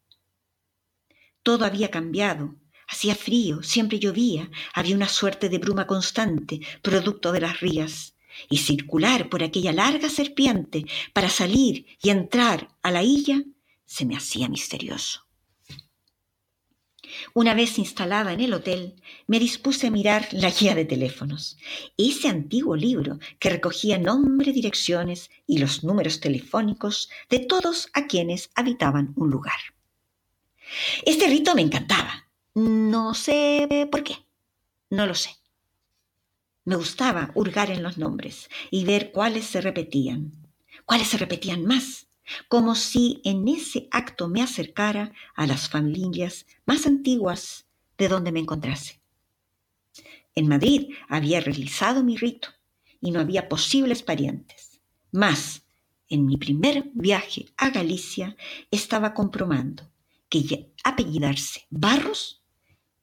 Todo 1.43 1.65
había 1.65 1.91
cambiado, 1.91 2.55
hacía 2.87 3.15
frío, 3.15 3.61
siempre 3.63 3.99
llovía, 3.99 4.49
había 4.73 4.95
una 4.95 5.07
suerte 5.07 5.49
de 5.49 5.59
bruma 5.59 5.85
constante, 5.85 6.59
producto 6.81 7.31
de 7.31 7.41
las 7.41 7.59
rías, 7.59 8.15
y 8.49 8.57
circular 8.57 9.29
por 9.29 9.43
aquella 9.43 9.71
larga 9.71 10.09
serpiente 10.09 10.85
para 11.13 11.29
salir 11.29 11.85
y 12.01 12.09
entrar 12.09 12.69
a 12.81 12.91
la 12.91 13.03
isla 13.03 13.43
se 13.85 14.05
me 14.05 14.15
hacía 14.15 14.49
misterioso. 14.49 15.28
Una 17.33 17.53
vez 17.53 17.77
instalada 17.79 18.33
en 18.33 18.39
el 18.39 18.53
hotel, 18.53 18.95
me 19.27 19.39
dispuse 19.39 19.87
a 19.87 19.91
mirar 19.91 20.27
la 20.31 20.49
guía 20.49 20.75
de 20.75 20.85
teléfonos, 20.85 21.57
ese 21.97 22.27
antiguo 22.27 22.75
libro 22.75 23.19
que 23.39 23.49
recogía 23.49 23.97
nombre, 23.97 24.51
direcciones 24.51 25.29
y 25.47 25.57
los 25.57 25.83
números 25.83 26.19
telefónicos 26.19 27.09
de 27.29 27.39
todos 27.39 27.89
a 27.93 28.07
quienes 28.07 28.49
habitaban 28.55 29.13
un 29.15 29.29
lugar. 29.29 29.59
Este 31.05 31.27
rito 31.27 31.55
me 31.55 31.61
encantaba. 31.61 32.29
No 32.55 33.13
sé 33.13 33.87
por 33.91 34.03
qué. 34.03 34.15
No 34.89 35.05
lo 35.05 35.15
sé. 35.15 35.31
Me 36.65 36.75
gustaba 36.75 37.31
hurgar 37.33 37.71
en 37.71 37.81
los 37.81 37.97
nombres 37.97 38.49
y 38.69 38.85
ver 38.85 39.11
cuáles 39.11 39.45
se 39.45 39.61
repetían, 39.61 40.31
cuáles 40.85 41.07
se 41.07 41.17
repetían 41.17 41.65
más, 41.65 42.08
como 42.47 42.75
si 42.75 43.21
en 43.23 43.47
ese 43.47 43.87
acto 43.91 44.27
me 44.27 44.41
acercara 44.41 45.13
a 45.35 45.47
las 45.47 45.69
familias 45.69 46.45
más 46.65 46.85
antiguas 46.85 47.65
de 47.97 48.07
donde 48.07 48.31
me 48.31 48.39
encontrase. 48.39 49.01
En 50.35 50.47
Madrid 50.47 50.93
había 51.07 51.41
realizado 51.41 52.03
mi 52.03 52.17
rito 52.17 52.49
y 53.01 53.11
no 53.11 53.19
había 53.19 53.49
posibles 53.49 54.03
parientes. 54.03 54.79
Mas, 55.11 55.63
en 56.07 56.25
mi 56.25 56.37
primer 56.37 56.89
viaje 56.93 57.47
a 57.57 57.69
Galicia, 57.69 58.35
estaba 58.71 59.13
comprobando 59.13 59.89
que 60.29 60.71
apellidarse 60.83 61.65
Barros 61.69 62.43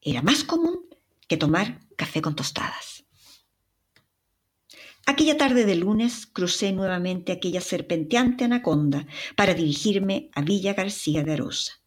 era 0.01 0.23
más 0.23 0.45
común 0.45 0.87
que 1.29 1.37
tomar 1.37 1.81
café 1.97 2.23
con 2.23 2.37
tostadas. 2.37 3.06
Aquella 5.09 5.38
tarde 5.38 5.64
de 5.64 5.77
lunes 5.77 6.27
crucé 6.27 6.73
nuevamente 6.73 7.31
aquella 7.31 7.61
serpenteante 7.61 8.45
anaconda 8.45 9.07
para 9.37 9.55
dirigirme 9.55 10.31
a 10.35 10.42
Villa 10.42 10.75
García 10.75 11.23
de 11.23 11.35
Arosa, 11.35 11.81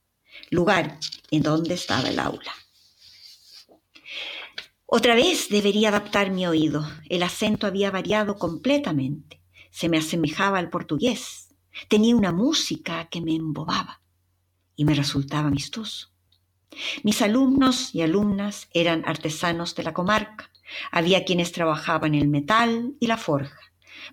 lugar 0.50 0.98
en 1.30 1.44
donde 1.44 1.74
estaba 1.74 2.08
el 2.08 2.18
aula. 2.18 2.54
Otra 4.86 5.16
vez 5.16 5.50
debería 5.50 5.90
adaptar 5.90 6.32
mi 6.32 6.48
oído. 6.48 6.90
El 7.10 7.22
acento 7.22 7.68
había 7.68 7.92
variado 7.92 8.38
completamente. 8.38 9.42
Se 9.70 9.90
me 9.90 9.98
asemejaba 9.98 10.58
al 10.58 10.70
portugués. 10.70 11.50
Tenía 11.90 12.16
una 12.16 12.32
música 12.32 13.10
que 13.10 13.22
me 13.22 13.36
embobaba 13.36 14.02
y 14.76 14.86
me 14.86 14.96
resultaba 14.96 15.50
amistoso. 15.50 16.08
Mis 17.04 17.22
alumnos 17.22 17.94
y 17.94 18.02
alumnas 18.02 18.70
eran 18.74 19.04
artesanos 19.06 19.76
de 19.76 19.84
la 19.84 19.94
comarca. 19.94 20.50
Había 20.92 21.26
quienes 21.26 21.52
trabajaban 21.52 22.16
el 22.16 22.28
metal 22.28 22.96
y 23.00 23.08
la 23.08 23.18
forja, 23.18 23.60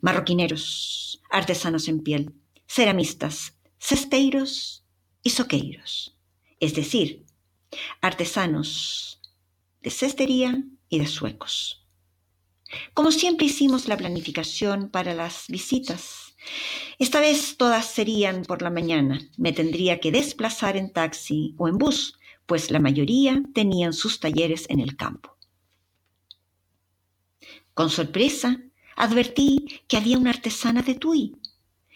marroquineros, 0.01 1.23
artesanos 1.31 1.89
en 1.89 2.03
piel, 2.03 2.35
ceramistas, 2.69 3.55
cesteiros 3.79 4.85
y 5.23 5.31
soqueiros, 5.31 6.17
es 6.61 6.75
decir, 6.75 7.25
artesanos 8.01 9.21
de 9.83 9.91
cestería 9.91 10.65
y 10.89 10.99
de 10.99 11.07
suecos. 11.07 11.87
Como 12.95 13.13
siempre 13.13 13.47
hicimos 13.47 13.89
la 13.89 13.97
planificación 13.97 14.89
para 14.91 15.15
las 15.15 15.47
visitas. 15.49 16.35
Esta 16.99 17.21
vez 17.21 17.57
todas 17.57 17.87
serían 17.87 18.43
por 18.43 18.63
la 18.63 18.71
mañana. 18.71 19.21
Me 19.37 19.53
tendría 19.53 20.01
que 20.01 20.13
desplazar 20.13 20.77
en 20.77 20.93
taxi 20.93 21.55
o 21.59 21.69
en 21.69 21.79
bus, 21.79 22.19
pues 22.47 22.71
la 22.71 22.81
mayoría 22.81 23.43
tenían 23.55 23.93
sus 23.93 24.21
talleres 24.21 24.67
en 24.69 24.81
el 24.81 24.97
campo. 24.97 25.36
Con 27.77 27.91
sorpresa, 27.91 28.59
advertí 28.97 29.83
que 29.87 29.99
había 29.99 30.17
una 30.17 30.31
artesana 30.31 30.81
de 30.81 30.95
Tui. 30.95 31.37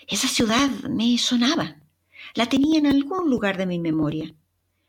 Esa 0.07 0.29
ciudad 0.29 0.69
me 0.91 1.17
sonaba. 1.17 1.81
La 2.35 2.51
tenía 2.51 2.79
en 2.79 2.87
algún 2.87 3.31
lugar 3.31 3.57
de 3.57 3.65
mi 3.65 3.79
memoria. 3.79 4.35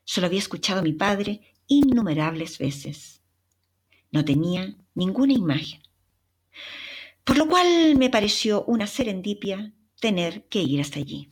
Solo 0.03 0.27
había 0.27 0.39
escuchado 0.39 0.81
a 0.81 0.83
mi 0.83 0.91
padre 0.91 1.53
innumerables 1.67 2.57
veces. 2.57 3.21
No 4.11 4.25
tenía 4.25 4.75
ninguna 4.93 5.31
imagen. 5.31 5.81
Por 7.23 7.37
lo 7.37 7.47
cual 7.47 7.95
me 7.95 8.09
pareció 8.09 8.65
una 8.65 8.85
serendipia 8.85 9.73
tener 10.01 10.45
que 10.49 10.61
ir 10.61 10.81
hasta 10.81 10.99
allí. 10.99 11.29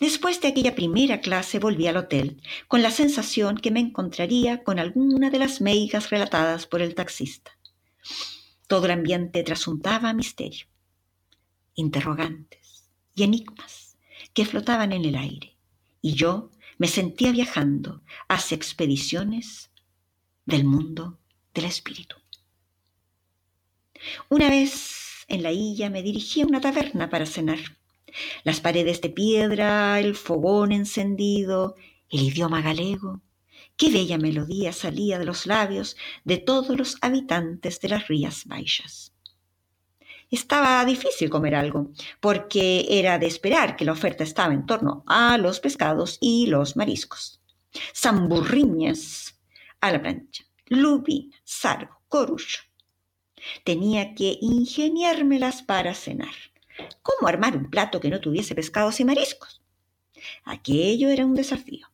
Después 0.00 0.40
de 0.40 0.48
aquella 0.48 0.74
primera 0.74 1.20
clase 1.20 1.58
volví 1.58 1.86
al 1.86 1.96
hotel, 1.96 2.42
con 2.68 2.82
la 2.82 2.90
sensación 2.90 3.56
que 3.56 3.70
me 3.70 3.80
encontraría 3.80 4.64
con 4.64 4.78
alguna 4.78 5.30
de 5.30 5.38
las 5.38 5.60
meigas 5.60 6.10
relatadas 6.10 6.66
por 6.66 6.82
el 6.82 6.94
taxista. 6.94 7.52
Todo 8.66 8.86
el 8.86 8.92
ambiente 8.92 9.42
trasuntaba 9.42 10.12
misterio, 10.12 10.66
interrogantes 11.74 12.90
y 13.14 13.22
enigmas 13.22 13.96
que 14.32 14.46
flotaban 14.46 14.92
en 14.92 15.04
el 15.04 15.16
aire, 15.16 15.56
y 16.02 16.14
yo 16.14 16.50
me 16.78 16.88
sentía 16.88 17.30
viajando 17.30 18.02
hacia 18.28 18.56
expediciones 18.56 19.70
del 20.44 20.64
mundo 20.64 21.18
del 21.54 21.66
espíritu. 21.66 22.16
Una 24.28 24.50
vez 24.50 25.24
en 25.28 25.42
la 25.42 25.52
isla 25.52 25.88
me 25.88 26.02
dirigí 26.02 26.42
a 26.42 26.46
una 26.46 26.60
taberna 26.60 27.08
para 27.08 27.26
cenar. 27.26 27.78
Las 28.44 28.60
paredes 28.60 29.00
de 29.00 29.10
piedra, 29.10 29.98
el 30.00 30.14
fogón 30.14 30.72
encendido, 30.72 31.76
el 32.10 32.22
idioma 32.22 32.62
galego. 32.62 33.22
Qué 33.76 33.90
bella 33.90 34.18
melodía 34.18 34.72
salía 34.72 35.18
de 35.18 35.24
los 35.24 35.46
labios 35.46 35.96
de 36.24 36.38
todos 36.38 36.76
los 36.78 36.96
habitantes 37.00 37.80
de 37.80 37.88
las 37.88 38.06
Rías 38.06 38.44
Baixas. 38.46 39.12
Estaba 40.30 40.84
difícil 40.84 41.28
comer 41.28 41.54
algo, 41.54 41.92
porque 42.20 42.86
era 42.88 43.18
de 43.18 43.26
esperar 43.26 43.76
que 43.76 43.84
la 43.84 43.92
oferta 43.92 44.24
estaba 44.24 44.54
en 44.54 44.66
torno 44.66 45.04
a 45.06 45.38
los 45.38 45.60
pescados 45.60 46.18
y 46.20 46.46
los 46.46 46.76
mariscos. 46.76 47.40
Zamburriñas 47.94 49.38
a 49.80 49.92
la 49.92 50.00
plancha, 50.00 50.44
lubina, 50.66 51.36
sargo, 51.44 52.00
corucho. 52.08 52.62
Tenía 53.64 54.14
que 54.14 54.38
ingeniármelas 54.40 55.62
para 55.62 55.94
cenar. 55.94 56.34
¿Cómo 57.02 57.28
armar 57.28 57.56
un 57.56 57.70
plato 57.70 58.00
que 58.00 58.10
no 58.10 58.20
tuviese 58.20 58.54
pescados 58.54 59.00
y 59.00 59.04
mariscos? 59.04 59.62
Aquello 60.44 61.10
era 61.10 61.24
un 61.24 61.34
desafío. 61.34 61.88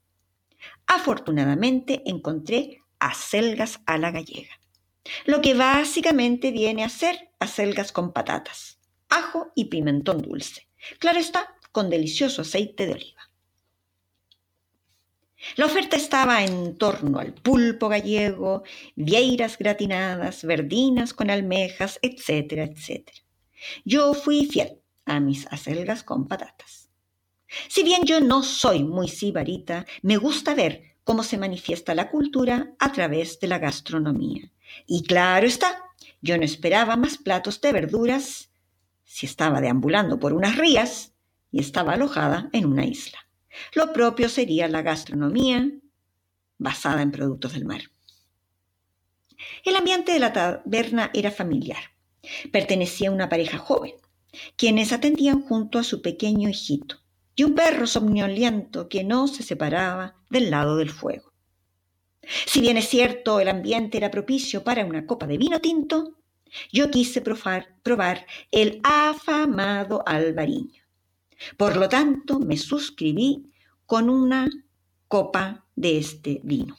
Afortunadamente 0.86 2.02
encontré 2.06 2.82
acelgas 2.98 3.80
a 3.86 3.98
la 3.98 4.10
gallega 4.10 4.60
lo 5.26 5.40
que 5.40 5.54
básicamente 5.54 6.50
viene 6.50 6.84
a 6.84 6.88
ser 6.88 7.30
acelgas 7.38 7.92
con 7.92 8.12
patatas, 8.12 8.78
ajo 9.08 9.52
y 9.54 9.66
pimentón 9.66 10.22
dulce. 10.22 10.68
Claro 10.98 11.18
está, 11.18 11.54
con 11.72 11.90
delicioso 11.90 12.42
aceite 12.42 12.86
de 12.86 12.92
oliva. 12.92 13.22
La 15.56 15.66
oferta 15.66 15.96
estaba 15.96 16.44
en 16.44 16.76
torno 16.76 17.18
al 17.18 17.32
pulpo 17.32 17.88
gallego, 17.88 18.62
vieiras 18.94 19.56
gratinadas, 19.56 20.44
verdinas 20.44 21.14
con 21.14 21.30
almejas, 21.30 21.98
etcétera, 22.02 22.64
etcétera. 22.64 23.18
Yo 23.84 24.14
fui 24.14 24.46
fiel 24.46 24.80
a 25.04 25.20
mis 25.20 25.46
acelgas 25.46 26.02
con 26.02 26.28
patatas. 26.28 26.90
Si 27.68 27.82
bien 27.82 28.04
yo 28.04 28.20
no 28.20 28.42
soy 28.42 28.84
muy 28.84 29.08
sibarita, 29.08 29.86
me 30.02 30.16
gusta 30.16 30.54
ver 30.54 30.96
cómo 31.04 31.22
se 31.22 31.38
manifiesta 31.38 31.94
la 31.94 32.10
cultura 32.10 32.74
a 32.78 32.92
través 32.92 33.40
de 33.40 33.48
la 33.48 33.58
gastronomía. 33.58 34.52
Y 34.86 35.02
claro 35.02 35.46
está, 35.46 35.82
yo 36.20 36.36
no 36.38 36.44
esperaba 36.44 36.96
más 36.96 37.18
platos 37.18 37.60
de 37.60 37.72
verduras 37.72 38.50
si 39.04 39.26
estaba 39.26 39.60
deambulando 39.60 40.20
por 40.20 40.32
unas 40.32 40.56
rías 40.56 41.12
y 41.50 41.60
estaba 41.60 41.94
alojada 41.94 42.48
en 42.52 42.66
una 42.66 42.84
isla. 42.84 43.18
Lo 43.74 43.92
propio 43.92 44.28
sería 44.28 44.68
la 44.68 44.82
gastronomía 44.82 45.68
basada 46.58 47.02
en 47.02 47.10
productos 47.10 47.54
del 47.54 47.64
mar. 47.64 47.82
El 49.64 49.74
ambiente 49.74 50.12
de 50.12 50.20
la 50.20 50.32
taberna 50.32 51.10
era 51.12 51.30
familiar. 51.30 51.89
Pertenecía 52.52 53.08
a 53.08 53.12
una 53.12 53.28
pareja 53.28 53.58
joven, 53.58 53.94
quienes 54.56 54.92
atendían 54.92 55.42
junto 55.42 55.78
a 55.78 55.84
su 55.84 56.02
pequeño 56.02 56.48
hijito 56.48 56.96
y 57.34 57.44
un 57.44 57.54
perro 57.54 57.86
somnoliento 57.86 58.88
que 58.88 59.04
no 59.04 59.28
se 59.28 59.42
separaba 59.42 60.16
del 60.28 60.50
lado 60.50 60.76
del 60.76 60.90
fuego. 60.90 61.32
Si 62.46 62.60
bien 62.60 62.76
es 62.76 62.88
cierto 62.88 63.40
el 63.40 63.48
ambiente 63.48 63.96
era 63.98 64.10
propicio 64.10 64.62
para 64.62 64.84
una 64.84 65.06
copa 65.06 65.26
de 65.26 65.38
vino 65.38 65.60
tinto, 65.60 66.16
yo 66.72 66.90
quise 66.90 67.20
probar, 67.20 67.76
probar 67.82 68.26
el 68.50 68.80
afamado 68.82 70.02
albariño. 70.06 70.82
Por 71.56 71.76
lo 71.76 71.88
tanto, 71.88 72.38
me 72.38 72.56
suscribí 72.56 73.50
con 73.86 74.10
una 74.10 74.48
copa 75.08 75.66
de 75.74 75.98
este 75.98 76.40
vino. 76.44 76.76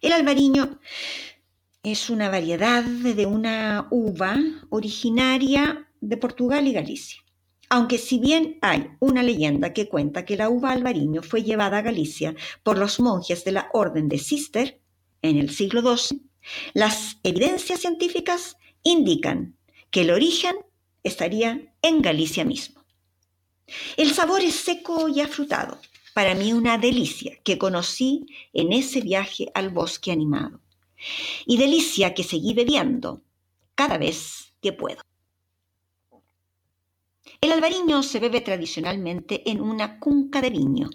El 0.00 0.12
albariño 0.12 0.80
es 1.84 2.08
una 2.08 2.30
variedad 2.30 2.82
de 2.82 3.26
una 3.26 3.88
uva 3.90 4.38
originaria 4.70 5.86
de 6.00 6.16
Portugal 6.16 6.66
y 6.66 6.72
Galicia. 6.72 7.20
Aunque 7.68 7.98
si 7.98 8.18
bien 8.18 8.58
hay 8.62 8.88
una 9.00 9.22
leyenda 9.22 9.74
que 9.74 9.88
cuenta 9.88 10.24
que 10.24 10.38
la 10.38 10.48
uva 10.48 10.72
albariño 10.72 11.22
fue 11.22 11.42
llevada 11.42 11.78
a 11.78 11.82
Galicia 11.82 12.34
por 12.62 12.78
los 12.78 13.00
monjes 13.00 13.44
de 13.44 13.52
la 13.52 13.68
Orden 13.74 14.08
de 14.08 14.18
Cister 14.18 14.80
en 15.20 15.36
el 15.36 15.50
siglo 15.50 15.82
XII, 15.82 16.22
las 16.72 17.18
evidencias 17.22 17.80
científicas 17.80 18.56
indican 18.82 19.54
que 19.90 20.02
el 20.02 20.10
origen 20.10 20.56
estaría 21.02 21.74
en 21.82 22.00
Galicia 22.00 22.46
mismo. 22.46 22.82
El 23.98 24.12
sabor 24.12 24.40
es 24.40 24.54
seco 24.54 25.08
y 25.08 25.20
afrutado, 25.20 25.78
para 26.14 26.34
mí 26.34 26.54
una 26.54 26.78
delicia 26.78 27.38
que 27.42 27.58
conocí 27.58 28.24
en 28.54 28.72
ese 28.72 29.02
viaje 29.02 29.50
al 29.54 29.68
bosque 29.68 30.12
animado, 30.12 30.60
y 31.46 31.56
delicia 31.56 32.14
que 32.14 32.24
seguí 32.24 32.54
bebiendo 32.54 33.22
cada 33.74 33.98
vez 33.98 34.54
que 34.60 34.72
puedo. 34.72 35.02
El 37.40 37.52
albariño 37.52 38.02
se 38.02 38.20
bebe 38.20 38.40
tradicionalmente 38.40 39.48
en 39.50 39.60
una 39.60 39.98
cunca 39.98 40.40
de 40.40 40.50
viño, 40.50 40.88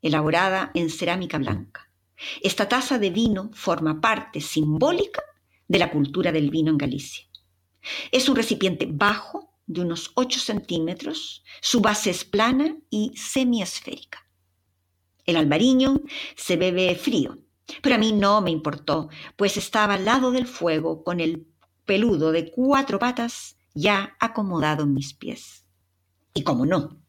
elaborada 0.00 0.70
en 0.74 0.88
cerámica 0.90 1.38
blanca. 1.38 1.90
Esta 2.40 2.68
taza 2.68 2.98
de 2.98 3.10
vino 3.10 3.50
forma 3.52 4.00
parte 4.00 4.40
simbólica 4.40 5.22
de 5.68 5.78
la 5.78 5.90
cultura 5.90 6.32
del 6.32 6.50
vino 6.50 6.70
en 6.70 6.78
Galicia. 6.78 7.26
Es 8.10 8.28
un 8.28 8.36
recipiente 8.36 8.86
bajo, 8.88 9.50
de 9.66 9.80
unos 9.80 10.12
8 10.14 10.40
centímetros, 10.40 11.44
su 11.60 11.80
base 11.80 12.10
es 12.10 12.24
plana 12.24 12.76
y 12.90 13.12
semiesférica. 13.16 14.26
El 15.24 15.36
albariño 15.36 16.00
se 16.36 16.56
bebe 16.56 16.94
frío, 16.96 17.38
pero 17.82 17.94
a 17.94 17.98
mí 17.98 18.12
no 18.12 18.40
me 18.40 18.50
importó, 18.50 19.08
pues 19.36 19.56
estaba 19.56 19.94
al 19.94 20.04
lado 20.04 20.30
del 20.30 20.46
fuego 20.46 21.04
con 21.04 21.20
el 21.20 21.46
peludo 21.84 22.32
de 22.32 22.50
cuatro 22.50 22.98
patas 22.98 23.56
ya 23.74 24.16
acomodado 24.20 24.84
en 24.84 24.94
mis 24.94 25.14
pies. 25.14 25.64
Y 26.34 26.42
como 26.42 26.66
no, 26.66 27.00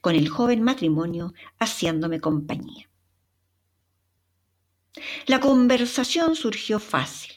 con 0.00 0.14
el 0.14 0.28
joven 0.28 0.62
matrimonio 0.62 1.34
haciéndome 1.58 2.20
compañía. 2.20 2.88
La 5.26 5.40
conversación 5.40 6.36
surgió 6.36 6.78
fácil. 6.78 7.32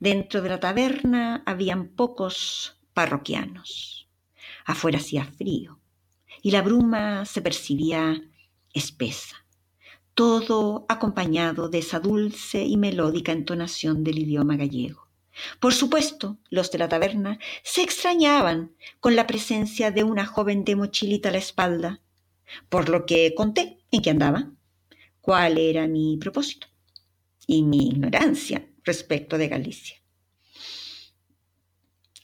Dentro 0.00 0.42
de 0.42 0.48
la 0.48 0.60
taberna 0.60 1.42
habían 1.44 1.88
pocos 1.88 2.78
parroquianos. 2.94 4.08
Afuera 4.64 4.98
hacía 4.98 5.24
frío 5.24 5.80
y 6.40 6.50
la 6.50 6.62
bruma 6.62 7.24
se 7.24 7.42
percibía 7.42 8.22
espesa, 8.72 9.41
todo 10.14 10.86
acompañado 10.88 11.68
de 11.68 11.78
esa 11.78 12.00
dulce 12.00 12.64
y 12.64 12.76
melódica 12.76 13.32
entonación 13.32 14.04
del 14.04 14.18
idioma 14.18 14.56
gallego. 14.56 15.08
Por 15.60 15.72
supuesto, 15.72 16.38
los 16.50 16.70
de 16.70 16.78
la 16.78 16.88
taberna 16.88 17.38
se 17.62 17.82
extrañaban 17.82 18.76
con 19.00 19.16
la 19.16 19.26
presencia 19.26 19.90
de 19.90 20.04
una 20.04 20.26
joven 20.26 20.64
de 20.64 20.76
mochilita 20.76 21.30
a 21.30 21.32
la 21.32 21.38
espalda, 21.38 22.00
por 22.68 22.88
lo 22.88 23.06
que 23.06 23.34
conté 23.34 23.78
en 23.90 24.02
qué 24.02 24.10
andaba, 24.10 24.50
cuál 25.20 25.56
era 25.56 25.86
mi 25.86 26.18
propósito 26.18 26.66
y 27.46 27.62
mi 27.62 27.88
ignorancia 27.88 28.66
respecto 28.84 29.38
de 29.38 29.48
Galicia. 29.48 29.96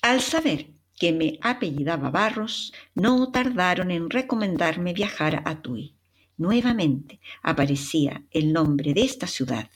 Al 0.03 0.21
saber 0.21 0.71
que 0.99 1.13
me 1.13 1.39
apellidaba 1.41 2.11
Barros, 2.11 2.73
no 2.95 3.31
tardaron 3.31 3.91
en 3.91 4.11
recomendarme 4.11 4.93
viajar 4.93 5.43
a 5.45 5.63
Tui. 5.63 5.98
Nuevamente 6.39 7.21
aparecía 7.43 8.25
el 8.31 8.53
nombre 8.53 8.95
de 8.95 9.03
esta 9.03 9.27
ciudad. 9.27 9.69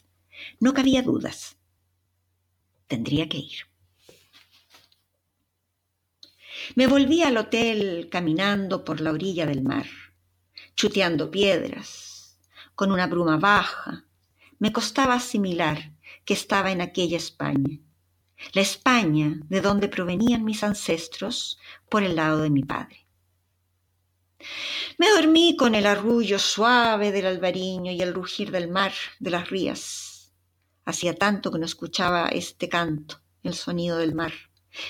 No 0.60 0.72
cabía 0.72 1.02
dudas. 1.02 1.56
Tendría 2.86 3.28
que 3.28 3.38
ir. 3.38 3.66
Me 6.76 6.86
volví 6.86 7.22
al 7.22 7.36
hotel 7.36 8.08
caminando 8.10 8.84
por 8.84 9.00
la 9.00 9.10
orilla 9.10 9.44
del 9.44 9.62
mar, 9.62 9.86
chuteando 10.76 11.32
piedras, 11.32 12.38
con 12.76 12.92
una 12.92 13.08
bruma 13.08 13.38
baja. 13.38 14.04
Me 14.60 14.72
costaba 14.72 15.14
asimilar 15.14 15.92
que 16.24 16.34
estaba 16.34 16.70
en 16.70 16.80
aquella 16.80 17.16
España, 17.16 17.80
la 18.52 18.62
España 18.62 19.40
de 19.48 19.60
donde 19.60 19.88
provenían 19.88 20.44
mis 20.44 20.62
ancestros 20.62 21.58
por 21.90 22.04
el 22.04 22.14
lado 22.14 22.40
de 22.40 22.50
mi 22.50 22.62
padre. 22.62 23.01
Me 24.98 25.10
dormí 25.10 25.56
con 25.56 25.74
el 25.74 25.86
arrullo 25.86 26.38
suave 26.38 27.12
del 27.12 27.26
albariño 27.26 27.92
y 27.92 28.00
el 28.00 28.14
rugir 28.14 28.50
del 28.50 28.68
mar 28.68 28.92
de 29.18 29.30
las 29.30 29.50
rías. 29.50 30.32
Hacía 30.84 31.14
tanto 31.14 31.50
que 31.50 31.58
no 31.58 31.66
escuchaba 31.66 32.28
este 32.28 32.68
canto, 32.68 33.20
el 33.42 33.54
sonido 33.54 33.98
del 33.98 34.14
mar, 34.14 34.32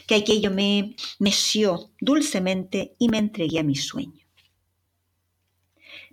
que 0.06 0.14
aquello 0.14 0.50
me 0.50 0.96
meció 1.18 1.92
dulcemente 2.00 2.94
y 2.98 3.08
me 3.08 3.18
entregué 3.18 3.58
a 3.60 3.64
mi 3.64 3.76
sueño. 3.76 4.26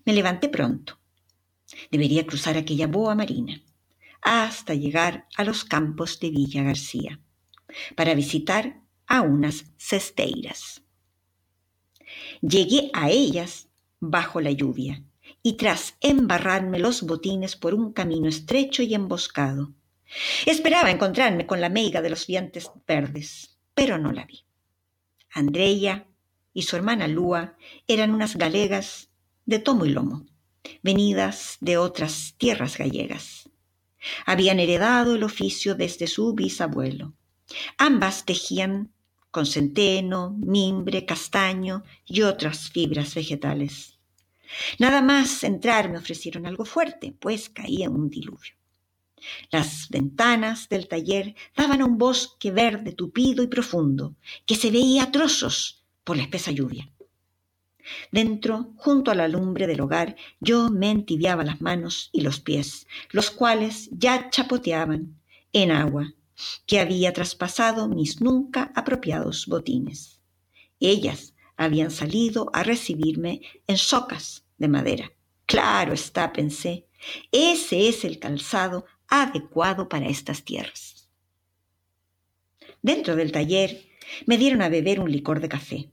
Me 0.05 0.13
levanté 0.13 0.49
pronto. 0.49 0.99
Debería 1.91 2.25
cruzar 2.25 2.57
aquella 2.57 2.87
boa 2.87 3.15
marina 3.15 3.61
hasta 4.21 4.73
llegar 4.73 5.27
a 5.37 5.43
los 5.43 5.63
campos 5.63 6.19
de 6.19 6.29
Villa 6.29 6.63
García 6.63 7.21
para 7.95 8.13
visitar 8.15 8.81
a 9.07 9.21
unas 9.21 9.65
cesteiras. 9.77 10.83
Llegué 12.41 12.89
a 12.93 13.09
ellas 13.09 13.67
bajo 13.99 14.39
la 14.39 14.51
lluvia 14.51 15.03
y 15.43 15.53
tras 15.53 15.95
embarrarme 16.01 16.79
los 16.79 17.03
botines 17.03 17.55
por 17.55 17.73
un 17.73 17.91
camino 17.93 18.27
estrecho 18.27 18.81
y 18.83 18.93
emboscado. 18.93 19.73
Esperaba 20.45 20.89
encontrarme 20.89 21.45
con 21.45 21.61
la 21.61 21.69
meiga 21.69 22.01
de 22.01 22.09
los 22.09 22.25
dientes 22.27 22.71
verdes, 22.87 23.57
pero 23.73 23.97
no 23.97 24.11
la 24.11 24.25
vi. 24.25 24.43
Andrea 25.31 26.07
y 26.53 26.63
su 26.63 26.75
hermana 26.75 27.07
Lúa 27.07 27.55
eran 27.87 28.11
unas 28.11 28.35
galegas 28.35 29.09
de 29.45 29.59
tomo 29.59 29.85
y 29.85 29.89
lomo, 29.89 30.25
venidas 30.81 31.57
de 31.59 31.77
otras 31.77 32.35
tierras 32.37 32.77
gallegas. 32.77 33.49
Habían 34.25 34.59
heredado 34.59 35.15
el 35.15 35.23
oficio 35.23 35.75
desde 35.75 36.07
su 36.07 36.33
bisabuelo. 36.33 37.13
Ambas 37.77 38.25
tejían 38.25 38.91
con 39.31 39.45
centeno, 39.45 40.31
mimbre, 40.31 41.05
castaño 41.05 41.83
y 42.05 42.21
otras 42.21 42.69
fibras 42.69 43.13
vegetales. 43.15 43.97
Nada 44.79 45.01
más 45.01 45.43
entrar 45.43 45.89
me 45.89 45.97
ofrecieron 45.97 46.45
algo 46.45 46.65
fuerte, 46.65 47.15
pues 47.19 47.49
caía 47.49 47.89
un 47.89 48.09
diluvio. 48.09 48.53
Las 49.51 49.89
ventanas 49.89 50.69
del 50.69 50.87
taller 50.87 51.35
daban 51.55 51.81
a 51.81 51.85
un 51.85 51.97
bosque 51.97 52.51
verde 52.51 52.93
tupido 52.93 53.43
y 53.43 53.47
profundo, 53.47 54.15
que 54.45 54.55
se 54.55 54.71
veía 54.71 55.03
a 55.03 55.11
trozos 55.11 55.83
por 56.03 56.17
la 56.17 56.23
espesa 56.23 56.51
lluvia. 56.51 56.89
Dentro, 58.11 58.73
junto 58.75 59.11
a 59.11 59.15
la 59.15 59.27
lumbre 59.27 59.67
del 59.67 59.81
hogar, 59.81 60.15
yo 60.39 60.69
me 60.69 60.89
entibiaba 60.91 61.43
las 61.43 61.61
manos 61.61 62.09
y 62.11 62.21
los 62.21 62.39
pies, 62.39 62.87
los 63.11 63.29
cuales 63.31 63.89
ya 63.91 64.29
chapoteaban 64.29 65.19
en 65.53 65.71
agua 65.71 66.13
que 66.65 66.79
había 66.79 67.13
traspasado 67.13 67.87
mis 67.87 68.21
nunca 68.21 68.71
apropiados 68.75 69.47
botines. 69.47 70.21
Ellas 70.79 71.33
habían 71.57 71.91
salido 71.91 72.49
a 72.53 72.63
recibirme 72.63 73.41
en 73.67 73.77
socas 73.77 74.45
de 74.57 74.67
madera. 74.67 75.11
Claro 75.45 75.93
está, 75.93 76.31
pensé, 76.31 76.87
ese 77.31 77.89
es 77.89 78.05
el 78.05 78.19
calzado 78.19 78.85
adecuado 79.07 79.89
para 79.89 80.07
estas 80.07 80.43
tierras. 80.43 81.09
Dentro 82.81 83.15
del 83.15 83.31
taller 83.31 83.85
me 84.25 84.37
dieron 84.37 84.61
a 84.61 84.69
beber 84.69 84.99
un 84.99 85.11
licor 85.11 85.41
de 85.41 85.49
café, 85.49 85.91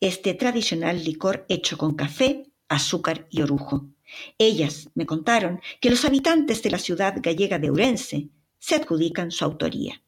este 0.00 0.34
tradicional 0.34 1.04
licor 1.04 1.44
hecho 1.48 1.76
con 1.76 1.94
café, 1.94 2.50
azúcar 2.68 3.26
y 3.30 3.42
orujo. 3.42 3.86
Ellas 4.38 4.90
me 4.94 5.06
contaron 5.06 5.60
que 5.80 5.90
los 5.90 6.04
habitantes 6.04 6.62
de 6.62 6.70
la 6.70 6.78
ciudad 6.78 7.16
gallega 7.20 7.58
de 7.58 7.70
Urense 7.70 8.28
se 8.64 8.76
adjudican 8.76 9.30
su 9.30 9.44
autoría. 9.44 10.02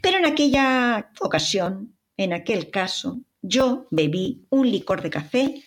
Pero 0.00 0.18
en 0.18 0.24
aquella 0.24 1.10
ocasión, 1.18 1.96
en 2.16 2.32
aquel 2.32 2.70
caso, 2.70 3.18
yo 3.42 3.88
bebí 3.90 4.46
un 4.48 4.70
licor 4.70 5.02
de 5.02 5.10
café 5.10 5.64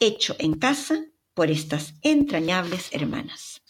hecho 0.00 0.34
en 0.38 0.54
casa 0.54 1.04
por 1.34 1.50
estas 1.50 1.92
entrañables 2.00 2.88
hermanas. 2.92 3.60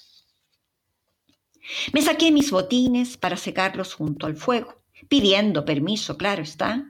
Me 1.93 2.01
saqué 2.01 2.31
mis 2.31 2.53
botines 2.53 3.17
para 3.17 3.37
secarlos 3.37 3.95
junto 3.95 4.27
al 4.27 4.37
fuego, 4.37 4.85
pidiendo 5.09 5.65
permiso, 5.65 6.17
claro 6.17 6.45
está, 6.45 6.85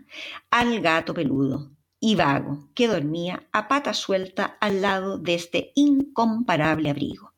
al 0.51 0.83
gato 0.83 1.15
peludo 1.15 1.71
y 1.99 2.15
vago 2.15 2.69
que 2.75 2.89
dormía 2.89 3.49
a 3.53 3.69
pata 3.69 3.95
suelta 3.95 4.59
al 4.61 4.83
lado 4.83 5.17
de 5.17 5.35
este 5.35 5.73
incomparable 5.77 6.91
abrigo. 6.91 7.33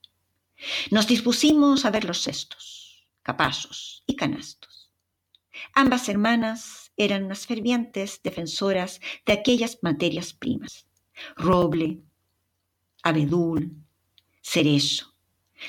Nos 0.90 1.06
dispusimos 1.06 1.84
a 1.84 1.90
ver 1.92 2.04
los 2.04 2.24
cestos 2.24 2.77
capazos 3.28 4.02
y 4.06 4.16
canastos. 4.16 4.90
Ambas 5.74 6.08
hermanas 6.08 6.92
eran 6.96 7.24
unas 7.24 7.46
fervientes 7.46 8.22
defensoras 8.24 9.02
de 9.26 9.34
aquellas 9.34 9.80
materias 9.82 10.32
primas, 10.32 10.86
roble, 11.36 12.00
abedul, 13.02 13.76
cerezo, 14.40 15.14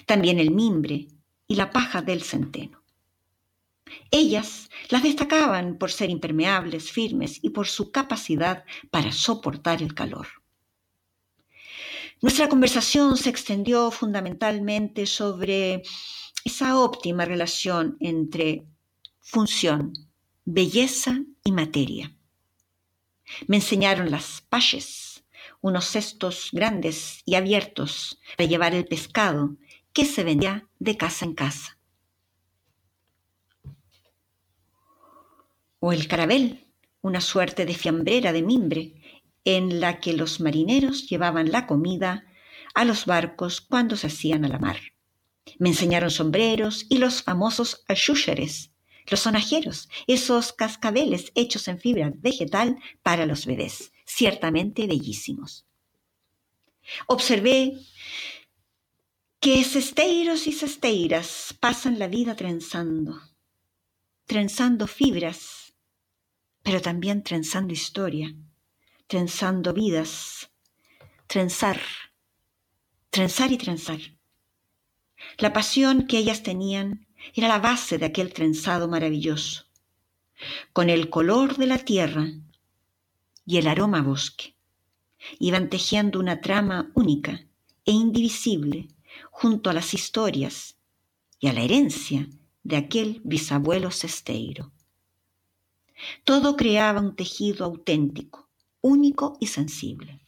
también 0.06 0.40
el 0.40 0.52
mimbre 0.52 1.10
y 1.50 1.56
la 1.56 1.70
paja 1.70 2.02
del 2.02 2.24
centeno. 2.24 2.82
Ellas 4.10 4.70
las 4.88 5.04
destacaban 5.04 5.78
por 5.78 5.92
ser 5.92 6.10
impermeables, 6.10 6.94
firmes 6.94 7.44
y 7.44 7.50
por 7.50 7.68
su 7.68 7.92
capacidad 7.92 8.64
para 8.90 9.12
soportar 9.12 9.82
el 9.84 9.94
calor. 9.94 10.28
Nuestra 12.22 12.48
conversación 12.48 13.18
se 13.18 13.30
extendió 13.30 13.92
fundamentalmente 13.92 15.06
sobre 15.06 15.84
esa 16.46 16.80
óptima 16.80 17.26
relación 17.26 17.98
entre 18.00 18.66
función, 19.22 19.94
belleza 20.46 21.22
y 21.44 21.52
materia. 21.52 22.16
Me 23.48 23.58
enseñaron 23.58 24.10
las 24.12 24.42
paches, 24.42 25.24
unos 25.62 25.86
cestos 25.86 26.50
grandes 26.52 27.22
y 27.26 27.36
abiertos 27.36 28.20
para 28.38 28.50
llevar 28.50 28.74
el 28.74 28.86
pescado 28.86 29.56
que 29.94 30.06
se 30.06 30.24
vendía 30.24 30.68
de 30.80 30.98
casa 30.98 31.26
en 31.26 31.34
casa. 31.34 31.78
O 35.80 35.94
el 35.94 36.08
carabel, 36.08 36.66
una 37.02 37.22
suerte 37.22 37.66
de 37.66 37.74
fiambrera 37.74 38.34
de 38.34 38.42
mimbre 38.42 39.02
en 39.46 39.80
la 39.80 40.00
que 40.00 40.14
los 40.14 40.40
marineros 40.40 41.08
llevaban 41.08 41.52
la 41.52 41.68
comida 41.68 42.26
a 42.74 42.86
los 42.86 43.06
barcos 43.06 43.62
cuando 43.62 43.96
se 43.96 44.08
hacían 44.08 44.46
a 44.46 44.50
la 44.50 44.60
mar. 44.60 44.78
Me 45.60 45.70
enseñaron 45.70 46.10
sombreros 46.10 46.86
y 46.90 46.98
los 46.98 47.22
famosos 47.22 47.84
ashúchares, 47.88 48.72
los 49.08 49.20
sonajeros, 49.20 49.90
esos 50.08 50.54
cascabeles 50.54 51.32
hechos 51.36 51.68
en 51.68 51.80
fibra 51.80 52.12
vegetal 52.16 52.80
para 53.04 53.26
los 53.26 53.46
bebés, 53.46 53.92
ciertamente 54.06 54.88
bellísimos. 54.88 55.68
Observé 57.08 57.78
que 59.42 59.64
cesteiros 59.64 60.48
y 60.48 60.54
cesteiras 60.54 61.56
pasan 61.60 62.00
la 62.00 62.08
vida 62.08 62.36
trenzando, 62.36 63.22
trenzando 64.26 64.88
fibras, 64.88 65.74
pero 66.64 66.82
también 66.82 67.22
trenzando 67.22 67.74
historia, 67.74 68.34
trenzando 69.08 69.74
vidas, 69.74 70.52
trenzar, 71.28 71.82
trenzar 73.10 73.52
y 73.52 73.58
trenzar. 73.58 74.19
La 75.38 75.54
pasión 75.54 76.08
que 76.08 76.18
ellas 76.18 76.44
tenían 76.44 77.08
era 77.34 77.48
la 77.48 77.60
base 77.60 77.98
de 77.98 78.06
aquel 78.06 78.34
trenzado 78.34 78.88
maravilloso, 78.88 79.66
con 80.74 80.90
el 80.90 81.10
color 81.10 81.58
de 81.58 81.68
la 81.68 81.78
tierra 81.78 82.28
y 83.46 83.58
el 83.58 83.68
aroma 83.68 84.02
bosque. 84.02 84.56
Iban 85.40 85.70
tejiendo 85.70 86.20
una 86.20 86.42
trama 86.42 86.92
única 86.94 87.46
e 87.86 87.92
indivisible 87.92 88.88
junto 89.32 89.70
a 89.70 89.74
las 89.74 89.94
historias 89.94 90.78
y 91.40 91.48
a 91.48 91.54
la 91.54 91.62
herencia 91.62 92.28
de 92.64 92.78
aquel 92.78 93.22
bisabuelo 93.24 93.92
cesteiro. 93.92 94.72
Todo 96.24 96.56
creaba 96.56 97.02
un 97.02 97.16
tejido 97.16 97.66
auténtico, 97.66 98.50
único 98.82 99.38
y 99.40 99.48
sensible. 99.48 100.22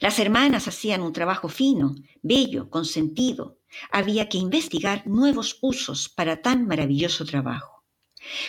Las 0.00 0.18
hermanas 0.18 0.68
hacían 0.68 1.02
un 1.02 1.12
trabajo 1.12 1.48
fino, 1.48 1.94
bello, 2.22 2.70
con 2.70 2.84
sentido. 2.84 3.58
Había 3.90 4.28
que 4.28 4.38
investigar 4.38 5.06
nuevos 5.06 5.58
usos 5.60 6.08
para 6.08 6.40
tan 6.42 6.66
maravilloso 6.66 7.24
trabajo. 7.24 7.84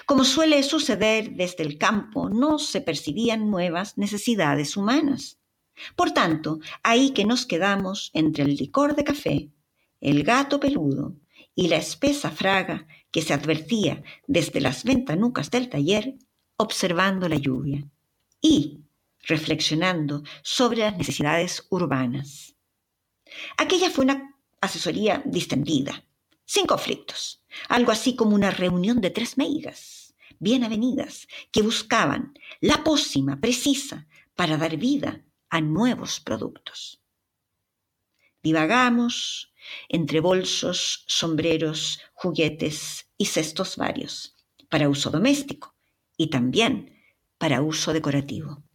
Como 0.05 0.23
suele 0.23 0.63
suceder 0.63 1.32
desde 1.32 1.63
el 1.63 1.78
campo, 1.78 2.30
no 2.30 2.59
se 2.59 2.82
percibían 2.82 3.49
nuevas 3.49 3.97
necesidades 3.97 4.78
humanas. 4.78 5.39
Por 5.95 6.11
tanto, 6.11 6.59
ahí 6.82 7.11
que 7.11 7.25
nos 7.25 7.45
quedamos 7.45 8.09
entre 8.13 8.43
el 8.43 8.55
licor 8.55 8.95
de 8.95 9.03
café, 9.03 9.51
el 10.01 10.23
gato 10.23 10.59
peludo 10.59 11.15
y 11.53 11.67
la 11.67 11.78
espesa 11.78 12.32
fraga 12.32 12.88
que 13.11 13.21
se 13.21 13.34
advertía 13.34 14.03
desde 14.28 14.61
las 14.61 14.84
ventanucas 14.84 15.51
del 15.51 15.69
taller, 15.69 16.15
observando 16.55 17.30
la 17.30 17.38
lluvia. 17.38 17.88
Y, 18.41 18.87
reflexionando 19.28 20.23
sobre 20.41 20.80
las 20.80 20.97
necesidades 20.97 21.67
urbanas. 21.69 22.55
Aquella 23.57 23.89
fue 23.89 24.05
una 24.05 24.36
asesoría 24.61 25.21
distendida, 25.25 26.03
sin 26.45 26.65
conflictos, 26.65 27.43
algo 27.69 27.91
así 27.91 28.15
como 28.15 28.36
una 28.36 28.51
reunión 28.51 29.01
de 29.01 29.09
tres 29.09 29.38
meigas, 29.38 30.15
bien 30.39 30.63
avenidas, 30.63 31.28
que 31.51 31.61
buscaban 31.61 32.34
la 32.61 32.84
pócima 32.84 33.39
precisa 33.39 34.07
para 34.36 34.57
dar 34.57 34.78
vida 34.78 35.25
a 35.49 35.61
nuevos 35.61 36.19
productos. 36.19 37.01
Divagamos 38.41 39.51
entre 39.89 40.21
bolsos, 40.21 41.03
sombreros, 41.07 41.99
juguetes 42.13 43.09
y 43.17 43.25
cestos 43.25 43.75
varios, 43.75 44.36
para 44.69 44.89
uso 44.89 45.09
doméstico 45.09 45.75
y 46.15 46.30
también 46.30 47.03
para 47.38 47.61
uso 47.61 47.93
decorativo. 47.93 48.66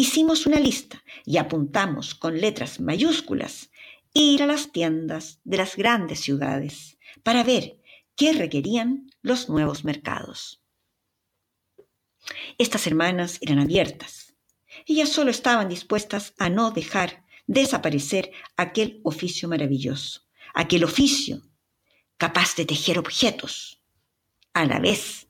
Hicimos 0.00 0.46
una 0.46 0.60
lista 0.60 1.02
y 1.24 1.38
apuntamos 1.38 2.14
con 2.14 2.40
letras 2.40 2.78
mayúsculas 2.78 3.72
ir 4.14 4.44
a 4.44 4.46
las 4.46 4.70
tiendas 4.70 5.40
de 5.42 5.56
las 5.56 5.74
grandes 5.74 6.20
ciudades 6.20 6.98
para 7.24 7.42
ver 7.42 7.80
qué 8.14 8.32
requerían 8.32 9.10
los 9.22 9.48
nuevos 9.48 9.82
mercados. 9.82 10.62
Estas 12.58 12.86
hermanas 12.86 13.38
eran 13.40 13.58
abiertas. 13.58 14.36
Ellas 14.86 15.08
solo 15.08 15.32
estaban 15.32 15.68
dispuestas 15.68 16.32
a 16.38 16.48
no 16.48 16.70
dejar 16.70 17.24
desaparecer 17.48 18.30
aquel 18.56 19.00
oficio 19.02 19.48
maravilloso, 19.48 20.28
aquel 20.54 20.84
oficio 20.84 21.42
capaz 22.18 22.54
de 22.54 22.66
tejer 22.66 23.00
objetos 23.00 23.82
a 24.52 24.64
la 24.64 24.78
vez 24.78 25.26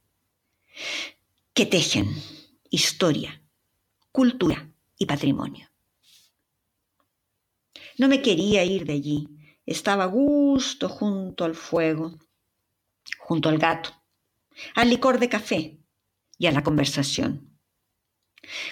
que 1.55 1.65
tejen 1.65 2.23
historia, 2.69 3.43
cultura 4.19 4.69
y 4.99 5.07
patrimonio. 5.07 5.69
No 7.99 8.09
me 8.09 8.21
quería 8.21 8.65
ir 8.65 8.85
de 8.85 8.95
allí. 8.95 9.29
Estaba 9.65 10.03
a 10.03 10.07
gusto 10.09 10.89
junto 10.89 11.45
al 11.45 11.55
fuego, 11.55 12.19
junto 13.21 13.49
al 13.49 13.59
gato, 13.59 13.91
al 14.75 14.91
licor 14.91 15.21
de 15.21 15.29
café 15.29 15.79
y 16.37 16.49
a 16.49 16.51
la 16.51 16.65
conversación. 16.65 17.61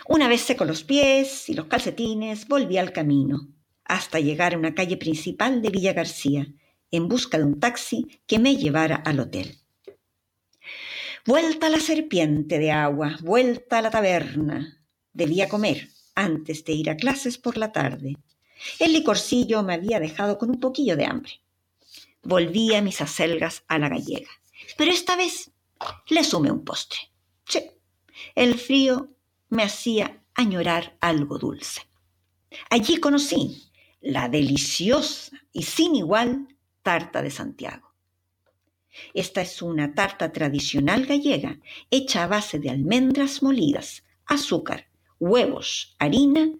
Una 0.08 0.26
vez 0.26 0.40
seco 0.40 0.64
los 0.64 0.82
pies 0.82 1.48
y 1.48 1.54
los 1.54 1.66
calcetines, 1.66 2.48
volví 2.48 2.76
al 2.78 2.92
camino, 2.92 3.46
hasta 3.84 4.18
llegar 4.18 4.52
a 4.52 4.58
una 4.58 4.74
calle 4.74 4.96
principal 4.96 5.62
de 5.62 5.70
Villa 5.70 5.92
García, 5.92 6.48
en 6.90 7.06
busca 7.06 7.38
de 7.38 7.44
un 7.44 7.60
taxi 7.60 8.20
que 8.26 8.40
me 8.40 8.56
llevara 8.56 8.96
al 8.96 9.20
hotel. 9.20 9.60
Vuelta 11.24 11.68
a 11.68 11.70
la 11.70 11.78
serpiente 11.78 12.58
de 12.58 12.72
agua, 12.72 13.16
vuelta 13.22 13.78
a 13.78 13.82
la 13.82 13.92
taberna, 13.92 14.76
Debía 15.16 15.48
comer 15.48 15.88
antes 16.14 16.62
de 16.66 16.74
ir 16.74 16.90
a 16.90 16.96
clases 16.98 17.38
por 17.38 17.56
la 17.56 17.72
tarde. 17.72 18.18
El 18.78 18.92
licorcillo 18.92 19.62
me 19.62 19.72
había 19.72 19.98
dejado 19.98 20.36
con 20.36 20.50
un 20.50 20.60
poquillo 20.60 20.94
de 20.94 21.06
hambre. 21.06 21.40
Volví 22.22 22.74
a 22.74 22.82
mis 22.82 23.00
acelgas 23.00 23.64
a 23.66 23.78
la 23.78 23.88
gallega, 23.88 24.28
pero 24.76 24.90
esta 24.90 25.16
vez 25.16 25.52
le 26.10 26.22
sumé 26.22 26.50
un 26.50 26.66
postre. 26.66 26.98
Sí, 27.46 27.60
el 28.34 28.58
frío 28.58 29.08
me 29.48 29.62
hacía 29.62 30.22
añorar 30.34 30.98
algo 31.00 31.38
dulce. 31.38 31.80
Allí 32.68 32.98
conocí 32.98 33.72
la 34.02 34.28
deliciosa 34.28 35.32
y 35.50 35.62
sin 35.62 35.94
igual 35.96 36.58
tarta 36.82 37.22
de 37.22 37.30
Santiago. 37.30 37.94
Esta 39.14 39.40
es 39.40 39.62
una 39.62 39.94
tarta 39.94 40.30
tradicional 40.30 41.06
gallega 41.06 41.58
hecha 41.90 42.24
a 42.24 42.26
base 42.26 42.58
de 42.58 42.68
almendras 42.68 43.42
molidas, 43.42 44.04
azúcar, 44.26 44.85
huevos, 45.18 45.96
harina 45.98 46.52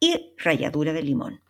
y 0.00 0.34
ralladura 0.38 0.92
de 0.92 1.02
limón. 1.02 1.40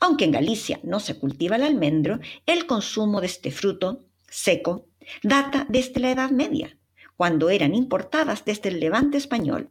Aunque 0.00 0.24
en 0.24 0.32
Galicia 0.32 0.80
no 0.82 1.00
se 1.00 1.18
cultiva 1.18 1.56
el 1.56 1.62
almendro, 1.62 2.20
el 2.46 2.66
consumo 2.66 3.20
de 3.20 3.26
este 3.26 3.50
fruto 3.50 4.04
seco 4.28 4.86
data 5.22 5.66
desde 5.68 6.00
la 6.00 6.10
Edad 6.10 6.30
Media, 6.30 6.76
cuando 7.16 7.50
eran 7.50 7.74
importadas 7.74 8.44
desde 8.44 8.68
el 8.68 8.80
levante 8.80 9.18
español, 9.18 9.70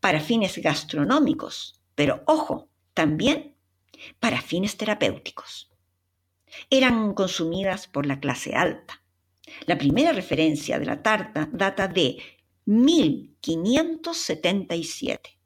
para 0.00 0.20
fines 0.20 0.58
gastronómicos, 0.58 1.80
pero 1.94 2.22
ojo, 2.26 2.68
también 2.94 3.54
para 4.18 4.40
fines 4.40 4.76
terapéuticos. 4.76 5.70
Eran 6.70 7.14
consumidas 7.14 7.86
por 7.86 8.06
la 8.06 8.18
clase 8.18 8.54
alta. 8.54 9.02
La 9.66 9.78
primera 9.78 10.12
referencia 10.12 10.78
de 10.78 10.86
la 10.86 11.02
tarta 11.02 11.48
data 11.52 11.86
de 11.86 12.18
1577, 12.70 15.38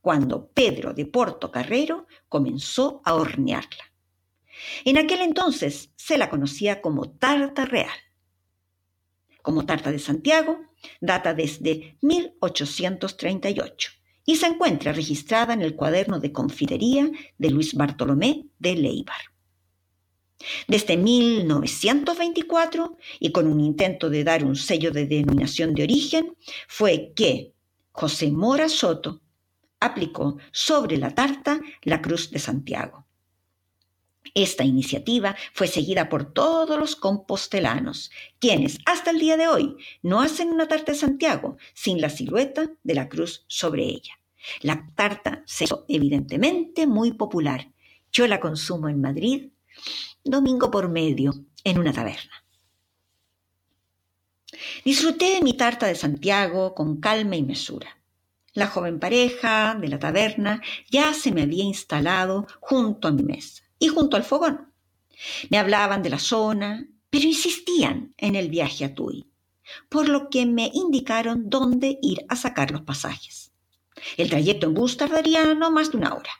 cuando 0.00 0.48
Pedro 0.48 0.92
de 0.92 1.06
Portocarrero 1.06 2.08
comenzó 2.28 3.00
a 3.04 3.14
hornearla. 3.14 3.92
En 4.84 4.98
aquel 4.98 5.20
entonces 5.20 5.92
se 5.94 6.18
la 6.18 6.28
conocía 6.28 6.82
como 6.82 7.08
tarta 7.08 7.66
real. 7.66 7.94
Como 9.42 9.64
tarta 9.64 9.92
de 9.92 10.00
Santiago, 10.00 10.58
data 11.00 11.34
desde 11.34 11.98
1838 12.00 13.92
y 14.24 14.34
se 14.34 14.46
encuentra 14.46 14.92
registrada 14.92 15.54
en 15.54 15.62
el 15.62 15.76
cuaderno 15.76 16.18
de 16.18 16.32
confitería 16.32 17.08
de 17.38 17.50
Luis 17.50 17.74
Bartolomé 17.74 18.46
de 18.58 18.74
Leibar. 18.74 19.31
Desde 20.66 20.96
1924, 20.96 22.96
y 23.20 23.32
con 23.32 23.46
un 23.46 23.60
intento 23.60 24.10
de 24.10 24.24
dar 24.24 24.44
un 24.44 24.56
sello 24.56 24.90
de 24.90 25.06
denominación 25.06 25.74
de 25.74 25.84
origen, 25.84 26.36
fue 26.68 27.12
que 27.14 27.52
José 27.92 28.30
Mora 28.30 28.68
Soto 28.68 29.20
aplicó 29.80 30.38
sobre 30.52 30.96
la 30.96 31.14
tarta 31.14 31.60
la 31.82 32.00
Cruz 32.00 32.30
de 32.30 32.38
Santiago. 32.38 33.06
Esta 34.34 34.64
iniciativa 34.64 35.36
fue 35.52 35.66
seguida 35.66 36.08
por 36.08 36.32
todos 36.32 36.78
los 36.78 36.96
compostelanos, 36.96 38.10
quienes 38.38 38.78
hasta 38.86 39.10
el 39.10 39.18
día 39.18 39.36
de 39.36 39.48
hoy 39.48 39.76
no 40.02 40.22
hacen 40.22 40.48
una 40.48 40.68
tarta 40.68 40.92
de 40.92 40.98
Santiago 40.98 41.58
sin 41.74 42.00
la 42.00 42.08
silueta 42.08 42.70
de 42.82 42.94
la 42.94 43.08
cruz 43.08 43.44
sobre 43.46 43.84
ella. 43.84 44.18
La 44.62 44.86
tarta 44.94 45.42
se 45.46 45.64
hizo 45.64 45.84
evidentemente 45.88 46.86
muy 46.86 47.12
popular. 47.12 47.70
Yo 48.10 48.26
la 48.26 48.40
consumo 48.40 48.88
en 48.88 49.00
Madrid 49.00 49.50
domingo 50.24 50.70
por 50.70 50.88
medio, 50.88 51.34
en 51.64 51.78
una 51.78 51.92
taberna. 51.92 52.44
Disfruté 54.84 55.34
de 55.34 55.42
mi 55.42 55.54
tarta 55.54 55.86
de 55.86 55.94
Santiago 55.94 56.74
con 56.74 57.00
calma 57.00 57.36
y 57.36 57.42
mesura. 57.42 57.98
La 58.54 58.66
joven 58.66 59.00
pareja 59.00 59.76
de 59.80 59.88
la 59.88 59.98
taberna 59.98 60.60
ya 60.90 61.14
se 61.14 61.32
me 61.32 61.42
había 61.42 61.64
instalado 61.64 62.46
junto 62.60 63.08
a 63.08 63.12
mi 63.12 63.22
mesa 63.22 63.62
y 63.78 63.88
junto 63.88 64.16
al 64.16 64.24
fogón. 64.24 64.72
Me 65.50 65.58
hablaban 65.58 66.02
de 66.02 66.10
la 66.10 66.18
zona 66.18 66.86
pero 67.12 67.26
insistían 67.26 68.14
en 68.16 68.36
el 68.36 68.48
viaje 68.48 68.86
a 68.86 68.94
Tui, 68.94 69.30
por 69.90 70.08
lo 70.08 70.30
que 70.30 70.46
me 70.46 70.70
indicaron 70.72 71.50
dónde 71.50 71.98
ir 72.00 72.24
a 72.30 72.36
sacar 72.36 72.70
los 72.70 72.80
pasajes. 72.80 73.52
El 74.16 74.30
trayecto 74.30 74.66
en 74.66 74.72
bus 74.72 74.96
tardaría 74.96 75.54
no 75.54 75.70
más 75.70 75.92
de 75.92 75.98
una 75.98 76.14
hora. 76.14 76.30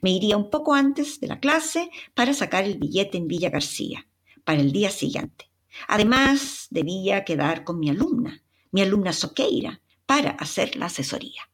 Me 0.00 0.10
iría 0.10 0.36
un 0.36 0.50
poco 0.50 0.74
antes 0.74 1.20
de 1.20 1.28
la 1.28 1.40
clase 1.40 1.90
para 2.14 2.34
sacar 2.34 2.64
el 2.64 2.78
billete 2.78 3.18
en 3.18 3.28
Villa 3.28 3.50
García, 3.50 4.06
para 4.44 4.60
el 4.60 4.72
día 4.72 4.90
siguiente. 4.90 5.50
Además, 5.88 6.68
debía 6.70 7.24
quedar 7.24 7.64
con 7.64 7.78
mi 7.78 7.90
alumna, 7.90 8.42
mi 8.70 8.82
alumna 8.82 9.12
Soqueira, 9.12 9.80
para 10.06 10.30
hacer 10.30 10.76
la 10.76 10.86
asesoría. 10.86 11.48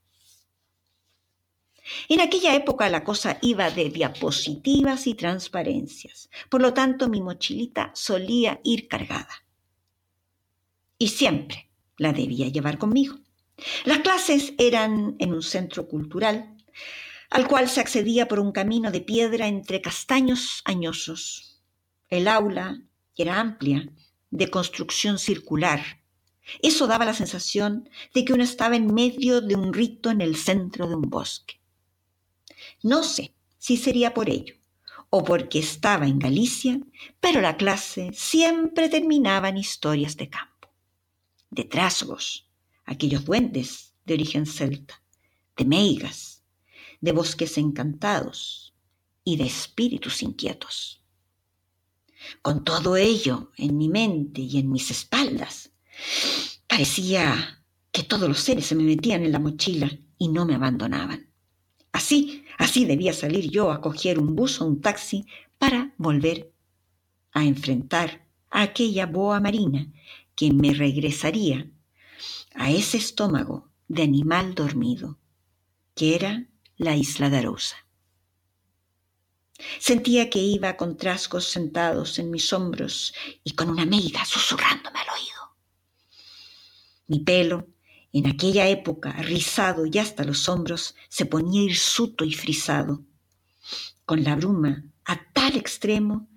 En 2.09 2.21
aquella 2.21 2.55
época 2.55 2.89
la 2.89 3.03
cosa 3.03 3.39
iba 3.43 3.71
de 3.71 3.91
diapositivas 3.91 5.07
y 5.07 5.15
transparencias, 5.15 6.31
por 6.49 6.61
lo 6.61 6.73
tanto 6.73 7.09
mi 7.09 7.21
mochilita 7.21 7.91
solía 7.95 8.61
ir 8.63 8.89
cargada. 8.89 9.45
Y 10.99 11.09
siempre 11.09 11.71
la 11.97 12.13
debía 12.13 12.49
llevar 12.49 12.79
conmigo. 12.79 13.19
Las 13.85 13.99
clases 14.01 14.55
eran 14.59 15.17
en 15.19 15.35
un 15.35 15.43
centro 15.43 15.89
cultural, 15.89 16.57
al 17.31 17.47
cual 17.47 17.69
se 17.69 17.81
accedía 17.81 18.27
por 18.27 18.41
un 18.41 18.53
camino 18.53 18.91
de 18.91 19.01
piedra 19.01 19.47
entre 19.47 19.81
castaños 19.81 20.63
añosos. 20.65 21.63
El 22.09 22.27
aula 22.27 22.83
era 23.17 23.41
amplia, 23.41 23.89
de 24.31 24.51
construcción 24.51 25.19
circular. 25.19 25.81
Eso 26.63 26.87
daba 26.87 27.05
la 27.05 27.15
sensación 27.15 27.89
de 28.15 28.25
que 28.25 28.33
uno 28.33 28.43
estaba 28.43 28.77
en 28.77 28.93
medio 28.93 29.41
de 29.41 29.55
un 29.55 29.73
rito 29.73 30.11
en 30.11 30.21
el 30.21 30.37
centro 30.37 30.89
de 30.89 30.97
un 30.97 31.09
bosque. 31.09 31.61
No 32.83 33.05
sé 33.05 33.35
si 33.59 33.77
sería 33.77 34.13
por 34.13 34.29
ello 34.29 34.55
o 35.11 35.25
porque 35.25 35.59
estaba 35.59 36.07
en 36.07 36.19
Galicia, 36.19 36.81
pero 37.21 37.41
la 37.41 37.57
clase 37.57 38.11
siempre 38.15 38.89
terminaba 38.89 39.49
en 39.49 39.57
historias 39.57 40.17
de 40.17 40.29
campo, 40.29 40.73
de 41.51 41.65
trasgos, 41.65 42.49
aquellos 42.85 43.25
duendes 43.25 43.95
de 44.05 44.15
origen 44.15 44.47
celta, 44.47 45.03
de 45.57 45.65
meigas, 45.65 46.30
de 47.01 47.13
bosques 47.13 47.59
encantados 47.59 48.75
y 49.25 49.37
de 49.37 49.45
espíritus 49.45 50.23
inquietos. 50.23 51.03
Con 52.43 52.65
todo 52.65 52.97
ello 52.97 53.51
en 53.57 53.77
mi 53.79 53.89
mente 53.89 54.43
y 54.43 54.59
en 54.59 54.71
mis 54.71 54.91
espaldas, 54.91 55.71
parecía 56.67 57.63
que 57.93 58.03
todos 58.03 58.29
los 58.29 58.41
seres 58.41 58.67
se 58.67 58.75
me 58.75 58.83
metían 58.83 59.25
en 59.25 59.33
la 59.33 59.39
mochila 59.39 59.91
y 60.19 60.29
no 60.29 60.45
me 60.45 60.55
abandonaban. 60.55 61.31
Así, 61.93 62.45
así 62.59 62.85
debía 62.85 63.13
salir 63.13 63.51
yo 63.51 63.73
a 63.73 63.81
coger 63.81 64.19
un 64.19 64.37
bus 64.37 64.61
o 64.61 64.67
un 64.67 64.81
taxi 64.81 65.27
para 65.59 65.95
volver 65.99 66.53
a 67.33 67.45
enfrentar 67.45 68.27
a 68.51 68.63
aquella 68.63 69.07
boa 69.07 69.41
marina 69.41 69.93
que 70.35 70.53
me 70.53 70.73
regresaría 70.73 71.71
a 72.55 72.71
ese 72.71 72.99
estómago 72.99 73.71
de 73.89 74.03
animal 74.03 74.55
dormido, 74.55 75.19
que 75.95 76.15
era 76.15 76.50
la 76.81 76.97
isla 76.97 77.29
de 77.29 77.37
Arousa. 77.37 77.77
Sentía 79.79 80.31
que 80.31 80.39
iba 80.39 80.79
con 80.79 80.97
trasgos 80.97 81.45
sentados 81.45 82.19
en 82.19 82.31
mis 82.31 82.55
hombros 82.55 83.13
y 83.45 83.51
con 83.51 83.69
una 83.69 83.85
meiga 83.85 84.25
susurrándome 84.25 84.99
al 84.99 85.11
oído. 85.11 85.43
Mi 87.07 87.19
pelo, 87.19 87.69
en 88.15 88.27
aquella 88.27 88.67
época 88.69 89.13
rizado 89.13 89.85
y 89.85 89.99
hasta 89.99 90.25
los 90.25 90.49
hombros, 90.49 90.95
se 91.11 91.27
ponía 91.27 91.63
hirsuto 91.63 92.25
y 92.25 92.33
frisado, 92.33 93.05
con 94.07 94.25
la 94.25 94.35
bruma 94.35 94.83
a 95.05 95.23
tal 95.35 95.57
extremo 95.57 96.29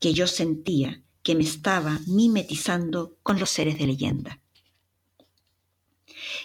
que 0.00 0.12
yo 0.12 0.26
sentía 0.26 1.00
que 1.22 1.36
me 1.36 1.44
estaba 1.44 2.00
mimetizando 2.08 3.18
con 3.22 3.38
los 3.38 3.50
seres 3.50 3.78
de 3.78 3.86
leyenda. 3.86 4.40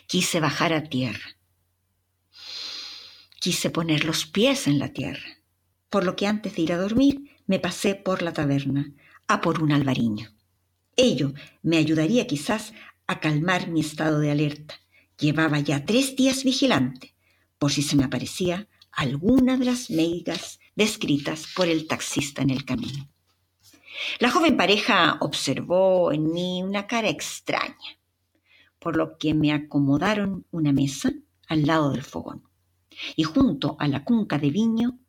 Quise 0.05 0.39
bajar 0.39 0.73
a 0.73 0.83
tierra 0.83 1.36
Quise 3.47 3.69
poner 3.69 4.03
los 4.03 4.25
pies 4.25 4.67
en 4.67 4.77
la 4.77 4.89
tierra, 4.89 5.39
por 5.89 6.03
lo 6.03 6.17
que 6.17 6.27
antes 6.27 6.53
de 6.53 6.63
ir 6.63 6.73
a 6.73 6.77
dormir 6.77 7.31
me 7.45 7.59
pasé 7.59 7.95
por 7.95 8.21
la 8.21 8.33
taberna, 8.33 8.91
a 9.25 9.39
por 9.39 9.63
un 9.63 9.71
albariño. 9.71 10.35
Ello 10.97 11.33
me 11.63 11.77
ayudaría 11.77 12.27
quizás 12.27 12.73
a 13.07 13.21
calmar 13.21 13.69
mi 13.69 13.79
estado 13.79 14.19
de 14.19 14.31
alerta. 14.31 14.75
Llevaba 15.17 15.61
ya 15.61 15.85
tres 15.85 16.17
días 16.17 16.43
vigilante, 16.43 17.15
por 17.57 17.71
si 17.71 17.83
se 17.83 17.95
me 17.95 18.03
aparecía 18.03 18.67
alguna 18.91 19.55
de 19.55 19.63
las 19.63 19.89
meigas 19.91 20.59
descritas 20.75 21.45
por 21.55 21.69
el 21.69 21.87
taxista 21.87 22.41
en 22.41 22.49
el 22.49 22.65
camino. 22.65 23.07
La 24.19 24.29
joven 24.29 24.57
pareja 24.57 25.19
observó 25.21 26.11
en 26.11 26.33
mí 26.33 26.63
una 26.63 26.85
cara 26.85 27.07
extraña, 27.07 27.97
por 28.77 28.97
lo 28.97 29.17
que 29.17 29.33
me 29.33 29.53
acomodaron 29.53 30.45
una 30.51 30.73
mesa 30.73 31.13
al 31.47 31.65
lado 31.65 31.91
del 31.91 32.03
fogón 32.03 32.47
y 33.15 33.23
junto 33.23 33.75
a 33.79 33.87
la 33.87 34.03
cunca 34.03 34.37
de 34.37 34.49
viño 34.49 34.99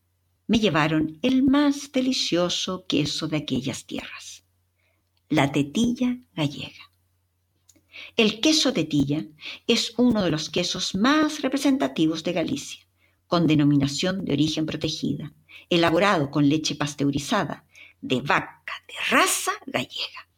me 0.46 0.58
llevaron 0.58 1.18
el 1.22 1.42
más 1.42 1.92
delicioso 1.92 2.86
queso 2.86 3.28
de 3.28 3.36
aquellas 3.36 3.84
tierras, 3.84 4.44
la 5.28 5.52
tetilla 5.52 6.18
gallega. 6.34 6.90
El 8.16 8.40
queso 8.40 8.72
tetilla 8.72 9.26
es 9.66 9.94
uno 9.98 10.22
de 10.22 10.30
los 10.30 10.50
quesos 10.50 10.94
más 10.94 11.42
representativos 11.42 12.24
de 12.24 12.32
Galicia, 12.32 12.86
con 13.26 13.46
denominación 13.46 14.24
de 14.24 14.32
origen 14.32 14.66
protegida, 14.66 15.34
elaborado 15.68 16.30
con 16.30 16.48
leche 16.48 16.74
pasteurizada 16.74 17.66
de 18.00 18.20
vaca 18.20 18.72
de 18.86 18.94
raza 19.10 19.52
gallega. 19.66 20.28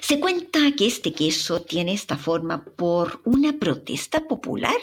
Se 0.00 0.20
cuenta 0.20 0.72
que 0.76 0.86
este 0.86 1.12
queso 1.12 1.62
tiene 1.62 1.92
esta 1.92 2.16
forma 2.16 2.64
por 2.64 3.22
una 3.24 3.58
protesta 3.58 4.26
popular 4.26 4.76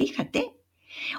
Fíjate, 0.00 0.54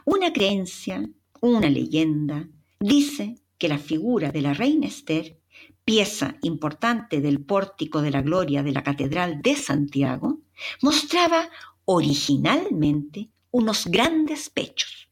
una 0.05 0.34
creencia, 0.34 1.07
una 1.39 1.69
leyenda, 1.69 2.49
dice 2.79 3.36
que 3.59 3.67
la 3.67 3.77
figura 3.77 4.32
de 4.32 4.41
la 4.41 4.55
reina 4.55 4.88
Esther, 4.88 5.39
pieza 5.86 6.38
importante 6.41 7.21
del 7.21 7.45
pórtico 7.45 8.01
de 8.01 8.09
la 8.09 8.23
gloria 8.23 8.63
de 8.63 8.71
la 8.71 8.82
Catedral 8.82 9.43
de 9.43 9.55
Santiago, 9.55 10.39
mostraba 10.82 11.47
originalmente 11.86 13.29
unos 13.51 13.86
grandes 13.86 14.49
pechos. 14.49 15.09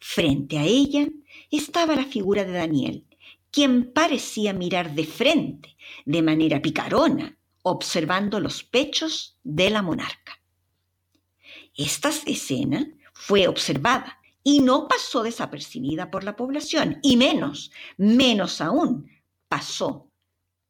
Frente 0.00 0.58
a 0.58 0.64
ella 0.64 1.06
estaba 1.52 1.94
la 1.94 2.06
figura 2.06 2.44
de 2.44 2.50
Daniel, 2.50 3.06
quien 3.52 3.92
parecía 3.92 4.52
mirar 4.52 4.92
de 4.96 5.04
frente, 5.04 5.76
de 6.04 6.20
manera 6.20 6.60
picarona, 6.60 7.38
observando 7.62 8.40
los 8.40 8.64
pechos 8.64 9.38
de 9.44 9.70
la 9.70 9.82
monarca. 9.82 10.41
Esta 11.74 12.10
escena 12.26 12.86
fue 13.14 13.48
observada 13.48 14.18
y 14.44 14.60
no 14.60 14.88
pasó 14.88 15.22
desapercibida 15.22 16.10
por 16.10 16.24
la 16.24 16.36
población, 16.36 16.98
y 17.02 17.16
menos, 17.16 17.70
menos 17.96 18.60
aún, 18.60 19.08
pasó 19.48 20.10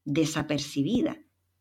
desapercibida 0.04 1.18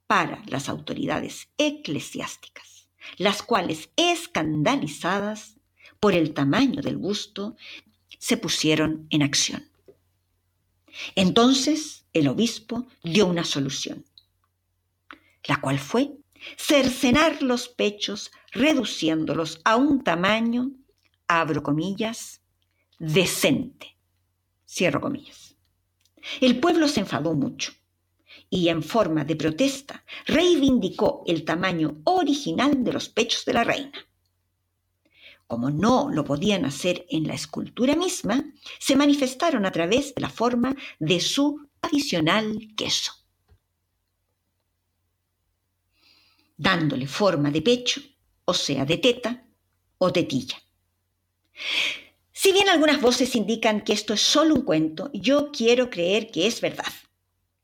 para 0.08 0.44
las 0.48 0.68
autoridades 0.68 1.48
eclesiásticas, 1.58 2.89
las 3.18 3.42
cuales, 3.42 3.89
escandalizadas 3.96 5.56
por 6.00 6.14
el 6.14 6.34
tamaño 6.34 6.82
del 6.82 6.98
busto, 6.98 7.56
se 8.20 8.38
pusieron 8.38 9.08
en 9.10 9.24
acción. 9.24 9.70
Entonces 11.16 12.06
el 12.14 12.28
obispo 12.28 12.88
dio 13.04 13.26
una 13.26 13.46
solución, 13.46 14.06
la 15.46 15.62
cual 15.62 15.80
fue 15.80 16.12
cercenar 16.58 17.42
los 17.42 17.70
pechos 17.70 18.32
reduciéndolos 18.52 19.62
a 19.64 19.76
un 19.76 20.04
tamaño, 20.04 20.72
abro 21.28 21.64
comillas, 21.64 22.41
decente, 22.99 23.97
cierro 24.66 25.02
comillas. 25.02 25.56
El 26.39 26.60
pueblo 26.60 26.88
se 26.88 26.99
enfadó 26.99 27.34
mucho 27.34 27.74
y 28.49 28.70
en 28.70 28.84
forma 28.84 29.24
de 29.24 29.36
protesta 29.36 30.06
reivindicó 30.26 31.24
el 31.26 31.43
tamaño 31.43 32.02
original 32.04 32.84
de 32.84 32.93
los 32.93 33.10
pechos 33.10 33.45
de 33.45 33.54
la 33.54 33.64
reina. 33.64 34.08
Como 35.47 35.70
no 35.70 36.10
lo 36.12 36.24
podían 36.24 36.66
hacer 36.66 37.06
en 37.10 37.28
la 37.28 37.34
escultura 37.34 37.95
misma, 37.95 38.54
se 38.80 38.95
manifestaron 38.95 39.66
a 39.66 39.72
través 39.72 40.14
de 40.14 40.22
la 40.22 40.30
forma 40.30 40.76
de 40.99 41.20
su 41.20 41.68
adicional 41.82 42.70
queso. 42.76 43.22
dándole 46.62 47.08
forma 47.08 47.49
de 47.49 47.62
pecho, 47.64 48.02
o 48.46 48.54
sea, 48.54 48.86
de 48.86 48.98
teta 48.98 49.46
o 49.98 50.12
tetilla. 50.12 50.58
Si 52.32 52.52
bien 52.52 52.70
algunas 52.70 53.00
voces 53.02 53.36
indican 53.36 53.82
que 53.82 53.94
esto 53.94 54.14
es 54.14 54.22
solo 54.22 54.56
un 54.56 54.62
cuento, 54.64 55.12
yo 55.14 55.52
quiero 55.52 55.89
creer 55.89 56.32
que 56.32 56.48
es 56.48 56.60
verdad, 56.60 56.92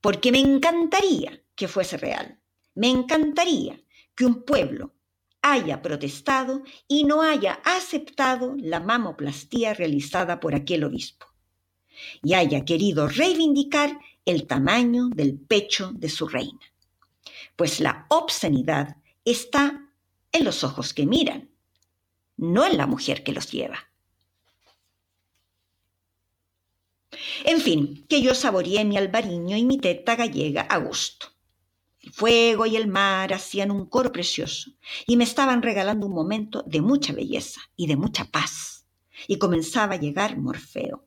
porque 0.02 0.32
me 0.32 0.40
encantaría 0.40 1.42
que 1.56 1.68
fuese 1.68 1.98
real. 1.98 2.40
Me 2.76 2.90
encantaría 2.90 3.82
que 4.16 4.26
un 4.26 4.44
pueblo 4.44 4.94
haya 5.42 5.82
protestado 5.82 6.64
y 6.88 7.06
no 7.06 7.24
haya 7.24 7.54
aceptado 7.64 8.56
la 8.58 8.80
mamoplastía 8.80 9.74
realizada 9.74 10.40
por 10.40 10.54
aquel 10.54 10.84
obispo 10.84 11.26
y 12.24 12.34
haya 12.34 12.64
querido 12.66 13.08
reivindicar 13.08 13.98
el 14.26 14.46
tamaño 14.46 15.10
del 15.10 15.40
pecho 15.40 15.92
de 15.94 16.10
su 16.10 16.28
reina. 16.28 16.60
Pues 17.56 17.80
la 17.80 18.06
obscenidad 18.10 18.98
está 19.26 19.87
en 20.32 20.44
los 20.44 20.64
ojos 20.64 20.94
que 20.94 21.06
miran, 21.06 21.50
no 22.38 22.66
en 22.66 22.78
la 22.78 22.88
mujer 22.88 23.24
que 23.24 23.34
los 23.34 23.52
lleva. 23.52 23.80
En 27.46 27.62
fin, 27.62 28.06
que 28.08 28.22
yo 28.22 28.36
saboreé 28.36 28.86
mi 28.86 28.98
albariño 28.98 29.58
y 29.58 29.64
mi 29.64 29.78
teta 29.78 30.16
gallega 30.16 30.62
a 30.62 30.78
gusto. 30.78 31.28
El 32.02 32.12
fuego 32.12 32.66
y 32.66 32.76
el 32.76 32.88
mar 32.88 33.34
hacían 33.34 33.72
un 33.72 33.86
coro 33.86 34.12
precioso 34.12 34.72
y 35.06 35.18
me 35.18 35.24
estaban 35.24 35.62
regalando 35.62 36.06
un 36.06 36.14
momento 36.14 36.64
de 36.66 36.82
mucha 36.82 37.14
belleza 37.14 37.62
y 37.76 37.88
de 37.88 37.98
mucha 37.98 38.26
paz. 38.26 38.86
Y 39.28 39.38
comenzaba 39.38 39.96
a 39.96 40.00
llegar 40.00 40.38
Morfeo. 40.38 41.06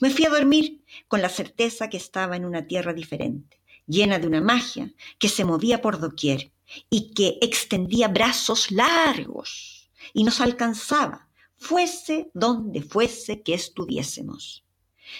Me 0.00 0.10
fui 0.10 0.24
a 0.24 0.30
dormir 0.30 0.82
con 1.08 1.22
la 1.22 1.28
certeza 1.28 1.88
que 1.88 1.96
estaba 1.96 2.36
en 2.36 2.44
una 2.44 2.66
tierra 2.66 2.92
diferente, 2.92 3.60
llena 3.86 4.18
de 4.18 4.26
una 4.26 4.40
magia 4.40 4.92
que 5.18 5.28
se 5.28 5.44
movía 5.44 5.80
por 5.82 6.00
doquier 6.00 6.53
y 6.90 7.12
que 7.14 7.38
extendía 7.40 8.08
brazos 8.08 8.70
largos 8.70 9.90
y 10.12 10.24
nos 10.24 10.40
alcanzaba, 10.40 11.28
fuese 11.56 12.30
donde 12.34 12.82
fuese 12.82 13.42
que 13.42 13.54
estuviésemos. 13.54 14.64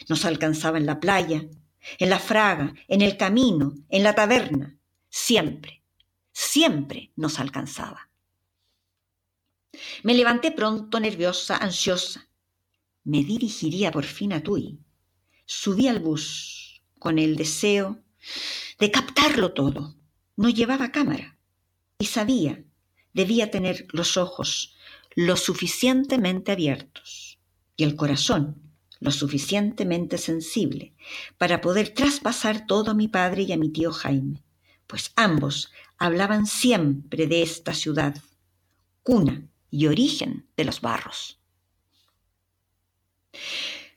Nos 0.09 0.25
alcanzaba 0.25 0.79
en 0.79 0.87
la 0.87 1.01
playa, 1.01 1.47
en 1.99 2.11
la 2.11 2.19
fraga, 2.19 2.75
en 2.89 3.03
el 3.03 3.17
camino, 3.17 3.75
en 3.89 4.03
la 4.03 4.15
taberna, 4.15 4.77
Siempre, 5.17 5.81
siempre 6.33 7.13
nos 7.15 7.39
alcanzaba. 7.39 8.11
Me 10.03 10.13
levanté 10.13 10.51
pronto, 10.51 10.99
nerviosa, 10.99 11.57
ansiosa. 11.57 12.29
Me 13.05 13.23
dirigiría 13.23 13.93
por 13.93 14.03
fin 14.03 14.33
a 14.33 14.43
Tui. 14.43 14.81
Subí 15.47 15.87
al 15.87 16.01
bus 16.01 16.83
con 16.99 17.21
el 17.21 17.37
deseo 17.37 18.03
de 18.81 18.91
captarlo 18.91 19.53
todo. 19.53 19.95
No 20.35 20.49
llevaba 20.49 20.91
cámara 20.91 21.34
y 21.99 22.07
sabía, 22.07 22.65
debía 23.13 23.51
tener 23.51 23.87
los 23.93 24.17
ojos 24.17 24.77
lo 25.15 25.37
suficientemente 25.37 26.53
abiertos 26.53 27.39
y 27.77 27.85
el 27.85 27.97
corazón 27.97 28.61
lo 29.01 29.11
suficientemente 29.11 30.19
sensible 30.19 30.95
para 31.39 31.61
poder 31.61 31.91
traspasar 31.91 32.67
todo 32.67 32.93
a 32.93 32.95
mi 32.95 33.09
padre 33.09 33.43
y 33.43 33.53
a 33.53 33.57
mi 33.57 33.69
tío 33.71 33.93
Jaime 33.93 34.45
pues 34.87 35.13
ambos 35.17 35.73
hablaban 35.99 36.47
siempre 36.47 37.27
de 37.27 37.43
esta 37.43 37.75
ciudad, 37.75 38.17
cuna 39.03 39.49
y 39.71 39.87
origen 39.87 40.47
de 40.57 40.65
los 40.65 40.81
barros. 40.81 41.41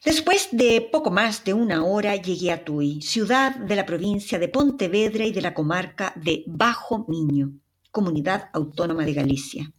Después 0.03 0.49
de 0.51 0.81
poco 0.91 1.11
más 1.11 1.43
de 1.43 1.53
una 1.53 1.83
hora 1.83 2.15
llegué 2.15 2.51
a 2.51 2.63
Tui, 2.63 3.01
ciudad 3.01 3.55
de 3.55 3.75
la 3.75 3.85
provincia 3.85 4.39
de 4.39 4.47
Pontevedra 4.47 5.25
y 5.25 5.31
de 5.31 5.41
la 5.41 5.53
comarca 5.53 6.13
de 6.15 6.43
Bajo 6.47 7.05
Miño, 7.07 7.51
comunidad 7.97 8.51
autónoma 8.53 9.05
de 9.05 9.13
Galicia. 9.13 9.73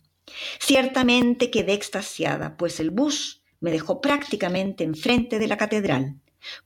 Ciertamente 0.59 1.53
quedé 1.53 1.75
extasiada, 1.75 2.57
pues 2.57 2.81
el 2.81 2.91
bus 2.91 3.45
me 3.61 3.71
dejó 3.71 4.01
prácticamente 4.01 4.83
enfrente 4.83 5.39
de 5.39 5.47
la 5.47 5.57
catedral, 5.57 6.16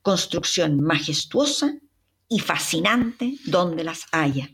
construcción 0.01 0.81
majestuosa 0.81 1.75
y 2.27 2.39
fascinante 2.39 3.35
donde 3.45 3.83
las 3.83 4.07
haya. 4.11 4.49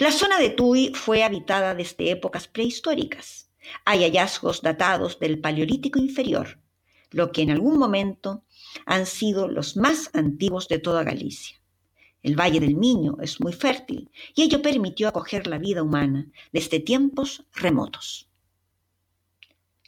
La 0.00 0.12
zona 0.12 0.38
de 0.38 0.50
Tui 0.50 0.92
fue 0.94 1.24
habitada 1.24 1.74
desde 1.74 2.10
épocas 2.10 2.46
prehistóricas. 2.46 3.48
Hay 3.86 4.00
hallazgos 4.00 4.60
datados 4.60 5.18
del 5.18 5.40
Paleolítico 5.40 5.98
inferior, 5.98 6.60
lo 7.10 7.32
que 7.32 7.40
en 7.40 7.52
algún 7.52 7.78
momento 7.78 8.44
han 8.84 9.06
sido 9.06 9.48
los 9.48 9.78
más 9.78 10.10
antiguos 10.12 10.68
de 10.68 10.78
toda 10.78 11.04
Galicia. 11.04 11.63
El 12.24 12.40
Valle 12.40 12.58
del 12.58 12.74
Miño 12.74 13.18
es 13.20 13.38
muy 13.38 13.52
fértil 13.52 14.10
y 14.34 14.42
ello 14.42 14.62
permitió 14.62 15.08
acoger 15.08 15.46
la 15.46 15.58
vida 15.58 15.82
humana 15.82 16.26
desde 16.52 16.80
tiempos 16.80 17.44
remotos. 17.54 18.30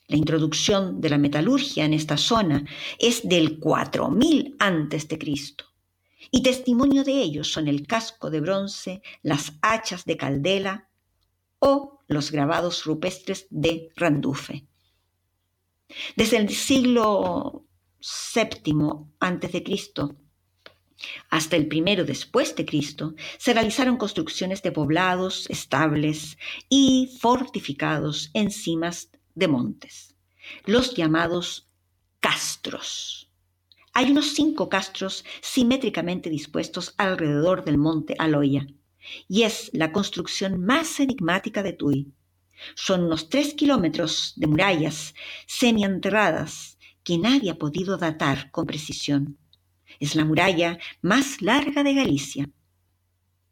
La 0.06 0.18
introducción 0.18 1.00
de 1.00 1.08
la 1.08 1.16
metalurgia 1.16 1.86
en 1.86 1.94
esta 1.94 2.18
zona 2.18 2.66
es 2.98 3.26
del 3.26 3.58
4000 3.58 4.54
a.C. 4.58 5.18
y 6.30 6.42
testimonio 6.42 7.04
de 7.04 7.22
ello 7.22 7.42
son 7.42 7.68
el 7.68 7.86
casco 7.86 8.28
de 8.28 8.40
bronce, 8.40 9.00
las 9.22 9.54
hachas 9.62 10.04
de 10.04 10.18
caldela 10.18 10.90
o 11.58 12.00
los 12.06 12.30
grabados 12.30 12.84
rupestres 12.84 13.46
de 13.48 13.88
Randufe. 13.96 14.66
Desde 16.16 16.36
el 16.36 16.50
siglo 16.50 17.64
VII 18.34 18.74
a.C. 19.20 19.64
hasta 21.30 21.56
el 21.56 21.66
primero 21.68 22.04
después 22.04 22.54
de 22.56 22.64
Cristo, 22.64 23.14
se 23.38 23.52
realizaron 23.52 23.96
construcciones 23.96 24.62
de 24.62 24.72
poblados 24.72 25.48
estables 25.50 26.38
y 26.68 27.16
fortificados 27.20 28.30
en 28.34 28.50
cimas 28.50 29.10
de 29.34 29.48
montes, 29.48 30.14
los 30.64 30.94
llamados 30.94 31.68
castros. 32.20 33.30
Hay 33.92 34.10
unos 34.10 34.34
cinco 34.34 34.68
castros 34.68 35.24
simétricamente 35.40 36.28
dispuestos 36.28 36.94
alrededor 36.98 37.64
del 37.64 37.78
monte 37.78 38.14
Aloya, 38.18 38.66
y 39.28 39.42
es 39.42 39.70
la 39.72 39.92
construcción 39.92 40.60
más 40.60 41.00
enigmática 41.00 41.62
de 41.62 41.72
Tui. 41.72 42.12
Son 42.74 43.04
unos 43.04 43.28
tres 43.28 43.54
kilómetros 43.54 44.32
de 44.36 44.46
murallas 44.46 45.14
semienterradas 45.46 46.78
que 47.04 47.18
nadie 47.18 47.50
ha 47.50 47.58
podido 47.58 47.96
datar 47.98 48.50
con 48.50 48.66
precisión. 48.66 49.38
Es 50.00 50.14
la 50.14 50.24
muralla 50.24 50.78
más 51.02 51.42
larga 51.42 51.82
de 51.82 51.94
Galicia. 51.94 52.48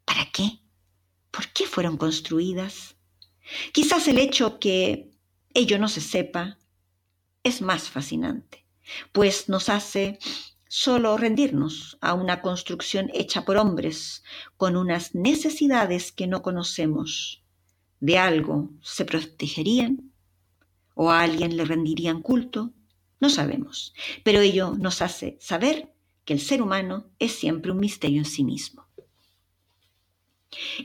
¿Para 0.05 0.31
qué? 0.33 0.61
¿Por 1.31 1.49
qué 1.49 1.67
fueron 1.67 1.97
construidas? 1.97 2.97
Quizás 3.73 4.09
el 4.09 4.19
hecho 4.19 4.59
que 4.59 5.11
ello 5.53 5.79
no 5.79 5.89
se 5.89 6.01
sepa, 6.01 6.59
es 7.43 7.61
más 7.61 7.91
fascinante, 7.91 8.65
pues 9.13 9.49
nos 9.49 9.69
hace 9.69 10.19
solo 10.69 11.17
rendirnos 11.17 11.99
a 12.01 12.15
una 12.15 12.41
construcción 12.41 13.11
hecha 13.15 13.45
por 13.45 13.57
hombres 13.59 14.25
con 14.57 14.77
unas 14.77 15.15
necesidades 15.15 16.11
que 16.11 16.27
no 16.27 16.43
conocemos. 16.43 17.45
De 18.01 18.19
algo 18.19 18.71
se 18.83 19.05
protegerían 19.05 20.13
o 20.95 21.11
a 21.11 21.21
alguien 21.21 21.57
le 21.57 21.65
rendirían 21.65 22.23
culto, 22.23 22.73
no 23.21 23.31
sabemos, 23.31 23.95
pero 24.25 24.41
ello 24.41 24.75
nos 24.77 25.01
hace 25.01 25.39
saber 25.41 25.94
que 26.25 26.33
el 26.33 26.41
ser 26.41 26.63
humano 26.63 27.07
es 27.19 27.33
siempre 27.33 27.73
un 27.73 27.79
misterio 27.79 28.19
en 28.19 28.25
sí 28.25 28.45
mismo. 28.45 28.87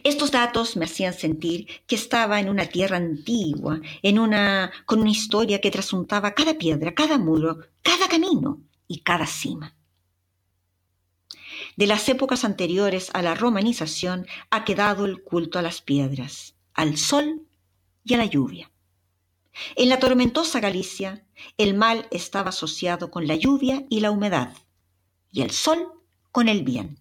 Estos 0.03 0.31
datos 0.31 0.75
me 0.77 0.85
hacían 0.85 1.13
sentir 1.13 1.67
que 1.85 1.95
estaba 1.95 2.39
en 2.39 2.49
una 2.49 2.65
tierra 2.65 2.97
antigua, 2.97 3.79
en 4.01 4.19
una, 4.19 4.71
con 4.85 4.99
una 4.99 5.11
historia 5.11 5.61
que 5.61 5.71
trasuntaba 5.71 6.33
cada 6.33 6.55
piedra, 6.55 6.93
cada 6.93 7.17
muro, 7.17 7.59
cada 7.81 8.07
camino 8.07 8.61
y 8.87 9.01
cada 9.01 9.27
cima. 9.27 9.75
De 11.75 11.87
las 11.87 12.09
épocas 12.09 12.43
anteriores 12.43 13.09
a 13.13 13.21
la 13.21 13.35
romanización 13.35 14.25
ha 14.49 14.65
quedado 14.65 15.05
el 15.05 15.21
culto 15.23 15.59
a 15.59 15.61
las 15.61 15.81
piedras, 15.81 16.55
al 16.73 16.97
sol 16.97 17.47
y 18.03 18.13
a 18.15 18.17
la 18.17 18.25
lluvia. 18.25 18.71
En 19.75 19.89
la 19.89 19.99
tormentosa 19.99 20.59
Galicia, 20.59 21.25
el 21.57 21.73
mal 21.73 22.07
estaba 22.11 22.49
asociado 22.49 23.11
con 23.11 23.27
la 23.27 23.35
lluvia 23.35 23.85
y 23.89 23.99
la 23.99 24.11
humedad, 24.11 24.53
y 25.31 25.41
el 25.41 25.51
sol 25.51 25.91
con 26.31 26.47
el 26.47 26.63
bien. 26.63 26.99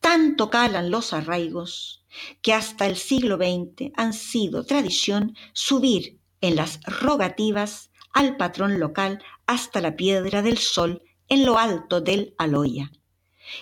Tanto 0.00 0.50
calan 0.50 0.90
los 0.90 1.12
arraigos 1.12 2.04
que 2.42 2.52
hasta 2.52 2.86
el 2.86 2.96
siglo 2.96 3.36
XX 3.36 3.92
han 3.96 4.12
sido 4.12 4.64
tradición 4.64 5.36
subir 5.52 6.20
en 6.40 6.56
las 6.56 6.80
rogativas 6.84 7.90
al 8.12 8.36
patrón 8.36 8.78
local 8.78 9.22
hasta 9.46 9.80
la 9.80 9.96
Piedra 9.96 10.42
del 10.42 10.58
Sol 10.58 11.02
en 11.28 11.44
lo 11.44 11.58
alto 11.58 12.00
del 12.00 12.34
Aloya, 12.38 12.92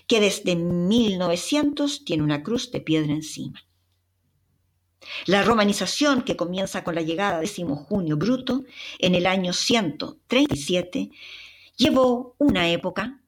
que 0.06 0.20
desde 0.20 0.56
1900 0.56 2.04
tiene 2.04 2.22
una 2.22 2.42
cruz 2.42 2.70
de 2.70 2.80
piedra 2.80 3.12
encima. 3.12 3.64
La 5.26 5.42
romanización, 5.42 6.22
que 6.22 6.36
comienza 6.36 6.84
con 6.84 6.94
la 6.94 7.02
llegada 7.02 7.40
de 7.40 7.46
Simo 7.46 7.76
Junio 7.76 8.16
Bruto 8.16 8.64
en 8.98 9.14
el 9.14 9.26
año 9.26 9.52
137, 9.52 11.10
llevó 11.76 12.36
una 12.38 12.68
época 12.70 13.21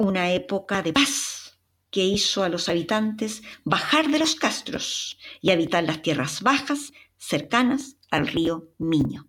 una 0.00 0.32
época 0.32 0.80
de 0.80 0.94
paz 0.94 1.58
que 1.90 2.02
hizo 2.02 2.42
a 2.42 2.48
los 2.48 2.70
habitantes 2.70 3.42
bajar 3.64 4.08
de 4.08 4.18
los 4.18 4.34
castros 4.34 5.18
y 5.42 5.50
habitar 5.50 5.84
las 5.84 6.00
tierras 6.00 6.40
bajas 6.40 6.92
cercanas 7.18 7.96
al 8.10 8.26
río 8.26 8.72
Miño. 8.78 9.28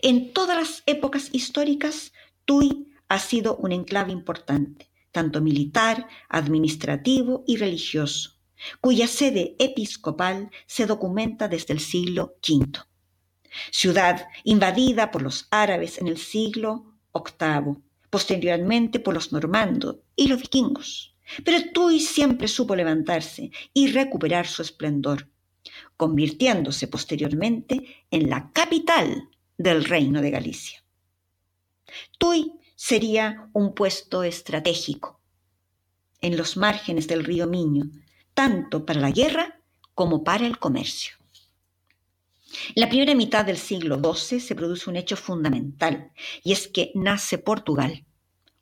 En 0.00 0.32
todas 0.32 0.56
las 0.56 0.82
épocas 0.86 1.28
históricas, 1.32 2.14
Tui 2.46 2.94
ha 3.08 3.18
sido 3.18 3.56
un 3.56 3.72
enclave 3.72 4.12
importante, 4.12 4.90
tanto 5.12 5.42
militar, 5.42 6.08
administrativo 6.30 7.44
y 7.46 7.58
religioso, 7.58 8.40
cuya 8.80 9.08
sede 9.08 9.56
episcopal 9.58 10.50
se 10.66 10.86
documenta 10.86 11.48
desde 11.48 11.74
el 11.74 11.80
siglo 11.80 12.38
V. 12.48 12.80
Ciudad 13.70 14.26
invadida 14.44 15.10
por 15.10 15.20
los 15.20 15.48
árabes 15.50 15.98
en 15.98 16.08
el 16.08 16.16
siglo 16.16 16.94
VIII 17.12 17.85
posteriormente 18.16 18.98
por 18.98 19.12
los 19.12 19.30
normandos 19.30 19.96
y 20.16 20.28
los 20.28 20.40
vikingos. 20.40 21.14
Pero 21.44 21.70
Tui 21.74 22.00
siempre 22.00 22.48
supo 22.48 22.74
levantarse 22.74 23.50
y 23.74 23.88
recuperar 23.88 24.46
su 24.46 24.62
esplendor, 24.62 25.28
convirtiéndose 25.98 26.88
posteriormente 26.88 28.06
en 28.10 28.30
la 28.30 28.50
capital 28.54 29.28
del 29.58 29.84
reino 29.84 30.22
de 30.22 30.30
Galicia. 30.30 30.82
Tui 32.16 32.54
sería 32.74 33.50
un 33.52 33.74
puesto 33.74 34.22
estratégico 34.22 35.20
en 36.22 36.38
los 36.38 36.56
márgenes 36.56 37.08
del 37.08 37.22
río 37.22 37.46
Miño, 37.46 37.84
tanto 38.32 38.86
para 38.86 39.00
la 39.00 39.10
guerra 39.10 39.60
como 39.94 40.24
para 40.24 40.46
el 40.46 40.58
comercio. 40.58 41.16
En 42.74 42.80
la 42.80 42.88
primera 42.88 43.14
mitad 43.14 43.44
del 43.44 43.58
siglo 43.58 44.00
XII 44.00 44.40
se 44.40 44.54
produce 44.54 44.88
un 44.88 44.96
hecho 44.96 45.16
fundamental, 45.16 46.12
y 46.42 46.52
es 46.52 46.66
que 46.66 46.92
nace 46.94 47.36
Portugal 47.36 48.05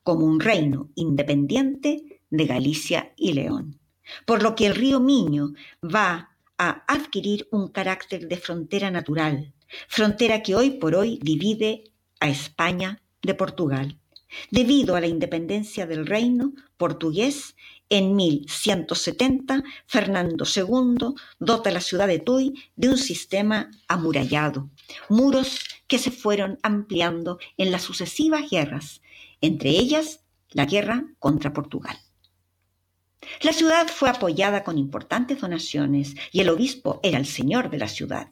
como 0.05 0.27
un 0.27 0.39
reino 0.39 0.91
independiente 0.93 2.21
de 2.29 2.45
Galicia 2.45 3.11
y 3.17 3.33
León, 3.33 3.79
por 4.27 4.43
lo 4.43 4.55
que 4.55 4.67
el 4.67 4.75
río 4.75 4.99
Miño 4.99 5.53
va 5.83 6.29
a 6.59 6.83
adquirir 6.87 7.47
un 7.51 7.69
carácter 7.69 8.27
de 8.27 8.37
frontera 8.37 8.91
natural, 8.91 9.51
frontera 9.87 10.43
que 10.43 10.55
hoy 10.55 10.69
por 10.69 10.93
hoy 10.93 11.19
divide 11.23 11.85
a 12.19 12.29
España 12.29 13.01
de 13.23 13.33
Portugal. 13.33 13.97
Debido 14.51 14.95
a 14.95 15.01
la 15.01 15.07
independencia 15.07 15.87
del 15.87 16.05
reino 16.05 16.53
portugués, 16.77 17.55
en 17.89 18.15
1170 18.15 19.63
Fernando 19.87 20.45
II 20.45 21.15
dota 21.39 21.69
a 21.71 21.73
la 21.73 21.81
ciudad 21.81 22.07
de 22.07 22.19
Tui 22.19 22.53
de 22.75 22.89
un 22.89 22.99
sistema 22.99 23.71
amurallado, 23.87 24.69
muros 25.09 25.61
que 25.87 25.97
se 25.97 26.11
fueron 26.11 26.59
ampliando 26.61 27.39
en 27.57 27.71
las 27.71 27.81
sucesivas 27.81 28.51
guerras, 28.51 29.01
entre 29.45 29.69
ellas 29.69 30.21
la 30.49 30.65
guerra 30.65 31.05
contra 31.19 31.53
Portugal. 31.53 31.97
La 33.41 33.53
ciudad 33.53 33.87
fue 33.87 34.09
apoyada 34.09 34.63
con 34.63 34.77
importantes 34.77 35.41
donaciones 35.41 36.15
y 36.31 36.41
el 36.41 36.49
obispo 36.49 36.99
era 37.03 37.17
el 37.17 37.25
señor 37.25 37.69
de 37.69 37.79
la 37.79 37.87
ciudad. 37.87 38.29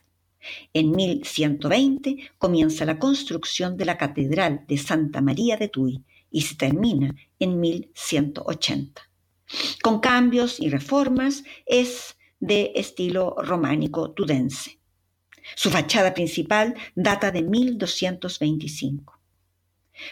En 0.73 0.91
1120 0.91 2.31
comienza 2.37 2.85
la 2.85 2.99
construcción 2.99 3.77
de 3.77 3.85
la 3.85 3.97
Catedral 3.97 4.65
de 4.67 4.77
Santa 4.77 5.21
María 5.21 5.57
de 5.57 5.69
Tui 5.69 6.03
y 6.29 6.41
se 6.41 6.55
termina 6.55 7.15
en 7.39 7.59
1180. 7.59 9.01
Con 9.81 9.99
cambios 9.99 10.59
y 10.59 10.69
reformas 10.69 11.43
es 11.65 12.17
de 12.39 12.73
estilo 12.75 13.35
románico 13.37 14.11
tudense. 14.11 14.79
Su 15.55 15.69
fachada 15.69 16.13
principal 16.13 16.75
data 16.95 17.31
de 17.31 17.41
1225. 17.41 19.19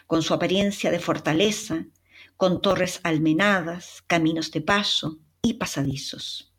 Con 0.07 0.21
su 0.23 0.33
apariencia 0.33 0.91
de 0.91 0.99
fortaleza, 0.99 1.85
con 2.37 2.61
torres 2.61 2.99
almenadas, 3.03 4.03
caminos 4.07 4.51
de 4.51 4.61
paso 4.61 5.19
y 5.41 5.53
pasadizos. 5.53 6.53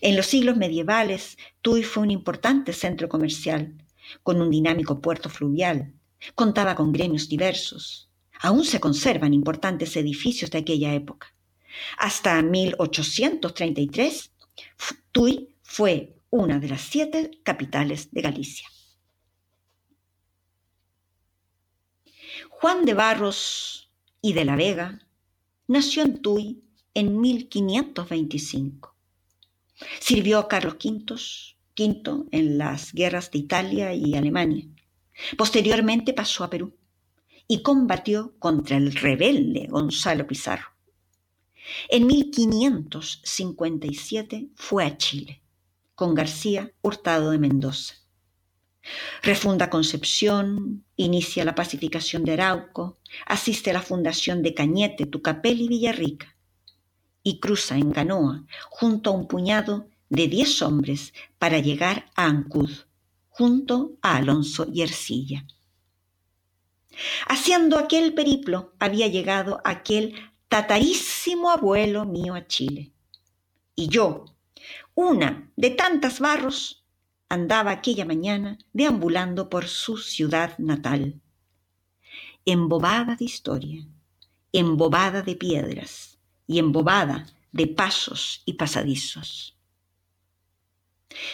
En 0.00 0.16
los 0.16 0.26
siglos 0.26 0.56
medievales, 0.56 1.36
Tui 1.62 1.82
fue 1.82 2.02
un 2.02 2.10
importante 2.10 2.72
centro 2.72 3.08
comercial, 3.08 3.74
con 4.22 4.40
un 4.40 4.50
dinámico 4.50 5.00
puerto 5.00 5.28
fluvial. 5.28 5.94
Contaba 6.34 6.74
con 6.74 6.92
gremios 6.92 7.28
diversos. 7.28 8.10
Aún 8.40 8.64
se 8.64 8.80
conservan 8.80 9.34
importantes 9.34 9.96
edificios 9.96 10.50
de 10.50 10.58
aquella 10.58 10.94
época. 10.94 11.34
Hasta 11.98 12.40
1833, 12.42 14.32
Tui 15.12 15.54
fue 15.62 16.16
una 16.30 16.58
de 16.58 16.68
las 16.68 16.80
siete 16.82 17.30
capitales 17.42 18.10
de 18.12 18.22
Galicia. 18.22 18.68
Juan 22.60 22.84
de 22.84 22.92
Barros 22.92 23.88
y 24.20 24.32
de 24.32 24.44
la 24.44 24.56
Vega 24.56 24.98
nació 25.68 26.02
en 26.02 26.20
Tui 26.20 26.64
en 26.92 27.20
1525. 27.20 28.96
Sirvió 30.00 30.40
a 30.40 30.48
Carlos 30.48 30.76
V, 30.82 32.26
en 32.32 32.58
las 32.58 32.92
guerras 32.92 33.30
de 33.30 33.38
Italia 33.38 33.94
y 33.94 34.16
Alemania. 34.16 34.66
Posteriormente 35.36 36.12
pasó 36.12 36.42
a 36.42 36.50
Perú 36.50 36.74
y 37.46 37.62
combatió 37.62 38.34
contra 38.40 38.76
el 38.76 38.92
rebelde 38.92 39.68
Gonzalo 39.68 40.26
Pizarro. 40.26 40.66
En 41.88 42.08
1557 42.08 44.48
fue 44.56 44.84
a 44.84 44.98
Chile 44.98 45.42
con 45.94 46.12
García 46.12 46.72
Hurtado 46.82 47.30
de 47.30 47.38
Mendoza. 47.38 47.94
Refunda 49.22 49.70
Concepción, 49.70 50.84
inicia 50.96 51.44
la 51.44 51.54
pacificación 51.54 52.24
de 52.24 52.32
Arauco, 52.32 52.98
asiste 53.26 53.70
a 53.70 53.74
la 53.74 53.82
fundación 53.82 54.42
de 54.42 54.54
Cañete, 54.54 55.06
Tucapel 55.06 55.60
y 55.60 55.68
Villarrica 55.68 56.34
y 57.22 57.40
cruza 57.40 57.76
en 57.76 57.90
canoa 57.92 58.44
junto 58.70 59.10
a 59.10 59.12
un 59.12 59.28
puñado 59.28 59.88
de 60.08 60.28
diez 60.28 60.62
hombres 60.62 61.12
para 61.38 61.58
llegar 61.58 62.06
a 62.14 62.24
Ancud, 62.24 62.70
junto 63.28 63.98
a 64.00 64.16
Alonso 64.16 64.66
y 64.72 64.82
Ercilla. 64.82 65.46
Haciendo 67.26 67.78
aquel 67.78 68.14
periplo 68.14 68.72
había 68.78 69.08
llegado 69.08 69.60
aquel 69.64 70.14
tatarísimo 70.48 71.50
abuelo 71.50 72.04
mío 72.04 72.34
a 72.34 72.46
Chile. 72.46 72.92
Y 73.76 73.88
yo, 73.88 74.24
una 74.94 75.50
de 75.56 75.70
tantas 75.70 76.18
barros, 76.20 76.77
andaba 77.28 77.70
aquella 77.70 78.04
mañana 78.04 78.58
deambulando 78.72 79.48
por 79.48 79.66
su 79.66 79.98
ciudad 79.98 80.56
natal. 80.58 81.20
Embobada 82.44 83.16
de 83.16 83.24
historia, 83.24 83.86
embobada 84.52 85.22
de 85.22 85.36
piedras, 85.36 86.18
y 86.48 86.58
embobada 86.58 87.26
de 87.52 87.66
pasos 87.68 88.42
y 88.46 88.54
pasadizos. 88.54 89.56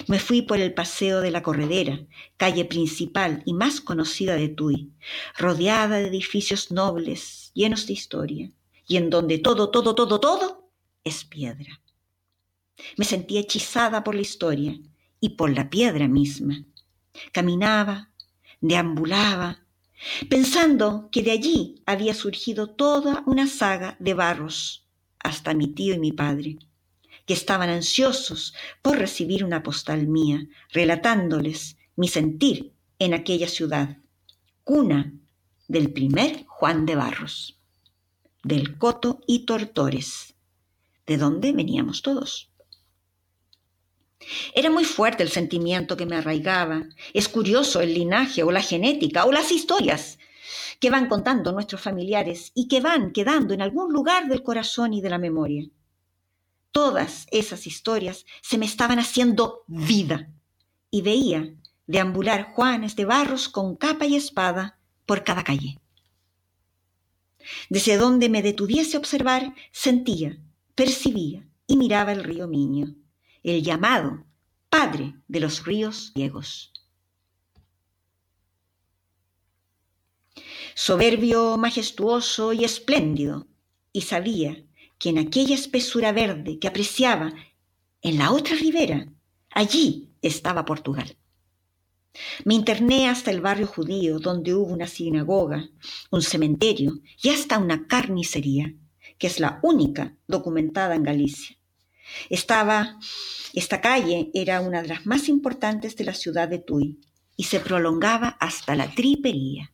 Me 0.07 0.18
fui 0.18 0.42
por 0.42 0.59
el 0.59 0.74
paseo 0.74 1.20
de 1.20 1.30
la 1.30 1.42
Corredera, 1.42 2.01
calle 2.36 2.64
principal 2.64 3.42
y 3.47 3.55
más 3.55 3.80
conocida 3.80 4.34
de 4.34 4.49
Tui, 4.49 4.92
rodeada 5.36 5.99
de 5.99 6.09
edificios 6.09 6.70
nobles, 6.70 7.51
llenos 7.55 7.86
de 7.86 7.92
historia, 7.92 8.51
y 8.86 8.97
en 8.97 9.09
donde 9.09 9.38
todo, 9.38 9.70
todo, 9.70 9.95
todo, 9.95 10.20
todo 10.20 10.70
es 11.05 11.24
piedra. 11.24 11.80
Me 12.97 13.05
sentí 13.05 13.38
hechizada 13.38 14.03
por 14.03 14.14
la 14.14 14.22
historia 14.22 14.78
y 15.25 15.31
por 15.31 15.49
la 15.49 15.70
piedra 15.70 16.07
misma. 16.07 16.66
Caminaba, 17.33 18.11
deambulaba, 18.61 19.64
pensando 20.29 21.09
que 21.11 21.22
de 21.22 21.31
allí 21.31 21.83
había 21.87 22.12
surgido 22.12 22.68
toda 22.68 23.22
una 23.25 23.47
saga 23.47 23.97
de 24.01 24.12
barros 24.12 24.87
hasta 25.20 25.55
mi 25.55 25.68
tío 25.68 25.95
y 25.95 25.99
mi 25.99 26.12
padre, 26.12 26.59
que 27.25 27.33
estaban 27.33 27.70
ansiosos 27.70 28.53
por 28.83 28.99
recibir 28.99 29.47
una 29.47 29.62
postal 29.62 30.07
mía, 30.09 30.47
relatándoles 30.70 31.79
mi 31.97 32.09
sentir 32.09 32.75
en 32.99 33.14
aquella 33.14 33.49
ciudad, 33.49 33.97
cuna 34.62 35.14
del 35.68 35.91
primer 35.91 36.45
Juan 36.45 36.85
de 36.85 36.97
Barros, 36.97 37.59
del 38.43 38.77
Coto 38.77 39.20
y 39.27 39.47
Tortores, 39.47 40.35
de 41.07 41.16
donde 41.16 41.53
veníamos 41.53 42.03
todos. 42.03 42.51
Era 44.55 44.70
muy 44.70 44.85
fuerte 44.85 45.22
el 45.22 45.31
sentimiento 45.31 45.97
que 45.97 46.07
me 46.07 46.16
arraigaba. 46.16 46.85
Es 47.12 47.29
curioso 47.29 47.81
el 47.81 47.95
linaje 47.95 48.43
o 48.43 48.51
la 48.51 48.62
genética 48.62 49.25
o 49.25 49.33
las 49.33 49.53
historias 49.53 50.18
que 50.81 50.91
van 50.91 51.09
contando 51.09 51.53
nuestros 51.53 51.81
familiares 51.81 52.53
y 52.55 52.68
que 52.68 52.81
van 52.81 53.12
quedando 53.12 53.55
en 53.55 53.62
algún 53.62 53.93
lugar 53.93 54.29
del 54.29 54.43
corazón 54.43 54.93
y 54.93 55.01
de 55.01 55.11
la 55.11 55.18
memoria. 55.18 55.68
Todas 56.72 57.27
esas 57.31 57.66
historias 57.66 58.27
se 58.43 58.59
me 58.59 58.66
estaban 58.66 58.99
haciendo 58.99 59.62
vida 59.66 60.31
y 60.91 61.03
veía 61.03 61.55
deambular 61.87 62.53
Juanes 62.55 62.97
de 62.97 63.05
Barros 63.05 63.49
con 63.49 63.77
capa 63.77 64.07
y 64.07 64.16
espada 64.16 64.79
por 65.07 65.22
cada 65.22 65.45
calle. 65.45 65.79
Desde 67.68 67.97
donde 67.97 68.29
me 68.29 68.43
detuviese 68.43 68.97
a 68.97 69.01
observar, 69.01 69.55
sentía, 69.70 70.39
percibía 70.75 71.47
y 71.66 71.77
miraba 71.77 72.12
el 72.12 72.25
río 72.25 72.49
Miño, 72.49 72.95
el 73.45 73.62
llamado 73.62 74.24
padre 74.68 75.14
de 75.28 75.40
los 75.40 75.64
ríos 75.64 76.12
griegos. 76.14 76.74
soberbio, 80.74 81.57
majestuoso 81.57 82.53
y 82.53 82.64
espléndido, 82.64 83.47
y 83.92 84.03
sabía 84.03 84.64
que 84.99 85.11
en 85.11 85.18
aquella 85.18 85.55
espesura 85.55 86.12
verde 86.12 86.59
que 86.59 86.68
apreciaba 86.68 87.32
en 88.03 88.18
la 88.18 88.32
otra 88.32 88.57
ribera, 88.57 89.09
allí 89.51 90.11
estaba 90.20 90.64
Portugal. 90.64 91.16
Me 92.45 92.55
interné 92.55 93.09
hasta 93.09 93.30
el 93.30 93.40
barrio 93.40 93.66
judío, 93.66 94.18
donde 94.18 94.55
hubo 94.55 94.72
una 94.72 94.86
sinagoga, 94.86 95.68
un 96.11 96.22
cementerio 96.22 97.01
y 97.22 97.30
hasta 97.30 97.59
una 97.59 97.86
carnicería, 97.86 98.74
que 99.18 99.26
es 99.26 99.40
la 99.40 99.61
única 99.62 100.16
documentada 100.26 100.95
en 100.95 101.03
Galicia. 101.03 101.57
Estaba, 102.30 102.98
esta 103.52 103.80
calle 103.80 104.30
era 104.34 104.61
una 104.61 104.82
de 104.82 104.88
las 104.88 105.07
más 105.07 105.28
importantes 105.28 105.96
de 105.96 106.05
la 106.05 106.14
ciudad 106.14 106.48
de 106.48 106.59
Tui 106.59 107.00
y 107.36 107.44
se 107.44 107.61
prolongaba 107.61 108.36
hasta 108.40 108.76
la 108.76 108.90
tripería 108.90 109.72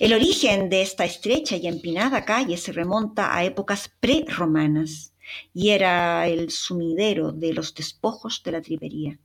El 0.00 0.12
origen 0.12 0.68
de 0.68 0.82
esta 0.82 1.04
estrecha 1.04 1.56
y 1.56 1.66
empinada 1.66 2.24
calle 2.24 2.56
se 2.56 2.72
remonta 2.72 3.34
a 3.36 3.44
épocas 3.44 3.90
preromanas 4.00 5.12
y 5.52 5.70
era 5.70 6.26
el 6.28 6.50
sumidero 6.50 7.32
de 7.32 7.52
los 7.52 7.74
despojos 7.74 8.42
de 8.44 8.52
la 8.52 8.62
tripería. 8.62 9.18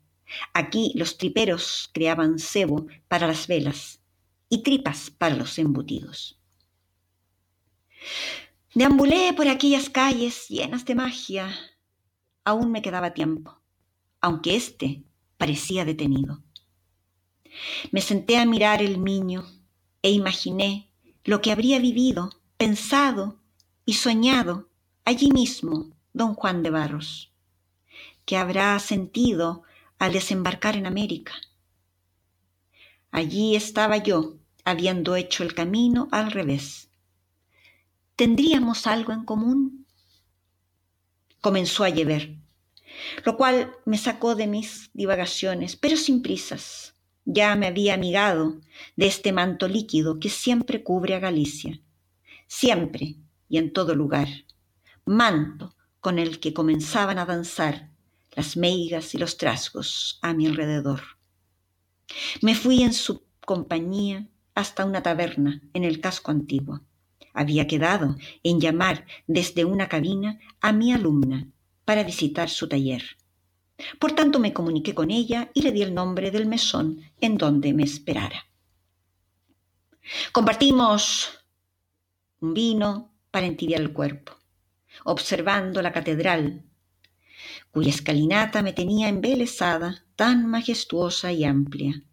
Aquí 0.53 0.91
los 0.95 1.17
triperos 1.17 1.89
creaban 1.93 2.39
cebo 2.39 2.88
para 3.07 3.28
las 3.28 3.47
velas 3.47 3.99
y 4.49 4.63
tripas 4.63 5.09
para 5.09 5.36
los 5.36 5.57
embutidos. 5.59 6.38
Deambulé 8.74 9.34
por 9.34 9.47
aquellas 9.47 9.89
calles 9.89 10.47
llenas 10.47 10.86
de 10.86 10.95
magia. 10.95 11.53
Aún 12.44 12.72
me 12.72 12.82
quedaba 12.82 13.14
tiempo, 13.14 13.60
aunque 14.20 14.56
éste 14.56 15.04
parecía 15.38 15.86
detenido. 15.86 16.42
Me 17.92 18.02
senté 18.02 18.38
a 18.38 18.46
mirar 18.46 18.82
el 18.82 19.04
niño 19.04 19.46
e 20.02 20.12
imaginé 20.12 20.89
lo 21.24 21.42
que 21.42 21.52
habría 21.52 21.80
vivido, 21.80 22.30
pensado 22.58 23.39
y 23.86 23.94
soñado 23.94 24.70
allí 25.06 25.32
mismo 25.32 25.92
don 26.14 26.34
Juan 26.34 26.64
de 26.64 26.70
Barros, 26.70 27.32
que 28.26 28.38
habrá 28.38 28.78
sentido 28.80 29.64
al 30.00 30.14
desembarcar 30.14 30.76
en 30.76 30.86
América. 30.86 31.34
Allí 33.12 33.56
estaba 33.56 33.98
yo, 33.98 34.38
habiendo 34.64 35.16
hecho 35.16 35.44
el 35.44 35.54
camino 35.54 36.08
al 36.12 36.32
revés. 36.32 36.89
¿Tendríamos 38.16 38.88
algo 38.88 39.12
en 39.12 39.26
común? 39.26 39.81
Comenzó 41.42 41.84
a 41.84 41.89
llover, 41.89 42.38
lo 43.26 43.36
cual 43.36 43.72
me 43.86 43.98
sacó 43.98 44.36
de 44.36 44.48
mis 44.48 44.89
divagaciones, 44.94 45.76
pero 45.76 45.98
sin 45.98 46.22
prisas. 46.22 46.96
Ya 47.26 47.56
me 47.56 47.68
había 47.68 47.94
amigado 47.94 48.60
de 48.96 49.08
este 49.08 49.32
manto 49.32 49.68
líquido 49.68 50.20
que 50.20 50.30
siempre 50.30 50.84
cubre 50.84 51.16
a 51.16 51.20
Galicia, 51.20 51.80
siempre 52.48 53.16
y 53.48 53.58
en 53.58 53.74
todo 53.74 53.96
lugar, 53.96 54.28
manto 55.06 55.76
con 56.00 56.18
el 56.18 56.39
que 56.39 56.54
comenzaban 56.54 57.20
a 57.20 57.26
danzar 57.26 57.92
las 58.32 58.58
meigas 58.58 59.14
y 59.14 59.18
los 59.18 59.38
trasgos 59.38 60.20
a 60.22 60.34
mi 60.34 60.48
alrededor. 60.48 61.02
Me 62.42 62.56
fui 62.56 62.82
en 62.82 62.94
su 62.94 63.24
compañía 63.46 64.28
hasta 64.56 64.86
una 64.86 65.04
taberna 65.04 65.62
en 65.74 65.84
el 65.84 66.02
casco 66.02 66.32
antiguo. 66.32 66.82
Había 67.34 67.68
quedado 67.68 68.16
en 68.44 68.60
llamar 68.60 69.06
desde 69.28 69.66
una 69.66 69.88
cabina 69.88 70.40
a 70.60 70.72
mi 70.72 70.94
alumna 70.94 71.48
para 71.86 72.04
visitar 72.04 72.50
su 72.50 72.68
taller. 72.68 73.04
Por 74.00 74.12
tanto 74.14 74.40
me 74.40 74.54
comuniqué 74.54 74.94
con 74.94 75.12
ella 75.12 75.50
y 75.54 75.62
le 75.62 75.72
di 75.72 75.82
el 75.82 75.94
nombre 75.94 76.32
del 76.32 76.46
mesón 76.46 77.02
en 77.20 77.38
donde 77.38 77.74
me 77.74 77.84
esperara. 77.84 78.48
Compartimos 80.32 81.30
un 82.40 82.54
vino 82.54 83.14
para 83.32 83.46
entibiar 83.46 83.82
el 83.82 83.94
cuerpo, 83.94 84.34
observando 85.06 85.82
la 85.82 85.92
catedral, 85.92 86.64
cuya 87.72 87.90
escalinata 87.90 88.62
me 88.62 88.74
tenía 88.74 89.08
embelesada, 89.08 90.06
tan 90.16 90.46
majestuosa 90.48 91.32
y 91.32 91.46
amplia. 91.46 92.04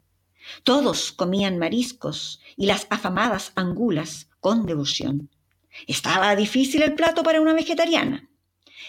Todos 0.63 1.13
comían 1.13 1.59
mariscos 1.59 2.41
y 2.57 2.67
las 2.67 2.87
afamadas 2.91 3.53
angulas 3.57 4.28
con 4.49 4.65
devoción. 4.65 5.29
Estaba 5.87 6.35
difícil 6.35 6.81
el 6.81 6.95
plato 6.95 7.23
para 7.23 7.43
una 7.43 7.53
vegetariana. 7.53 8.31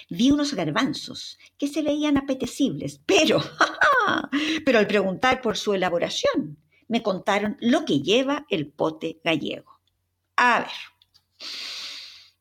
Vi 0.10 0.32
unos 0.32 0.53
garbanzos 0.53 1.38
que 1.57 1.68
se 1.68 1.82
veían 1.82 2.16
apetecibles, 2.16 3.01
pero, 3.05 3.41
pero 4.66 4.80
al 4.80 4.88
preguntar 4.88 5.41
por 5.41 5.57
su 5.57 5.74
elaboración, 5.74 6.57
me 6.88 7.03
contaron 7.03 7.57
lo 7.60 7.84
que 7.84 7.99
lleva 7.99 8.45
el 8.49 8.68
pote 8.68 9.20
gallego. 9.22 9.82
A 10.38 10.60
ver, 10.62 11.47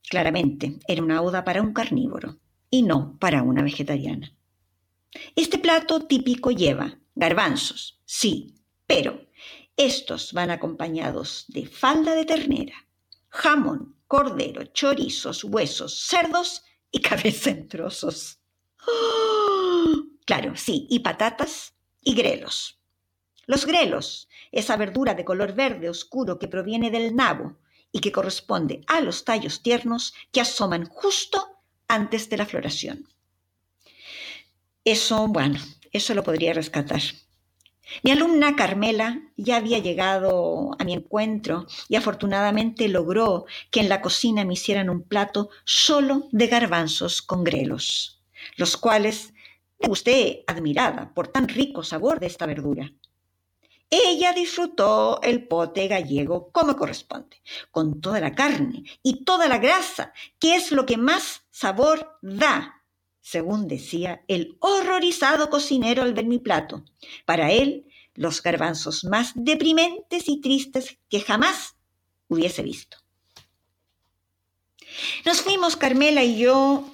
claramente 0.09 0.79
era 0.87 1.03
una 1.03 1.21
oda 1.21 1.43
para 1.43 1.61
un 1.61 1.73
carnívoro 1.73 2.39
y 2.71 2.83
no 2.83 3.19
para 3.19 3.43
una 3.43 3.65
vegetariana. 3.65 4.33
Este 5.35 5.59
plato 5.59 6.07
típico 6.07 6.53
lleva 6.53 7.01
garbanzos, 7.17 8.01
sí, 8.05 8.55
pero 8.87 9.27
estos 9.77 10.33
van 10.33 10.53
acompañados 10.53 11.47
de 11.49 11.67
falda 11.67 12.15
de 12.15 12.25
ternera, 12.25 12.88
jamón, 13.31 13.97
cordero, 14.07 14.65
chorizos, 14.67 15.45
huesos, 15.45 16.01
cerdos 16.01 16.63
y 16.91 17.01
cabeza 17.03 17.51
en 17.51 17.69
trozos. 17.69 18.39
Claro, 20.25 20.57
sí, 20.57 20.87
y 20.91 21.01
patatas 21.01 21.75
y 22.03 22.15
grelos. 22.15 22.81
Los 23.47 23.65
grelos, 23.65 24.29
esa 24.53 24.77
verdura 24.77 25.15
de 25.15 25.25
color 25.25 25.55
verde 25.55 25.89
oscuro 25.89 26.39
que 26.39 26.49
proviene 26.49 26.91
del 26.91 27.17
nabo 27.17 27.59
y 27.91 28.01
que 28.01 28.13
corresponde 28.13 28.83
a 28.87 29.01
los 29.01 29.25
tallos 29.25 29.63
tiernos 29.63 30.13
que 30.33 30.43
asoman 30.43 30.87
justo 30.87 31.63
antes 31.89 32.29
de 32.29 32.37
la 32.37 32.47
floración. 32.47 33.09
Eso, 34.85 35.29
bueno, 35.29 35.59
eso 35.93 36.15
lo 36.15 36.23
podría 36.23 36.53
rescatar. 36.53 37.01
Mi 38.03 38.11
alumna 38.11 38.55
Carmela 38.55 39.21
ya 39.37 39.57
había 39.57 39.79
llegado 39.79 40.71
a 40.79 40.85
mi 40.85 40.93
encuentro 40.93 41.67
y 41.89 41.97
afortunadamente 41.97 42.89
logró 42.89 43.47
que 43.71 43.81
en 43.81 43.89
la 43.89 44.01
cocina 44.01 44.45
me 44.45 44.55
hicieran 44.55 44.91
un 44.91 45.03
plato 45.03 45.51
solo 45.65 46.29
de 46.33 46.47
garbanzos 46.47 47.23
con 47.23 47.45
grelos, 47.45 48.23
los 48.57 48.77
cuales 48.77 49.33
gusté 49.79 50.45
admirada 50.47 51.13
por 51.15 51.29
tan 51.29 51.49
rico 51.49 51.83
sabor 51.83 52.21
de 52.21 52.27
esta 52.27 52.47
verdura. 52.47 52.93
Ella 53.91 54.35
disfrutó 54.35 55.19
el 55.23 55.49
pote 55.49 55.89
gallego 55.89 56.51
como 56.53 56.77
corresponde, 56.77 57.41
con 57.71 58.03
toda 58.03 58.21
la 58.21 58.35
carne 58.35 58.85
y 59.03 59.25
toda 59.25 59.49
la 59.49 59.59
grasa, 59.59 60.13
que 60.39 60.57
es 60.57 60.73
lo 60.73 60.85
que 60.85 60.99
más 60.99 61.47
sabor 61.51 62.19
da 62.21 62.78
según 63.21 63.69
decía 63.69 64.25
el 64.29 64.57
horrorizado 64.61 65.51
cocinero 65.51 66.03
al 66.03 66.15
ver 66.15 66.27
mi 66.27 66.39
plato. 66.39 66.85
Para 67.25 67.51
él, 67.53 67.87
los 68.15 68.43
garbanzos 68.43 69.05
más 69.05 69.33
deprimentes 69.35 70.29
y 70.29 70.41
tristes 70.41 70.99
que 71.09 71.21
jamás 71.21 71.77
hubiese 72.29 72.63
visto. 72.63 72.99
Nos 75.25 75.43
fuimos, 75.43 75.77
Carmela 75.77 76.25
y 76.25 76.39
yo, 76.39 76.89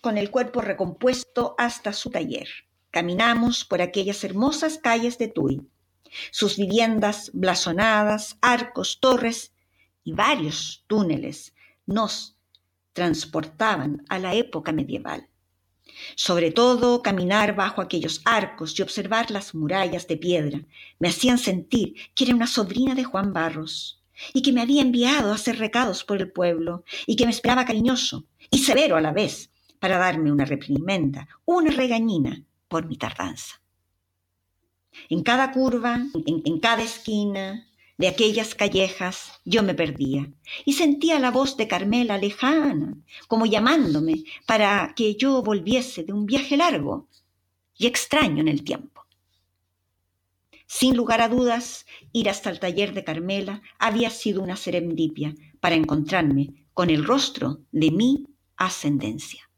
con 0.00 0.18
el 0.18 0.30
cuerpo 0.30 0.60
recompuesto 0.60 1.54
hasta 1.58 1.92
su 1.92 2.10
taller. 2.10 2.48
Caminamos 2.90 3.64
por 3.64 3.82
aquellas 3.82 4.24
hermosas 4.24 4.78
calles 4.78 5.18
de 5.18 5.28
Tui, 5.28 5.68
sus 6.30 6.56
viviendas 6.56 7.30
blasonadas, 7.34 8.38
arcos, 8.40 8.98
torres 9.00 9.52
y 10.02 10.12
varios 10.12 10.84
túneles 10.86 11.54
nos 11.86 12.36
transportaban 12.92 14.04
a 14.08 14.18
la 14.18 14.34
época 14.34 14.72
medieval. 14.72 15.28
Sobre 16.14 16.50
todo, 16.50 17.02
caminar 17.02 17.54
bajo 17.54 17.80
aquellos 17.80 18.20
arcos 18.24 18.78
y 18.78 18.82
observar 18.82 19.30
las 19.30 19.54
murallas 19.54 20.06
de 20.06 20.16
piedra 20.16 20.60
me 20.98 21.08
hacían 21.08 21.38
sentir 21.38 21.94
que 22.14 22.24
era 22.24 22.34
una 22.34 22.46
sobrina 22.46 22.94
de 22.94 23.04
Juan 23.04 23.32
Barros 23.32 24.02
y 24.32 24.42
que 24.42 24.52
me 24.52 24.60
había 24.60 24.82
enviado 24.82 25.30
a 25.30 25.34
hacer 25.34 25.58
recados 25.58 26.04
por 26.04 26.18
el 26.18 26.30
pueblo 26.30 26.84
y 27.06 27.16
que 27.16 27.24
me 27.24 27.30
esperaba 27.30 27.64
cariñoso 27.64 28.24
y 28.50 28.58
severo 28.58 28.96
a 28.96 29.00
la 29.00 29.12
vez 29.12 29.50
para 29.78 29.98
darme 29.98 30.32
una 30.32 30.44
reprimenda, 30.44 31.28
una 31.44 31.70
regañina 31.70 32.42
por 32.68 32.86
mi 32.86 32.96
tardanza. 32.96 33.60
En 35.08 35.22
cada 35.22 35.52
curva, 35.52 36.00
en, 36.26 36.60
cada 36.60 36.82
esquina, 36.82 37.67
de 37.98 38.08
aquellas 38.08 38.54
callejas 38.54 39.40
yo 39.44 39.62
me 39.62 39.74
perdía 39.74 40.32
y 40.64 40.74
sentía 40.74 41.18
la 41.18 41.32
voz 41.32 41.56
de 41.56 41.68
Carmela 41.68 42.16
lejana, 42.16 42.96
como 43.26 43.44
llamándome 43.44 44.24
para 44.46 44.94
que 44.94 45.16
yo 45.16 45.42
volviese 45.42 46.04
de 46.04 46.12
un 46.12 46.24
viaje 46.24 46.56
largo 46.56 47.08
y 47.76 47.86
extraño 47.86 48.40
en 48.40 48.48
el 48.48 48.62
tiempo. 48.62 49.04
Sin 50.66 50.96
lugar 50.96 51.20
a 51.20 51.28
dudas, 51.28 51.86
ir 52.12 52.28
hasta 52.28 52.50
el 52.50 52.60
taller 52.60 52.94
de 52.94 53.02
Carmela 53.02 53.62
había 53.78 54.10
sido 54.10 54.42
una 54.42 54.56
serendipia 54.56 55.34
para 55.60 55.74
encontrarme 55.74 56.66
con 56.74 56.90
el 56.90 57.04
rostro 57.04 57.62
de 57.72 57.90
mi 57.90 58.26
ascendencia. 58.56 59.50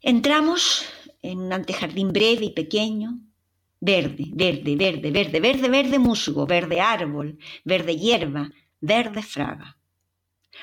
Entramos 0.00 0.84
en 1.22 1.38
un 1.40 1.52
antejardín 1.52 2.12
breve 2.12 2.46
y 2.46 2.50
pequeño, 2.50 3.20
Verde, 3.92 4.30
verde, 4.32 4.76
verde, 4.76 5.10
verde, 5.10 5.40
verde, 5.40 5.68
verde 5.68 5.98
musgo, 5.98 6.46
verde 6.46 6.80
árbol, 6.80 7.38
verde 7.64 7.94
hierba, 7.98 8.50
verde 8.80 9.22
fraga. 9.22 9.76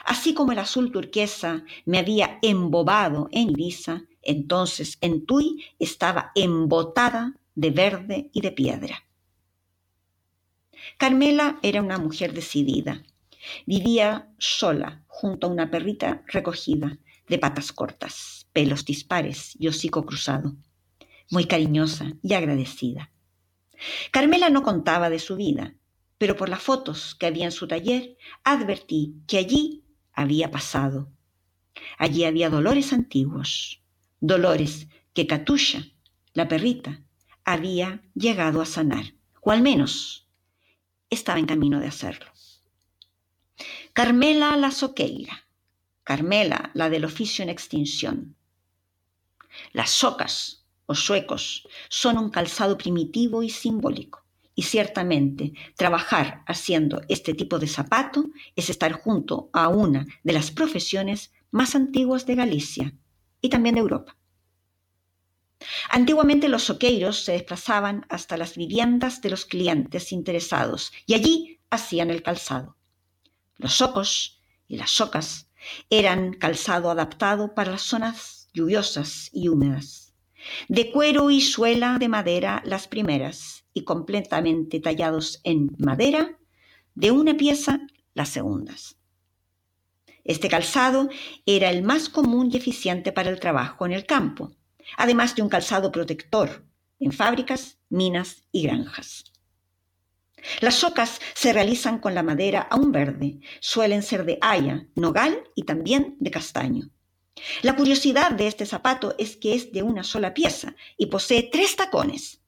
Así 0.06 0.34
como 0.34 0.54
el 0.54 0.58
azul 0.58 0.92
turquesa 0.92 1.64
me 1.86 2.00
había 2.00 2.40
embobado 2.42 3.30
en 3.32 3.52
Ibiza, 3.52 4.02
entonces 4.24 4.98
en 5.02 5.28
Tui 5.28 5.64
estaba 5.78 6.32
embotada 6.34 7.36
de 7.54 7.70
verde 7.70 8.32
y 8.34 8.42
de 8.42 8.54
piedra. 8.54 9.06
Carmela 10.98 11.60
era 11.62 11.84
una 11.84 12.00
mujer 12.00 12.34
decidida. 12.34 13.04
Vivía 13.68 14.34
sola 14.40 15.04
junto 15.06 15.46
a 15.46 15.52
una 15.52 15.70
perrita 15.70 16.24
recogida, 16.26 16.98
de 17.28 17.38
patas 17.38 17.72
cortas, 17.72 18.48
pelos 18.52 18.84
dispares 18.84 19.56
y 19.60 19.68
hocico 19.68 20.08
cruzado 20.08 20.56
muy 21.32 21.46
cariñosa 21.46 22.14
y 22.22 22.34
agradecida. 22.34 23.10
Carmela 24.12 24.50
no 24.50 24.62
contaba 24.62 25.10
de 25.10 25.18
su 25.18 25.36
vida, 25.36 25.74
pero 26.20 26.36
por 26.36 26.50
las 26.50 26.62
fotos 26.62 27.16
que 27.16 27.26
había 27.26 27.46
en 27.46 27.52
su 27.52 27.68
taller 27.68 28.18
advertí 28.44 29.16
que 29.26 29.40
allí 29.40 29.84
había 30.14 30.52
pasado. 30.52 31.10
Allí 31.98 32.26
había 32.26 32.50
dolores 32.50 32.94
antiguos, 32.94 33.82
dolores 34.20 34.88
que 35.14 35.26
Katusha, 35.26 35.88
la 36.34 36.48
perrita, 36.48 37.02
había 37.44 38.04
llegado 38.14 38.62
a 38.62 38.66
sanar, 38.66 39.16
o 39.42 39.52
al 39.52 39.62
menos 39.62 40.28
estaba 41.10 41.40
en 41.40 41.46
camino 41.46 41.80
de 41.80 41.88
hacerlo. 41.88 42.28
Carmela 43.94 44.56
la 44.58 44.72
soqueira, 44.72 45.48
Carmela 46.04 46.72
la 46.74 46.90
del 46.90 47.06
oficio 47.06 47.42
en 47.42 47.50
extinción. 47.50 48.36
Las 49.72 49.92
socas 49.92 50.61
o 50.92 50.96
suecos 50.96 51.68
son 51.90 52.18
un 52.18 52.30
calzado 52.30 52.78
primitivo 52.78 53.44
y 53.44 53.50
simbólico. 53.50 54.26
Y 54.54 54.64
ciertamente 54.64 55.54
trabajar 55.76 56.44
haciendo 56.46 57.02
este 57.08 57.34
tipo 57.34 57.58
de 57.58 57.68
zapato 57.68 58.26
es 58.56 58.70
estar 58.70 58.92
junto 58.92 59.50
a 59.54 59.70
una 59.70 60.06
de 60.24 60.34
las 60.34 60.52
profesiones 60.52 61.32
más 61.50 61.74
antiguas 61.76 62.26
de 62.26 62.36
Galicia 62.36 62.94
y 63.42 63.50
también 63.50 63.76
de 63.76 63.82
Europa. 63.82 64.18
Antiguamente 65.90 66.50
los 66.50 66.64
soqueiros 66.64 67.24
se 67.24 67.34
desplazaban 67.34 68.06
hasta 68.10 68.36
las 68.36 68.56
viviendas 68.58 69.22
de 69.22 69.30
los 69.30 69.46
clientes 69.46 70.12
interesados 70.12 70.92
y 71.06 71.14
allí 71.14 71.60
hacían 71.70 72.10
el 72.10 72.24
calzado. 72.24 72.78
Los 73.58 73.74
socos 73.74 74.42
y 74.68 74.78
las 74.78 74.92
socas 74.92 75.50
eran 75.90 76.34
calzado 76.34 76.90
adaptado 76.90 77.54
para 77.54 77.72
las 77.72 77.84
zonas 77.84 78.50
lluviosas 78.54 79.30
y 79.32 79.48
húmedas. 79.48 80.01
De 80.68 80.92
cuero 80.92 81.32
y 81.32 81.42
suela 81.42 81.98
de 82.00 82.08
madera 82.08 82.62
las 82.66 82.88
primeras 82.88 83.66
y 83.74 83.84
completamente 83.84 84.80
tallados 84.80 85.40
en 85.44 85.76
madera 85.78 86.38
de 86.96 87.12
una 87.12 87.36
pieza 87.36 87.80
las 88.14 88.30
segundas. 88.30 88.98
Este 90.24 90.50
calzado 90.50 91.10
era 91.46 91.70
el 91.70 91.82
más 91.82 92.10
común 92.10 92.50
y 92.52 92.58
eficiente 92.58 93.12
para 93.12 93.30
el 93.30 93.40
trabajo 93.40 93.86
en 93.86 93.92
el 93.92 94.06
campo, 94.06 94.52
además 94.98 95.36
de 95.36 95.42
un 95.42 95.50
calzado 95.50 95.92
protector 95.92 96.66
en 97.00 97.12
fábricas, 97.12 97.80
minas 97.90 98.44
y 98.52 98.64
granjas. 98.64 99.32
Las 100.60 100.76
socas 100.76 101.20
se 101.34 101.54
realizan 101.54 102.00
con 102.00 102.16
la 102.16 102.24
madera 102.24 102.62
aún 102.62 102.92
verde, 102.92 103.40
suelen 103.60 104.04
ser 104.04 104.26
de 104.26 104.38
haya, 104.42 104.88
nogal 104.96 105.44
y 105.56 105.64
también 105.64 106.16
de 106.20 106.32
castaño. 106.32 106.90
La 107.62 107.76
curiosidad 107.76 108.32
de 108.32 108.48
este 108.48 108.66
zapato 108.66 109.16
es 109.18 109.38
que 109.38 109.56
es 109.56 109.72
de 109.72 109.84
una 109.84 110.04
sola 110.04 110.34
pieza 110.34 110.76
y 110.98 111.08
posee 111.08 111.50
tres 111.52 111.76
tacones, 111.76 112.42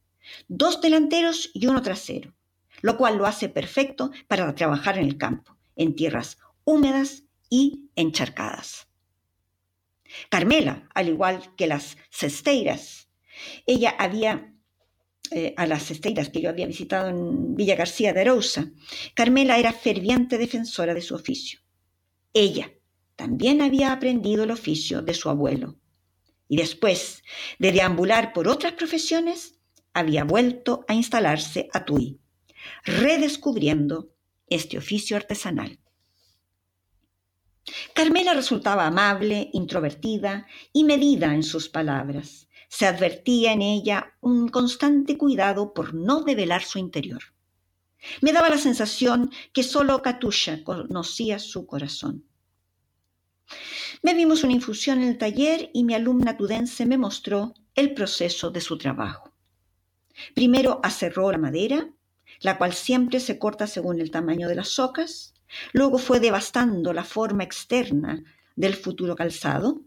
dos 0.47 0.81
delanteros 0.81 1.49
y 1.53 1.67
uno 1.67 1.81
trasero, 1.81 2.33
lo 2.81 2.97
cual 2.97 3.17
lo 3.17 3.25
hace 3.25 3.49
perfecto 3.49 4.11
para 4.27 4.53
trabajar 4.55 4.97
en 4.97 5.05
el 5.05 5.17
campo, 5.17 5.57
en 5.75 5.95
tierras 5.95 6.37
húmedas 6.65 7.23
y 7.49 7.89
encharcadas. 7.95 8.87
Carmela, 10.29 10.89
al 10.93 11.09
igual 11.09 11.55
que 11.55 11.67
las 11.67 11.97
cesteiras, 12.11 13.09
ella 13.65 13.95
había 13.97 14.53
eh, 15.31 15.53
a 15.57 15.65
las 15.65 15.85
cesteiras 15.85 16.29
que 16.29 16.41
yo 16.41 16.49
había 16.49 16.67
visitado 16.67 17.09
en 17.09 17.55
Villa 17.55 17.75
García 17.75 18.13
de 18.13 18.21
Arousa, 18.21 18.71
Carmela 19.15 19.57
era 19.57 19.73
ferviente 19.73 20.37
defensora 20.37 20.93
de 20.93 21.01
su 21.01 21.15
oficio. 21.15 21.59
Ella 22.33 22.71
también 23.15 23.61
había 23.61 23.91
aprendido 23.91 24.43
el 24.43 24.51
oficio 24.51 25.01
de 25.01 25.13
su 25.13 25.29
abuelo 25.29 25.77
y 26.53 26.57
después 26.57 27.23
de 27.57 27.71
deambular 27.71 28.31
por 28.31 28.47
otras 28.47 28.73
profesiones, 28.73 29.59
había 29.91 30.23
vuelto 30.23 30.85
a 30.87 30.93
instalarse 30.93 31.67
a 31.73 31.83
Tui, 31.83 32.19
redescubriendo 32.83 34.11
este 34.47 34.77
oficio 34.77 35.17
artesanal. 35.17 35.79
Carmela 37.95 38.35
resultaba 38.35 38.85
amable, 38.85 39.49
introvertida 39.53 40.45
y 40.71 40.83
medida 40.83 41.33
en 41.33 41.41
sus 41.41 41.69
palabras. 41.69 42.49
Se 42.67 42.85
advertía 42.85 43.53
en 43.53 43.63
ella 43.63 44.13
un 44.21 44.49
constante 44.49 45.17
cuidado 45.17 45.73
por 45.73 45.95
no 45.95 46.21
develar 46.21 46.63
su 46.63 46.77
interior. 46.77 47.23
Me 48.21 48.31
daba 48.33 48.49
la 48.49 48.59
sensación 48.59 49.31
que 49.53 49.63
solo 49.63 50.03
Katusha 50.03 50.63
conocía 50.63 51.39
su 51.39 51.65
corazón. 51.65 52.25
Bebimos 54.01 54.43
una 54.43 54.53
infusión 54.53 55.01
en 55.01 55.09
el 55.09 55.17
taller 55.17 55.69
y 55.73 55.83
mi 55.83 55.93
alumna 55.93 56.37
tudense 56.37 56.85
me 56.85 56.97
mostró 56.97 57.53
el 57.75 57.93
proceso 57.93 58.51
de 58.51 58.61
su 58.61 58.77
trabajo. 58.77 59.33
Primero 60.35 60.79
aserró 60.83 61.31
la 61.31 61.37
madera, 61.37 61.89
la 62.41 62.57
cual 62.57 62.73
siempre 62.73 63.19
se 63.19 63.39
corta 63.39 63.67
según 63.67 63.99
el 64.01 64.11
tamaño 64.11 64.47
de 64.47 64.55
las 64.55 64.69
socas, 64.69 65.33
Luego 65.71 65.97
fue 65.97 66.19
devastando 66.19 66.93
la 66.93 67.03
forma 67.03 67.43
externa 67.43 68.23
del 68.55 68.75
futuro 68.75 69.15
calzado, 69.15 69.81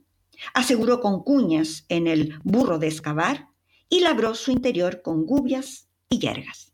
aseguró 0.55 1.01
con 1.01 1.23
cuñas 1.23 1.85
en 1.89 2.07
el 2.07 2.39
burro 2.45 2.79
de 2.79 2.89
excavar 2.89 3.49
y 3.89 4.01
labró 4.01 4.35
su 4.35 4.51
interior 4.51 5.03
con 5.03 5.25
gubias 5.25 5.89
y 6.09 6.19
yergas. 6.19 6.73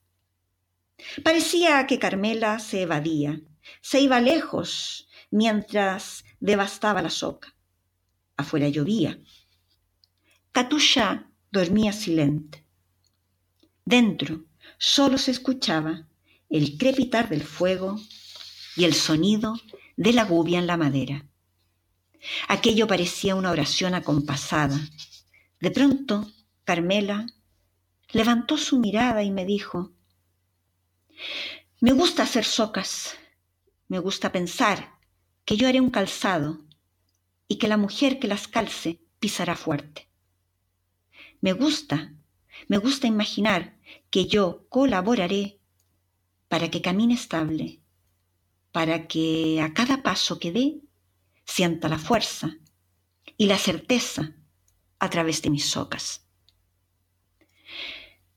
Parecía 1.25 1.87
que 1.87 1.99
Carmela 1.99 2.59
se 2.59 2.83
evadía, 2.83 3.41
se 3.81 4.01
iba 4.01 4.21
lejos 4.21 5.09
mientras 5.33 6.25
devastaba 6.39 7.03
la 7.03 7.11
soca. 7.11 7.57
Afuera 8.37 8.69
llovía. 8.69 9.19
Katusha 10.53 11.31
dormía 11.51 11.93
silente. 11.93 12.65
Dentro 13.85 14.45
solo 14.79 15.19
se 15.19 15.33
escuchaba 15.33 16.07
el 16.49 16.77
crepitar 16.77 17.29
del 17.29 17.43
fuego 17.43 17.99
y 18.77 18.85
el 18.85 18.95
sonido 18.95 19.55
de 19.97 20.13
la 20.13 20.25
gubia 20.25 20.59
en 20.59 20.67
la 20.67 20.77
madera. 20.77 21.27
Aquello 22.49 22.87
parecía 22.87 23.35
una 23.35 23.51
oración 23.51 23.95
acompasada. 23.95 24.79
De 25.61 25.71
pronto, 25.71 26.31
Carmela 26.65 27.27
levantó 28.13 28.59
su 28.59 28.79
mirada 28.79 29.23
y 29.23 29.31
me 29.31 29.47
dijo, 29.47 29.93
me 31.81 31.93
gusta 31.93 32.25
hacer 32.25 32.45
socas, 32.45 33.17
me 33.89 33.99
gusta 33.99 34.31
pensar 34.31 34.92
que 35.45 35.57
yo 35.57 35.69
haré 35.69 35.81
un 35.81 35.91
calzado 35.91 36.61
y 37.49 37.57
que 37.57 37.69
la 37.69 37.77
mujer 37.77 38.19
que 38.19 38.29
las 38.29 38.49
calce 38.49 39.01
pisará 39.19 39.57
fuerte. 39.57 40.09
Me 41.41 41.53
gusta, 41.53 42.15
me 42.69 42.79
gusta 42.79 43.07
imaginar 43.07 43.77
que 44.11 44.27
yo 44.27 44.67
colaboraré 44.69 45.61
para 46.49 46.71
que 46.71 46.83
camine 46.83 47.15
estable 47.15 47.83
para 48.73 49.07
que 49.07 49.61
a 49.61 49.73
cada 49.75 50.03
paso 50.03 50.39
que 50.39 50.51
dé 50.51 50.81
sienta 51.45 51.89
la 51.89 51.99
fuerza 51.99 52.57
y 53.37 53.47
la 53.47 53.59
certeza 53.59 54.35
a 54.99 55.11
través 55.11 55.43
de 55.43 55.51
mis 55.51 55.67
socas. 55.67 56.27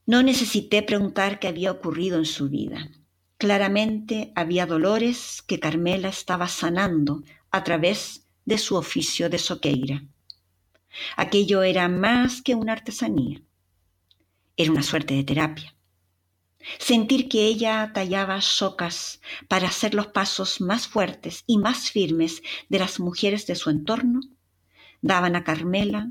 No 0.05 0.21
necesité 0.21 0.83
preguntar 0.83 1.39
qué 1.39 1.47
había 1.47 1.71
ocurrido 1.71 2.17
en 2.19 2.25
su 2.25 2.49
vida. 2.49 2.91
Claramente 3.37 4.31
había 4.35 4.65
dolores 4.65 5.41
que 5.45 5.59
Carmela 5.59 6.07
estaba 6.07 6.47
sanando 6.47 7.23
a 7.51 7.63
través 7.63 8.27
de 8.45 8.57
su 8.57 8.75
oficio 8.75 9.29
de 9.29 9.39
soqueira. 9.39 10.05
Aquello 11.17 11.61
era 11.63 11.89
más 11.89 12.41
que 12.41 12.55
una 12.55 12.71
artesanía, 12.73 13.41
era 14.55 14.71
una 14.71 14.83
suerte 14.83 15.15
de 15.15 15.23
terapia. 15.25 15.75
Sentir 16.79 17.27
que 17.27 17.45
ella 17.45 17.91
tallaba 17.93 18.41
socas 18.41 19.21
para 19.47 19.67
hacer 19.67 19.93
los 19.93 20.07
pasos 20.07 20.61
más 20.61 20.87
fuertes 20.87 21.43
y 21.45 21.57
más 21.57 21.91
firmes 21.91 22.41
de 22.69 22.79
las 22.79 22.99
mujeres 22.99 23.45
de 23.45 23.55
su 23.55 23.69
entorno, 23.69 24.21
daban 25.01 25.35
a 25.35 25.43
Carmela 25.43 26.09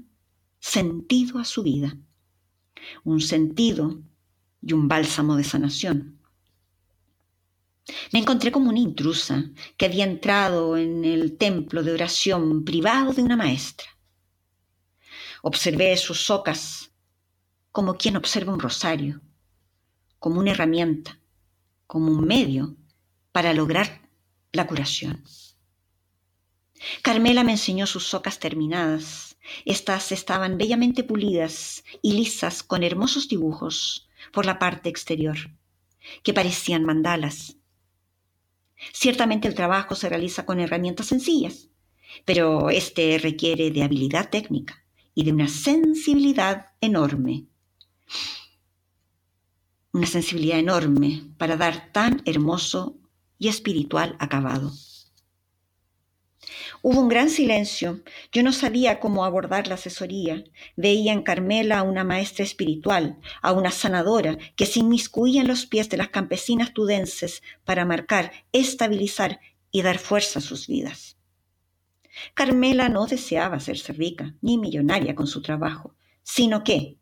sentido 0.60 1.38
a 1.38 1.44
su 1.44 1.62
vida, 1.62 1.96
un 3.02 3.20
sentido 3.20 4.00
y 4.60 4.74
un 4.74 4.88
bálsamo 4.88 5.36
de 5.36 5.44
sanación. 5.44 6.20
Me 8.12 8.18
encontré 8.20 8.50
como 8.50 8.70
una 8.70 8.78
intrusa 8.78 9.44
que 9.76 9.86
había 9.86 10.04
entrado 10.04 10.76
en 10.76 11.04
el 11.04 11.36
templo 11.36 11.82
de 11.82 11.92
oración 11.92 12.64
privado 12.64 13.12
de 13.12 13.22
una 13.22 13.36
maestra. 13.36 13.88
Observé 15.42 15.96
sus 15.96 16.20
socas 16.20 16.90
como 17.70 17.94
quien 17.94 18.16
observa 18.16 18.52
un 18.52 18.60
rosario 18.60 19.20
como 20.24 20.40
una 20.40 20.52
herramienta, 20.52 21.20
como 21.86 22.10
un 22.10 22.26
medio 22.26 22.78
para 23.30 23.52
lograr 23.52 24.08
la 24.52 24.66
curación. 24.66 25.22
Carmela 27.02 27.44
me 27.44 27.52
enseñó 27.52 27.86
sus 27.86 28.06
socas 28.06 28.38
terminadas. 28.38 29.36
Estas 29.66 30.12
estaban 30.12 30.56
bellamente 30.56 31.04
pulidas 31.04 31.84
y 32.00 32.14
lisas 32.14 32.62
con 32.62 32.82
hermosos 32.82 33.28
dibujos 33.28 34.08
por 34.32 34.46
la 34.46 34.58
parte 34.58 34.88
exterior, 34.88 35.36
que 36.22 36.32
parecían 36.32 36.86
mandalas. 36.86 37.58
Ciertamente 38.92 39.48
el 39.48 39.54
trabajo 39.54 39.94
se 39.94 40.08
realiza 40.08 40.46
con 40.46 40.60
herramientas 40.60 41.06
sencillas, 41.06 41.68
pero 42.24 42.70
este 42.70 43.18
requiere 43.18 43.70
de 43.70 43.82
habilidad 43.82 44.30
técnica 44.30 44.84
y 45.14 45.24
de 45.24 45.32
una 45.32 45.48
sensibilidad 45.48 46.66
enorme. 46.80 47.46
una 49.92 50.06
sensibilidad 50.08 50.58
enorme 50.58 51.22
para 51.38 51.56
dar 51.56 51.92
tan 51.92 52.20
hermoso 52.24 52.96
y 53.38 53.46
espiritual 53.48 54.16
acabado. 54.18 54.72
Hubo 56.86 57.00
un 57.00 57.08
gran 57.08 57.30
silencio. 57.30 58.02
Yo 58.30 58.42
no 58.42 58.52
sabía 58.52 59.00
cómo 59.00 59.24
abordar 59.24 59.68
la 59.68 59.76
asesoría. 59.76 60.44
Veía 60.76 61.14
en 61.14 61.22
Carmela 61.22 61.78
a 61.78 61.82
una 61.82 62.04
maestra 62.04 62.44
espiritual, 62.44 63.18
a 63.40 63.52
una 63.52 63.70
sanadora 63.70 64.36
que 64.54 64.66
se 64.66 64.80
inmiscuía 64.80 65.40
en 65.40 65.48
los 65.48 65.64
pies 65.64 65.88
de 65.88 65.96
las 65.96 66.10
campesinas 66.10 66.74
tudenses 66.74 67.42
para 67.64 67.86
marcar, 67.86 68.32
estabilizar 68.52 69.40
y 69.70 69.80
dar 69.80 69.96
fuerza 69.96 70.40
a 70.40 70.42
sus 70.42 70.66
vidas. 70.66 71.16
Carmela 72.34 72.90
no 72.90 73.06
deseaba 73.06 73.56
hacerse 73.56 73.94
rica 73.94 74.34
ni 74.42 74.58
millonaria 74.58 75.14
con 75.14 75.26
su 75.26 75.40
trabajo, 75.40 75.96
sino 76.22 76.64
que 76.64 76.98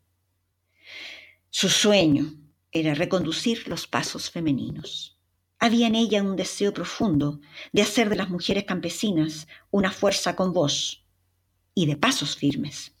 su 1.49 1.67
sueño 1.67 2.31
era 2.71 2.93
reconducir 2.93 3.67
los 3.67 3.85
pasos 3.85 4.31
femeninos. 4.31 5.12
Había 5.63 5.87
en 5.87 5.95
ella 5.95 6.21
un 6.21 6.35
deseo 6.35 6.73
profundo 6.73 7.39
de 7.71 7.83
hacer 7.83 8.09
de 8.09 8.17
las 8.17 8.29
mujeres 8.29 8.65
campesinas 8.65 9.47
una 9.71 9.93
fuerza 9.93 10.35
con 10.35 10.51
voz 10.51 11.05
y 11.73 11.85
de 11.85 11.95
pasos 11.95 12.35
firmes. 12.35 12.91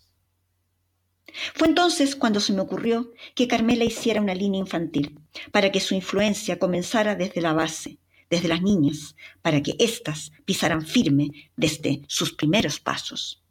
Fue 1.55 1.67
entonces 1.67 2.15
cuando 2.15 2.39
se 2.39 2.53
me 2.53 2.61
ocurrió 2.61 3.11
que 3.35 3.49
Carmela 3.49 3.83
hiciera 3.83 4.21
una 4.21 4.33
línea 4.33 4.61
infantil, 4.61 5.19
para 5.51 5.73
que 5.73 5.81
su 5.81 5.93
influencia 5.93 6.57
comenzara 6.57 7.15
desde 7.15 7.41
la 7.41 7.51
base, 7.51 7.97
desde 8.29 8.47
las 8.47 8.61
niñas, 8.61 9.17
para 9.41 9.61
que 9.61 9.75
éstas 9.77 10.31
pisaran 10.45 10.87
firme 10.87 11.51
desde 11.57 12.03
sus 12.07 12.31
primeros 12.31 12.79
pasos. 12.79 13.43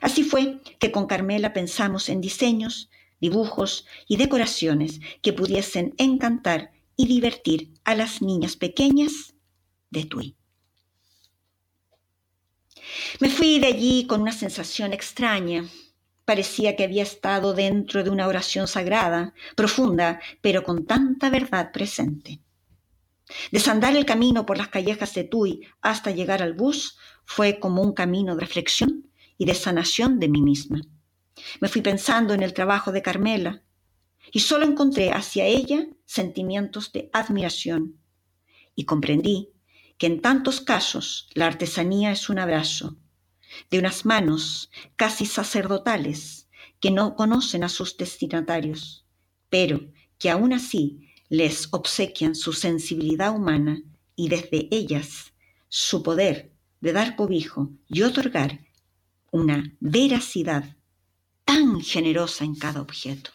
Así 0.00 0.24
fue 0.24 0.62
que 0.78 0.90
con 0.90 1.04
Carmela 1.06 1.52
pensamos 1.52 2.08
en 2.08 2.22
diseños, 2.22 2.88
dibujos 3.20 3.84
y 4.08 4.16
decoraciones 4.16 5.00
que 5.20 5.34
pudiesen 5.34 5.92
encantar 5.98 6.70
y 6.96 7.06
divertir 7.06 7.74
a 7.84 7.94
las 7.94 8.22
niñas 8.22 8.56
pequeñas 8.56 9.34
de 9.90 10.04
Tui. 10.04 10.36
Me 13.20 13.30
fui 13.30 13.58
de 13.58 13.66
allí 13.68 14.06
con 14.06 14.20
una 14.22 14.32
sensación 14.32 14.92
extraña. 14.92 15.64
Parecía 16.24 16.76
que 16.76 16.84
había 16.84 17.02
estado 17.02 17.52
dentro 17.52 18.02
de 18.02 18.10
una 18.10 18.26
oración 18.26 18.66
sagrada, 18.66 19.34
profunda, 19.56 20.20
pero 20.40 20.62
con 20.62 20.86
tanta 20.86 21.30
verdad 21.30 21.72
presente. 21.72 22.40
Desandar 23.50 23.96
el 23.96 24.04
camino 24.04 24.44
por 24.44 24.58
las 24.58 24.68
callejas 24.68 25.14
de 25.14 25.24
Tui 25.24 25.66
hasta 25.80 26.10
llegar 26.10 26.42
al 26.42 26.52
bus 26.52 26.98
fue 27.24 27.58
como 27.58 27.82
un 27.82 27.92
camino 27.92 28.34
de 28.34 28.40
reflexión 28.40 29.10
y 29.38 29.46
de 29.46 29.54
sanación 29.54 30.20
de 30.20 30.28
mí 30.28 30.42
misma. 30.42 30.80
Me 31.60 31.68
fui 31.68 31.82
pensando 31.82 32.34
en 32.34 32.42
el 32.42 32.52
trabajo 32.52 32.92
de 32.92 33.02
Carmela 33.02 33.62
y 34.34 34.40
solo 34.40 34.66
encontré 34.66 35.12
hacia 35.12 35.46
ella 35.46 35.86
sentimientos 36.06 36.90
de 36.90 37.08
admiración 37.12 38.00
y 38.74 38.84
comprendí 38.84 39.50
que 39.96 40.08
en 40.08 40.20
tantos 40.20 40.60
casos 40.60 41.28
la 41.34 41.46
artesanía 41.46 42.10
es 42.10 42.28
un 42.28 42.40
abrazo 42.40 42.96
de 43.70 43.78
unas 43.78 44.04
manos 44.04 44.72
casi 44.96 45.24
sacerdotales 45.24 46.48
que 46.80 46.90
no 46.90 47.14
conocen 47.14 47.62
a 47.62 47.68
sus 47.68 47.96
destinatarios, 47.96 49.06
pero 49.50 49.92
que 50.18 50.30
aún 50.30 50.52
así 50.52 51.12
les 51.28 51.68
obsequian 51.70 52.34
su 52.34 52.52
sensibilidad 52.52 53.32
humana 53.32 53.82
y 54.16 54.30
desde 54.30 54.66
ellas 54.72 55.32
su 55.68 56.02
poder 56.02 56.52
de 56.80 56.92
dar 56.92 57.14
cobijo 57.14 57.70
y 57.86 58.02
otorgar 58.02 58.58
una 59.30 59.76
veracidad 59.78 60.76
tan 61.44 61.80
generosa 61.80 62.44
en 62.44 62.56
cada 62.56 62.80
objeto. 62.80 63.30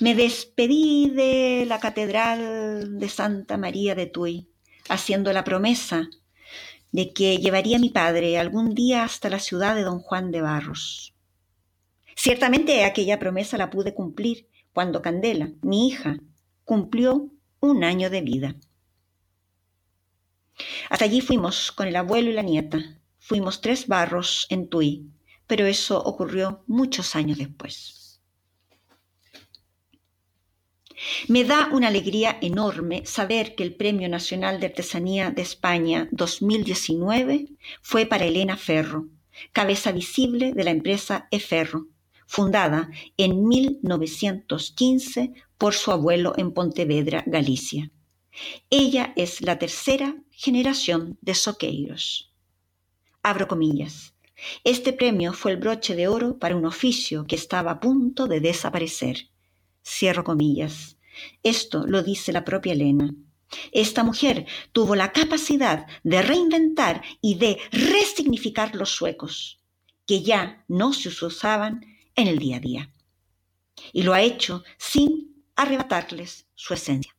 Me 0.00 0.14
despedí 0.14 1.10
de 1.10 1.64
la 1.66 1.80
Catedral 1.80 2.98
de 2.98 3.08
Santa 3.08 3.56
María 3.56 3.94
de 3.94 4.06
Tui, 4.06 4.48
haciendo 4.88 5.32
la 5.32 5.44
promesa 5.44 6.08
de 6.90 7.12
que 7.12 7.38
llevaría 7.38 7.76
a 7.76 7.80
mi 7.80 7.88
padre 7.90 8.38
algún 8.38 8.74
día 8.74 9.04
hasta 9.04 9.30
la 9.30 9.38
ciudad 9.38 9.74
de 9.74 9.82
don 9.82 10.00
Juan 10.00 10.30
de 10.30 10.42
Barros. 10.42 11.14
Ciertamente 12.14 12.84
aquella 12.84 13.18
promesa 13.18 13.56
la 13.56 13.70
pude 13.70 13.94
cumplir 13.94 14.48
cuando 14.72 15.02
Candela, 15.02 15.52
mi 15.62 15.88
hija, 15.88 16.18
cumplió 16.64 17.30
un 17.60 17.84
año 17.84 18.10
de 18.10 18.20
vida. 18.20 18.56
Hasta 20.90 21.06
allí 21.06 21.20
fuimos 21.20 21.72
con 21.72 21.88
el 21.88 21.96
abuelo 21.96 22.30
y 22.30 22.34
la 22.34 22.42
nieta. 22.42 23.00
Fuimos 23.18 23.60
tres 23.60 23.86
barros 23.86 24.46
en 24.50 24.68
Tui, 24.68 25.10
pero 25.46 25.66
eso 25.66 26.02
ocurrió 26.02 26.64
muchos 26.66 27.16
años 27.16 27.38
después. 27.38 28.01
Me 31.28 31.44
da 31.44 31.68
una 31.72 31.88
alegría 31.88 32.38
enorme 32.40 33.04
saber 33.06 33.54
que 33.54 33.62
el 33.62 33.74
Premio 33.74 34.08
Nacional 34.08 34.60
de 34.60 34.66
Artesanía 34.66 35.30
de 35.30 35.42
España 35.42 36.08
2019 36.12 37.48
fue 37.80 38.06
para 38.06 38.24
Elena 38.24 38.56
Ferro, 38.56 39.08
cabeza 39.52 39.92
visible 39.92 40.52
de 40.52 40.64
la 40.64 40.70
empresa 40.70 41.28
Eferro, 41.30 41.86
fundada 42.26 42.90
en 43.16 43.46
1915 43.46 45.32
por 45.58 45.74
su 45.74 45.90
abuelo 45.90 46.34
en 46.36 46.52
Pontevedra, 46.52 47.24
Galicia. 47.26 47.90
Ella 48.70 49.12
es 49.16 49.42
la 49.42 49.58
tercera 49.58 50.16
generación 50.30 51.18
de 51.20 51.34
soqueiros. 51.34 52.32
Abro 53.22 53.46
comillas. 53.46 54.14
Este 54.64 54.92
premio 54.92 55.32
fue 55.32 55.52
el 55.52 55.58
broche 55.58 55.94
de 55.94 56.08
oro 56.08 56.38
para 56.38 56.56
un 56.56 56.64
oficio 56.64 57.26
que 57.26 57.36
estaba 57.36 57.72
a 57.72 57.80
punto 57.80 58.26
de 58.26 58.40
desaparecer. 58.40 59.31
Cierro 59.84 60.24
comillas. 60.24 60.96
Esto 61.42 61.86
lo 61.86 62.02
dice 62.02 62.32
la 62.32 62.44
propia 62.44 62.72
Elena. 62.72 63.14
Esta 63.70 64.02
mujer 64.02 64.46
tuvo 64.72 64.94
la 64.94 65.12
capacidad 65.12 65.86
de 66.02 66.22
reinventar 66.22 67.02
y 67.20 67.34
de 67.34 67.58
resignificar 67.70 68.74
los 68.74 68.90
suecos, 68.90 69.60
que 70.06 70.22
ya 70.22 70.64
no 70.68 70.92
se 70.92 71.08
usaban 71.08 71.84
en 72.14 72.28
el 72.28 72.38
día 72.38 72.56
a 72.56 72.60
día. 72.60 72.92
Y 73.92 74.02
lo 74.02 74.14
ha 74.14 74.22
hecho 74.22 74.64
sin 74.78 75.44
arrebatarles 75.56 76.46
su 76.54 76.74
esencia. 76.74 77.14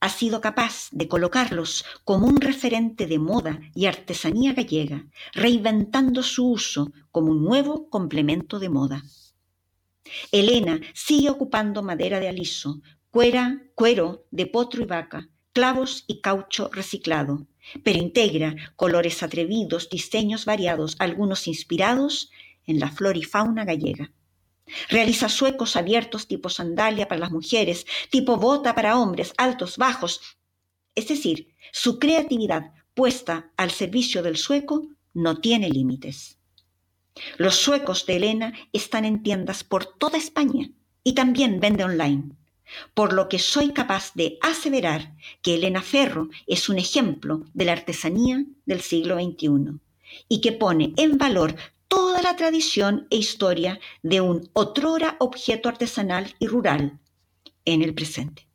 Ha 0.00 0.08
sido 0.08 0.40
capaz 0.40 0.88
de 0.92 1.08
colocarlos 1.08 1.84
como 2.04 2.26
un 2.26 2.40
referente 2.40 3.06
de 3.06 3.18
moda 3.18 3.60
y 3.74 3.84
artesanía 3.84 4.54
gallega, 4.54 5.06
reinventando 5.34 6.22
su 6.22 6.50
uso 6.50 6.90
como 7.12 7.32
un 7.32 7.44
nuevo 7.44 7.90
complemento 7.90 8.58
de 8.58 8.70
moda. 8.70 9.04
Elena 10.32 10.80
sigue 10.94 11.30
ocupando 11.30 11.82
madera 11.82 12.20
de 12.20 12.28
aliso, 12.28 12.80
cuera, 13.10 13.62
cuero 13.74 14.26
de 14.30 14.46
potro 14.46 14.82
y 14.82 14.86
vaca, 14.86 15.28
clavos 15.52 16.04
y 16.06 16.20
caucho 16.20 16.70
reciclado, 16.72 17.46
pero 17.82 17.98
integra 17.98 18.54
colores 18.76 19.22
atrevidos, 19.22 19.90
diseños 19.90 20.44
variados, 20.44 20.96
algunos 20.98 21.48
inspirados 21.48 22.30
en 22.66 22.80
la 22.80 22.90
flora 22.90 23.18
y 23.18 23.24
fauna 23.24 23.64
gallega. 23.64 24.12
Realiza 24.88 25.28
suecos 25.28 25.76
abiertos 25.76 26.28
tipo 26.28 26.48
sandalia 26.48 27.08
para 27.08 27.20
las 27.20 27.32
mujeres, 27.32 27.86
tipo 28.10 28.36
bota 28.36 28.74
para 28.74 28.98
hombres, 28.98 29.32
altos, 29.36 29.76
bajos. 29.76 30.20
Es 30.94 31.08
decir, 31.08 31.54
su 31.72 31.98
creatividad 31.98 32.72
puesta 32.94 33.50
al 33.56 33.70
servicio 33.70 34.22
del 34.22 34.36
sueco 34.36 34.88
no 35.12 35.40
tiene 35.40 35.68
límites. 35.68 36.39
Los 37.38 37.56
suecos 37.56 38.06
de 38.06 38.16
Elena 38.16 38.52
están 38.72 39.04
en 39.04 39.22
tiendas 39.22 39.64
por 39.64 39.84
toda 39.86 40.18
España 40.18 40.70
y 41.02 41.14
también 41.14 41.60
vende 41.60 41.84
online, 41.84 42.36
por 42.94 43.12
lo 43.12 43.28
que 43.28 43.38
soy 43.38 43.72
capaz 43.72 44.12
de 44.14 44.38
aseverar 44.42 45.14
que 45.42 45.54
Elena 45.54 45.82
Ferro 45.82 46.28
es 46.46 46.68
un 46.68 46.78
ejemplo 46.78 47.44
de 47.52 47.64
la 47.64 47.72
artesanía 47.72 48.44
del 48.64 48.80
siglo 48.80 49.16
XXI 49.16 49.80
y 50.28 50.40
que 50.40 50.52
pone 50.52 50.92
en 50.96 51.18
valor 51.18 51.56
toda 51.88 52.22
la 52.22 52.36
tradición 52.36 53.06
e 53.10 53.16
historia 53.16 53.80
de 54.02 54.20
un 54.20 54.48
otrora 54.52 55.16
objeto 55.18 55.68
artesanal 55.68 56.34
y 56.38 56.46
rural 56.46 57.00
en 57.64 57.82
el 57.82 57.94
presente. 57.94 58.46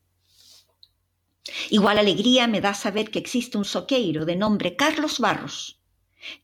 Igual 1.69 1.97
alegría 1.97 2.47
me 2.47 2.61
da 2.61 2.73
saber 2.73 3.11
que 3.11 3.19
existe 3.19 3.57
un 3.57 3.65
soqueiro 3.65 4.25
de 4.25 4.35
nombre 4.35 4.75
Carlos 4.75 5.19
Barros, 5.19 5.79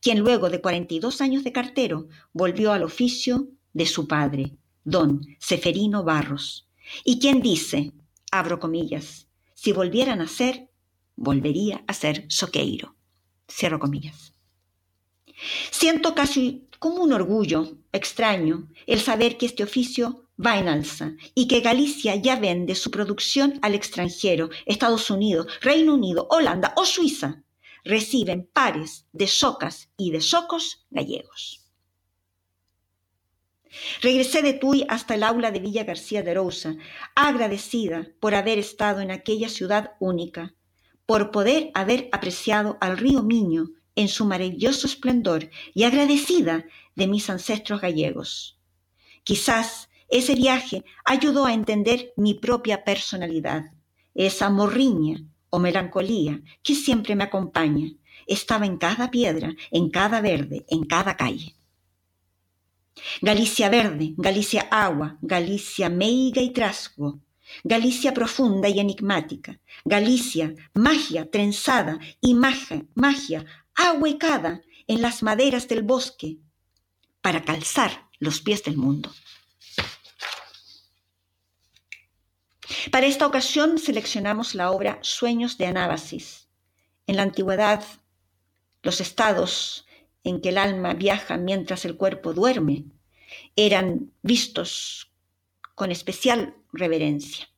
quien 0.00 0.20
luego 0.20 0.50
de 0.50 0.60
42 0.60 1.20
años 1.20 1.44
de 1.44 1.52
cartero 1.52 2.08
volvió 2.32 2.72
al 2.72 2.82
oficio 2.82 3.48
de 3.72 3.86
su 3.86 4.06
padre, 4.06 4.56
don 4.84 5.26
Seferino 5.38 6.04
Barros, 6.04 6.68
y 7.04 7.18
quien 7.18 7.40
dice, 7.40 7.92
abro 8.30 8.58
comillas, 8.58 9.28
si 9.54 9.72
volvieran 9.72 10.20
a 10.20 10.28
ser, 10.28 10.68
volvería 11.16 11.84
a 11.86 11.94
ser 11.94 12.26
soqueiro. 12.28 12.96
Cierro 13.48 13.78
comillas. 13.78 14.32
Siento 15.70 16.14
casi 16.14 16.68
como 16.78 17.02
un 17.02 17.12
orgullo 17.12 17.76
extraño 17.92 18.68
el 18.86 19.00
saber 19.00 19.36
que 19.36 19.46
este 19.46 19.62
oficio 19.62 20.28
va 20.44 20.58
en 20.58 20.68
alza 20.68 21.12
y 21.34 21.46
que 21.46 21.60
Galicia 21.60 22.16
ya 22.16 22.36
vende 22.36 22.74
su 22.74 22.90
producción 22.90 23.58
al 23.62 23.74
extranjero, 23.74 24.50
Estados 24.66 25.10
Unidos, 25.10 25.46
Reino 25.60 25.94
Unido, 25.94 26.26
Holanda 26.30 26.72
o 26.76 26.84
Suiza. 26.84 27.42
Reciben 27.84 28.48
pares 28.52 29.06
de 29.12 29.26
socas 29.26 29.90
y 29.96 30.12
de 30.12 30.20
socos 30.20 30.86
gallegos. 30.90 31.66
Regresé 34.00 34.42
de 34.42 34.52
Tui 34.52 34.84
hasta 34.88 35.14
el 35.14 35.22
aula 35.22 35.50
de 35.50 35.60
Villa 35.60 35.84
García 35.84 36.22
de 36.22 36.34
Rousa, 36.34 36.76
agradecida 37.14 38.08
por 38.20 38.34
haber 38.34 38.58
estado 38.58 39.00
en 39.00 39.10
aquella 39.10 39.48
ciudad 39.48 39.92
única, 39.98 40.54
por 41.06 41.30
poder 41.30 41.70
haber 41.74 42.08
apreciado 42.12 42.76
al 42.80 42.98
río 42.98 43.22
Miño 43.22 43.70
en 43.96 44.08
su 44.08 44.24
maravilloso 44.24 44.86
esplendor 44.86 45.50
y 45.74 45.84
agradecida 45.84 46.66
de 46.94 47.06
mis 47.06 47.28
ancestros 47.30 47.80
gallegos. 47.80 48.58
Quizás 49.24 49.88
ese 50.08 50.34
viaje 50.34 50.84
ayudó 51.04 51.46
a 51.46 51.54
entender 51.54 52.12
mi 52.16 52.34
propia 52.34 52.84
personalidad, 52.84 53.64
esa 54.14 54.50
morriña 54.50 55.24
o 55.54 55.58
melancolía 55.58 56.40
que 56.62 56.74
siempre 56.74 57.14
me 57.14 57.24
acompaña. 57.24 57.88
Estaba 58.26 58.64
en 58.64 58.78
cada 58.78 59.10
piedra, 59.10 59.54
en 59.70 59.90
cada 59.90 60.20
verde, 60.20 60.64
en 60.68 60.84
cada 60.84 61.16
calle. 61.16 61.54
Galicia 63.20 63.68
verde, 63.68 64.14
Galicia 64.16 64.62
agua, 64.70 65.18
Galicia 65.20 65.90
meiga 65.90 66.40
y 66.40 66.50
trasgo, 66.50 67.20
Galicia 67.64 68.14
profunda 68.14 68.68
y 68.70 68.80
enigmática, 68.80 69.60
Galicia 69.84 70.54
magia 70.72 71.30
trenzada 71.30 71.98
y 72.20 72.34
magia, 72.34 72.86
magia 72.94 73.44
ahuecada 73.74 74.62
en 74.86 75.02
las 75.02 75.22
maderas 75.22 75.68
del 75.68 75.82
bosque 75.82 76.38
para 77.20 77.44
calzar 77.44 78.08
los 78.18 78.40
pies 78.40 78.64
del 78.64 78.78
mundo. 78.78 79.10
Para 82.90 83.06
esta 83.06 83.26
ocasión 83.26 83.78
seleccionamos 83.78 84.54
la 84.54 84.70
obra 84.70 84.98
Sueños 85.02 85.58
de 85.58 85.66
Anábasis. 85.66 86.48
En 87.06 87.16
la 87.16 87.22
antigüedad, 87.22 87.84
los 88.82 89.00
estados 89.00 89.86
en 90.24 90.40
que 90.40 90.50
el 90.50 90.58
alma 90.58 90.94
viaja 90.94 91.36
mientras 91.36 91.84
el 91.84 91.96
cuerpo 91.96 92.32
duerme 92.32 92.84
eran 93.56 94.12
vistos 94.22 95.10
con 95.74 95.90
especial 95.90 96.54
reverencia. 96.72 97.48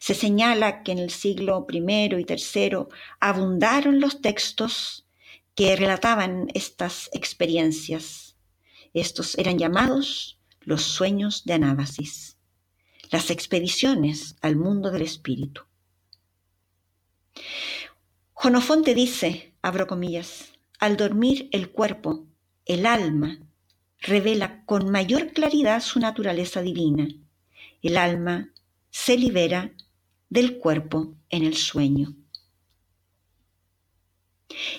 Se 0.00 0.14
señala 0.14 0.82
que 0.82 0.92
en 0.92 0.98
el 0.98 1.10
siglo 1.10 1.66
I 1.70 1.78
y 1.78 2.26
III 2.28 2.86
abundaron 3.20 4.00
los 4.00 4.20
textos 4.20 5.06
que 5.54 5.76
relataban 5.76 6.48
estas 6.52 7.08
experiencias. 7.12 8.36
Estos 8.92 9.38
eran 9.38 9.58
llamados 9.58 10.38
los 10.60 10.82
sueños 10.82 11.44
de 11.44 11.54
Anábasis 11.54 12.37
las 13.10 13.30
expediciones 13.30 14.36
al 14.40 14.56
mundo 14.56 14.90
del 14.90 15.02
espíritu. 15.02 15.62
Jonofonte 18.32 18.94
dice, 18.94 19.54
abro 19.62 19.86
comillas, 19.86 20.52
al 20.78 20.96
dormir 20.96 21.48
el 21.52 21.70
cuerpo, 21.70 22.26
el 22.66 22.86
alma, 22.86 23.38
revela 24.00 24.64
con 24.64 24.90
mayor 24.90 25.32
claridad 25.32 25.82
su 25.82 25.98
naturaleza 25.98 26.62
divina. 26.62 27.08
El 27.82 27.96
alma 27.96 28.52
se 28.90 29.16
libera 29.16 29.72
del 30.28 30.58
cuerpo 30.58 31.14
en 31.30 31.44
el 31.44 31.56
sueño. 31.56 32.14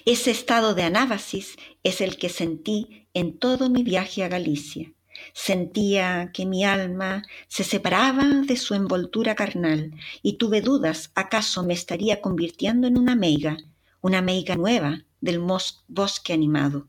Ese 0.06 0.32
estado 0.32 0.74
de 0.74 0.84
anábasis 0.84 1.58
es 1.84 2.02
el 2.02 2.18
que 2.18 2.30
sentí 2.30 3.08
en 3.14 3.38
todo 3.38 3.70
mi 3.70 3.84
viaje 3.84 4.24
a 4.24 4.28
Galicia. 4.28 4.94
Sentía 5.34 6.32
que 6.34 6.46
mi 6.46 6.66
alma 6.66 7.24
se 7.48 7.64
separaba 7.64 8.24
de 8.24 8.58
su 8.58 8.74
envoltura 8.74 9.36
carnal 9.36 9.94
y 10.22 10.34
tuve 10.34 10.62
dudas 10.62 11.12
acaso 11.16 11.64
me 11.64 11.74
estaría 11.74 12.22
convirtiendo 12.22 12.88
en 12.88 12.98
una 12.98 13.16
meiga, 13.16 13.58
una 14.02 14.22
meiga 14.22 14.56
nueva 14.56 15.06
del 15.22 15.40
bosque 15.88 16.34
animado. 16.34 16.88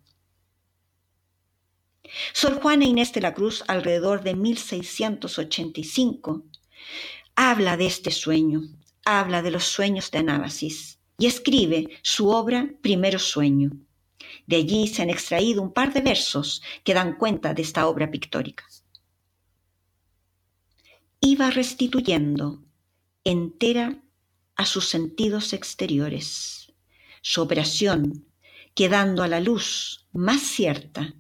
Sor 2.32 2.61
Juana 2.61 2.85
Inés 2.85 3.12
de 3.12 3.20
la 3.20 3.35
Cruz, 3.35 3.62
alrededor 3.69 4.23
de 4.23 4.35
1685, 4.35 6.44
habla 7.36 7.77
de 7.77 7.86
este 7.86 8.11
sueño, 8.11 8.62
habla 9.05 9.43
de 9.43 9.51
los 9.51 9.65
sueños 9.65 10.11
de 10.11 10.19
Anábasis 10.19 10.98
y 11.19 11.27
escribe 11.27 11.89
su 12.02 12.31
obra 12.31 12.70
Primero 12.81 13.19
Sueño. 13.19 13.70
De 14.51 14.56
allí 14.56 14.89
se 14.89 15.02
han 15.02 15.10
extraído 15.10 15.62
un 15.62 15.72
par 15.72 15.93
de 15.93 16.01
versos 16.01 16.60
que 16.82 16.93
dan 16.93 17.16
cuenta 17.16 17.55
de 17.55 17.62
esta 17.62 17.86
obra 17.86 18.10
pictórica. 18.10 18.64
Iba 21.20 21.52
restituyendo 21.52 22.64
entera 23.22 24.02
a 24.56 24.66
sus 24.66 24.89
sentidos 24.89 25.52
exteriores 25.52 26.72
su 27.22 27.43
operación, 27.43 28.27
quedando 28.74 29.22
a 29.22 29.28
la 29.28 29.39
luz 29.39 30.09
más 30.12 30.40
cierta, 30.40 31.14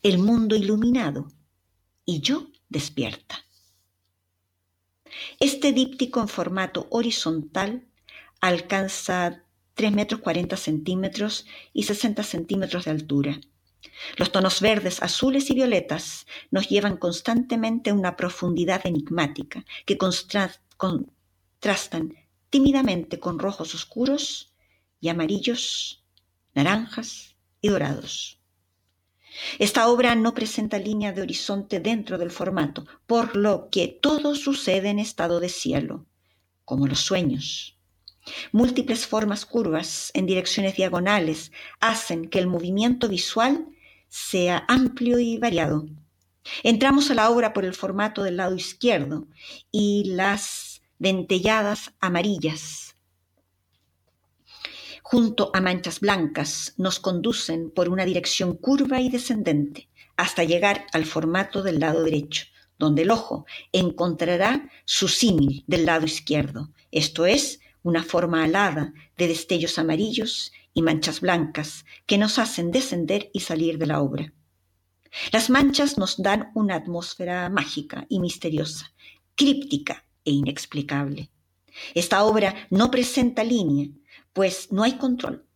el 0.00 0.18
mundo 0.18 0.54
iluminado 0.54 1.32
y 2.04 2.20
yo 2.20 2.46
despierta. 2.68 3.44
Este 5.40 5.72
díptico 5.72 6.20
en 6.20 6.28
formato 6.28 6.86
horizontal 6.90 7.88
alcanza 8.40 9.42
3 9.80 9.92
metros 9.92 10.20
40 10.20 10.58
centímetros 10.58 11.46
y 11.72 11.84
60 11.84 12.22
centímetros 12.22 12.84
de 12.84 12.90
altura. 12.90 13.40
Los 14.18 14.30
tonos 14.30 14.60
verdes, 14.60 15.02
azules 15.02 15.48
y 15.48 15.54
violetas 15.54 16.26
nos 16.50 16.68
llevan 16.68 16.98
constantemente 16.98 17.88
a 17.88 17.94
una 17.94 18.14
profundidad 18.14 18.84
enigmática 18.84 19.64
que 19.86 19.96
contrastan 19.96 22.14
tímidamente 22.50 23.20
con 23.20 23.38
rojos 23.38 23.74
oscuros 23.74 24.52
y 25.00 25.08
amarillos, 25.08 26.04
naranjas 26.54 27.36
y 27.62 27.68
dorados. 27.68 28.38
Esta 29.58 29.88
obra 29.88 30.14
no 30.14 30.34
presenta 30.34 30.78
línea 30.78 31.12
de 31.12 31.22
horizonte 31.22 31.80
dentro 31.80 32.18
del 32.18 32.30
formato, 32.30 32.84
por 33.06 33.34
lo 33.34 33.70
que 33.70 33.88
todo 33.88 34.34
sucede 34.34 34.90
en 34.90 34.98
estado 34.98 35.40
de 35.40 35.48
cielo, 35.48 36.04
como 36.66 36.86
los 36.86 37.00
sueños. 37.00 37.79
Múltiples 38.52 39.06
formas 39.06 39.46
curvas 39.46 40.10
en 40.14 40.26
direcciones 40.26 40.76
diagonales 40.76 41.52
hacen 41.80 42.28
que 42.28 42.38
el 42.38 42.46
movimiento 42.46 43.08
visual 43.08 43.66
sea 44.08 44.64
amplio 44.68 45.18
y 45.18 45.38
variado. 45.38 45.86
Entramos 46.62 47.10
a 47.10 47.14
la 47.14 47.30
obra 47.30 47.52
por 47.52 47.64
el 47.64 47.74
formato 47.74 48.22
del 48.22 48.38
lado 48.38 48.54
izquierdo 48.56 49.26
y 49.70 50.04
las 50.06 50.82
dentelladas 50.98 51.92
amarillas 52.00 52.90
junto 55.10 55.50
a 55.54 55.60
manchas 55.60 55.98
blancas 55.98 56.72
nos 56.76 57.00
conducen 57.00 57.72
por 57.72 57.88
una 57.88 58.04
dirección 58.04 58.56
curva 58.56 59.00
y 59.00 59.08
descendente 59.08 59.88
hasta 60.16 60.44
llegar 60.44 60.86
al 60.92 61.04
formato 61.04 61.64
del 61.64 61.80
lado 61.80 62.04
derecho, 62.04 62.46
donde 62.78 63.02
el 63.02 63.10
ojo 63.10 63.44
encontrará 63.72 64.70
su 64.84 65.08
símil 65.08 65.64
del 65.66 65.84
lado 65.84 66.06
izquierdo, 66.06 66.70
esto 66.92 67.26
es, 67.26 67.58
una 67.82 68.02
forma 68.02 68.44
alada 68.44 68.92
de 69.16 69.28
destellos 69.28 69.78
amarillos 69.78 70.52
y 70.74 70.82
manchas 70.82 71.20
blancas 71.20 71.84
que 72.06 72.18
nos 72.18 72.38
hacen 72.38 72.70
descender 72.70 73.30
y 73.32 73.40
salir 73.40 73.78
de 73.78 73.86
la 73.86 74.00
obra. 74.00 74.32
Las 75.32 75.50
manchas 75.50 75.98
nos 75.98 76.22
dan 76.22 76.50
una 76.54 76.76
atmósfera 76.76 77.48
mágica 77.48 78.06
y 78.08 78.20
misteriosa, 78.20 78.92
críptica 79.34 80.04
e 80.24 80.30
inexplicable. 80.30 81.30
Esta 81.94 82.24
obra 82.24 82.54
no 82.70 82.90
presenta 82.90 83.42
línea, 83.42 83.88
pues 84.32 84.70
no 84.70 84.82
hay 84.82 84.98
control, 84.98 85.46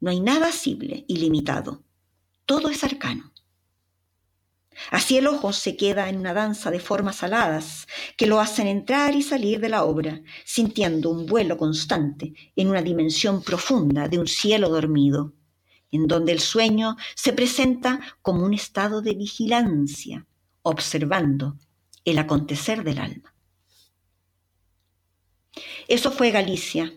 no 0.00 0.10
hay 0.10 0.20
nada 0.20 0.48
asible 0.48 1.04
y 1.08 1.16
limitado. 1.16 1.82
Todo 2.46 2.70
es 2.70 2.84
arcano. 2.84 3.32
Así 4.90 5.18
el 5.18 5.26
ojo 5.26 5.52
se 5.52 5.76
queda 5.76 6.08
en 6.08 6.18
una 6.18 6.34
danza 6.34 6.70
de 6.70 6.80
formas 6.80 7.22
aladas 7.22 7.86
que 8.16 8.26
lo 8.26 8.40
hacen 8.40 8.66
entrar 8.66 9.14
y 9.14 9.22
salir 9.22 9.60
de 9.60 9.68
la 9.68 9.84
obra, 9.84 10.22
sintiendo 10.44 11.10
un 11.10 11.26
vuelo 11.26 11.56
constante 11.56 12.32
en 12.56 12.68
una 12.68 12.82
dimensión 12.82 13.42
profunda 13.42 14.08
de 14.08 14.18
un 14.18 14.26
cielo 14.26 14.68
dormido, 14.68 15.34
en 15.90 16.06
donde 16.06 16.32
el 16.32 16.40
sueño 16.40 16.96
se 17.14 17.32
presenta 17.32 18.00
como 18.22 18.44
un 18.44 18.54
estado 18.54 19.02
de 19.02 19.14
vigilancia, 19.14 20.26
observando 20.62 21.56
el 22.04 22.18
acontecer 22.18 22.84
del 22.84 22.98
alma. 22.98 23.34
Eso 25.88 26.10
fue 26.10 26.30
Galicia, 26.30 26.92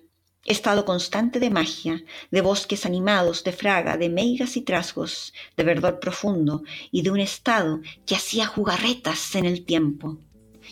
estado 0.45 0.85
constante 0.85 1.39
de 1.39 1.49
magia, 1.49 2.03
de 2.31 2.41
bosques 2.41 2.85
animados, 2.85 3.43
de 3.43 3.51
fraga, 3.51 3.97
de 3.97 4.09
meigas 4.09 4.57
y 4.57 4.61
trasgos, 4.61 5.33
de 5.55 5.63
verdor 5.63 5.99
profundo 5.99 6.63
y 6.91 7.03
de 7.03 7.11
un 7.11 7.19
estado 7.19 7.81
que 8.05 8.15
hacía 8.15 8.47
jugarretas 8.47 9.35
en 9.35 9.45
el 9.45 9.65
tiempo. 9.65 10.17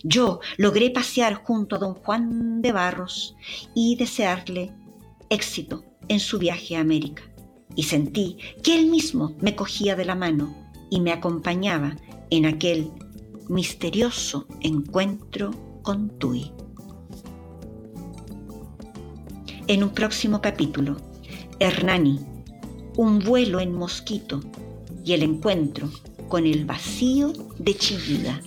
Yo 0.04 0.40
logré 0.58 0.90
pasear 0.90 1.36
junto 1.36 1.76
a 1.76 1.80
don 1.80 1.94
Juan 1.94 2.62
de 2.62 2.72
Barros 2.72 3.36
y 3.76 3.96
desearle 3.96 4.72
éxito 5.30 5.84
en 6.08 6.20
su 6.20 6.40
viaje 6.40 6.76
a 6.76 6.82
América. 6.82 7.24
Y 7.76 7.84
sentí 7.84 8.38
que 8.64 8.76
él 8.76 8.88
mismo 8.88 9.36
me 9.42 9.56
cogía 9.56 9.96
de 9.96 10.06
la 10.06 10.16
mano 10.16 10.56
y 10.90 11.02
me 11.02 11.12
acompañaba 11.12 11.96
en 12.30 12.46
aquel 12.46 12.92
misterioso 13.48 14.48
encuentro 14.62 15.52
con 15.82 16.10
Tui 16.18 16.52
en 19.70 19.84
un 19.84 19.92
próximo 19.92 20.42
capítulo. 20.42 20.98
Hernani, 21.60 22.20
un 22.98 23.20
vuelo 23.20 23.60
en 23.60 23.72
mosquito 23.72 24.42
y 25.06 25.14
el 25.14 25.22
encuentro 25.22 25.90
con 26.28 26.48
el 26.48 26.66
vacío 26.66 27.32
de 27.60 27.76
Chillida. 27.76 28.42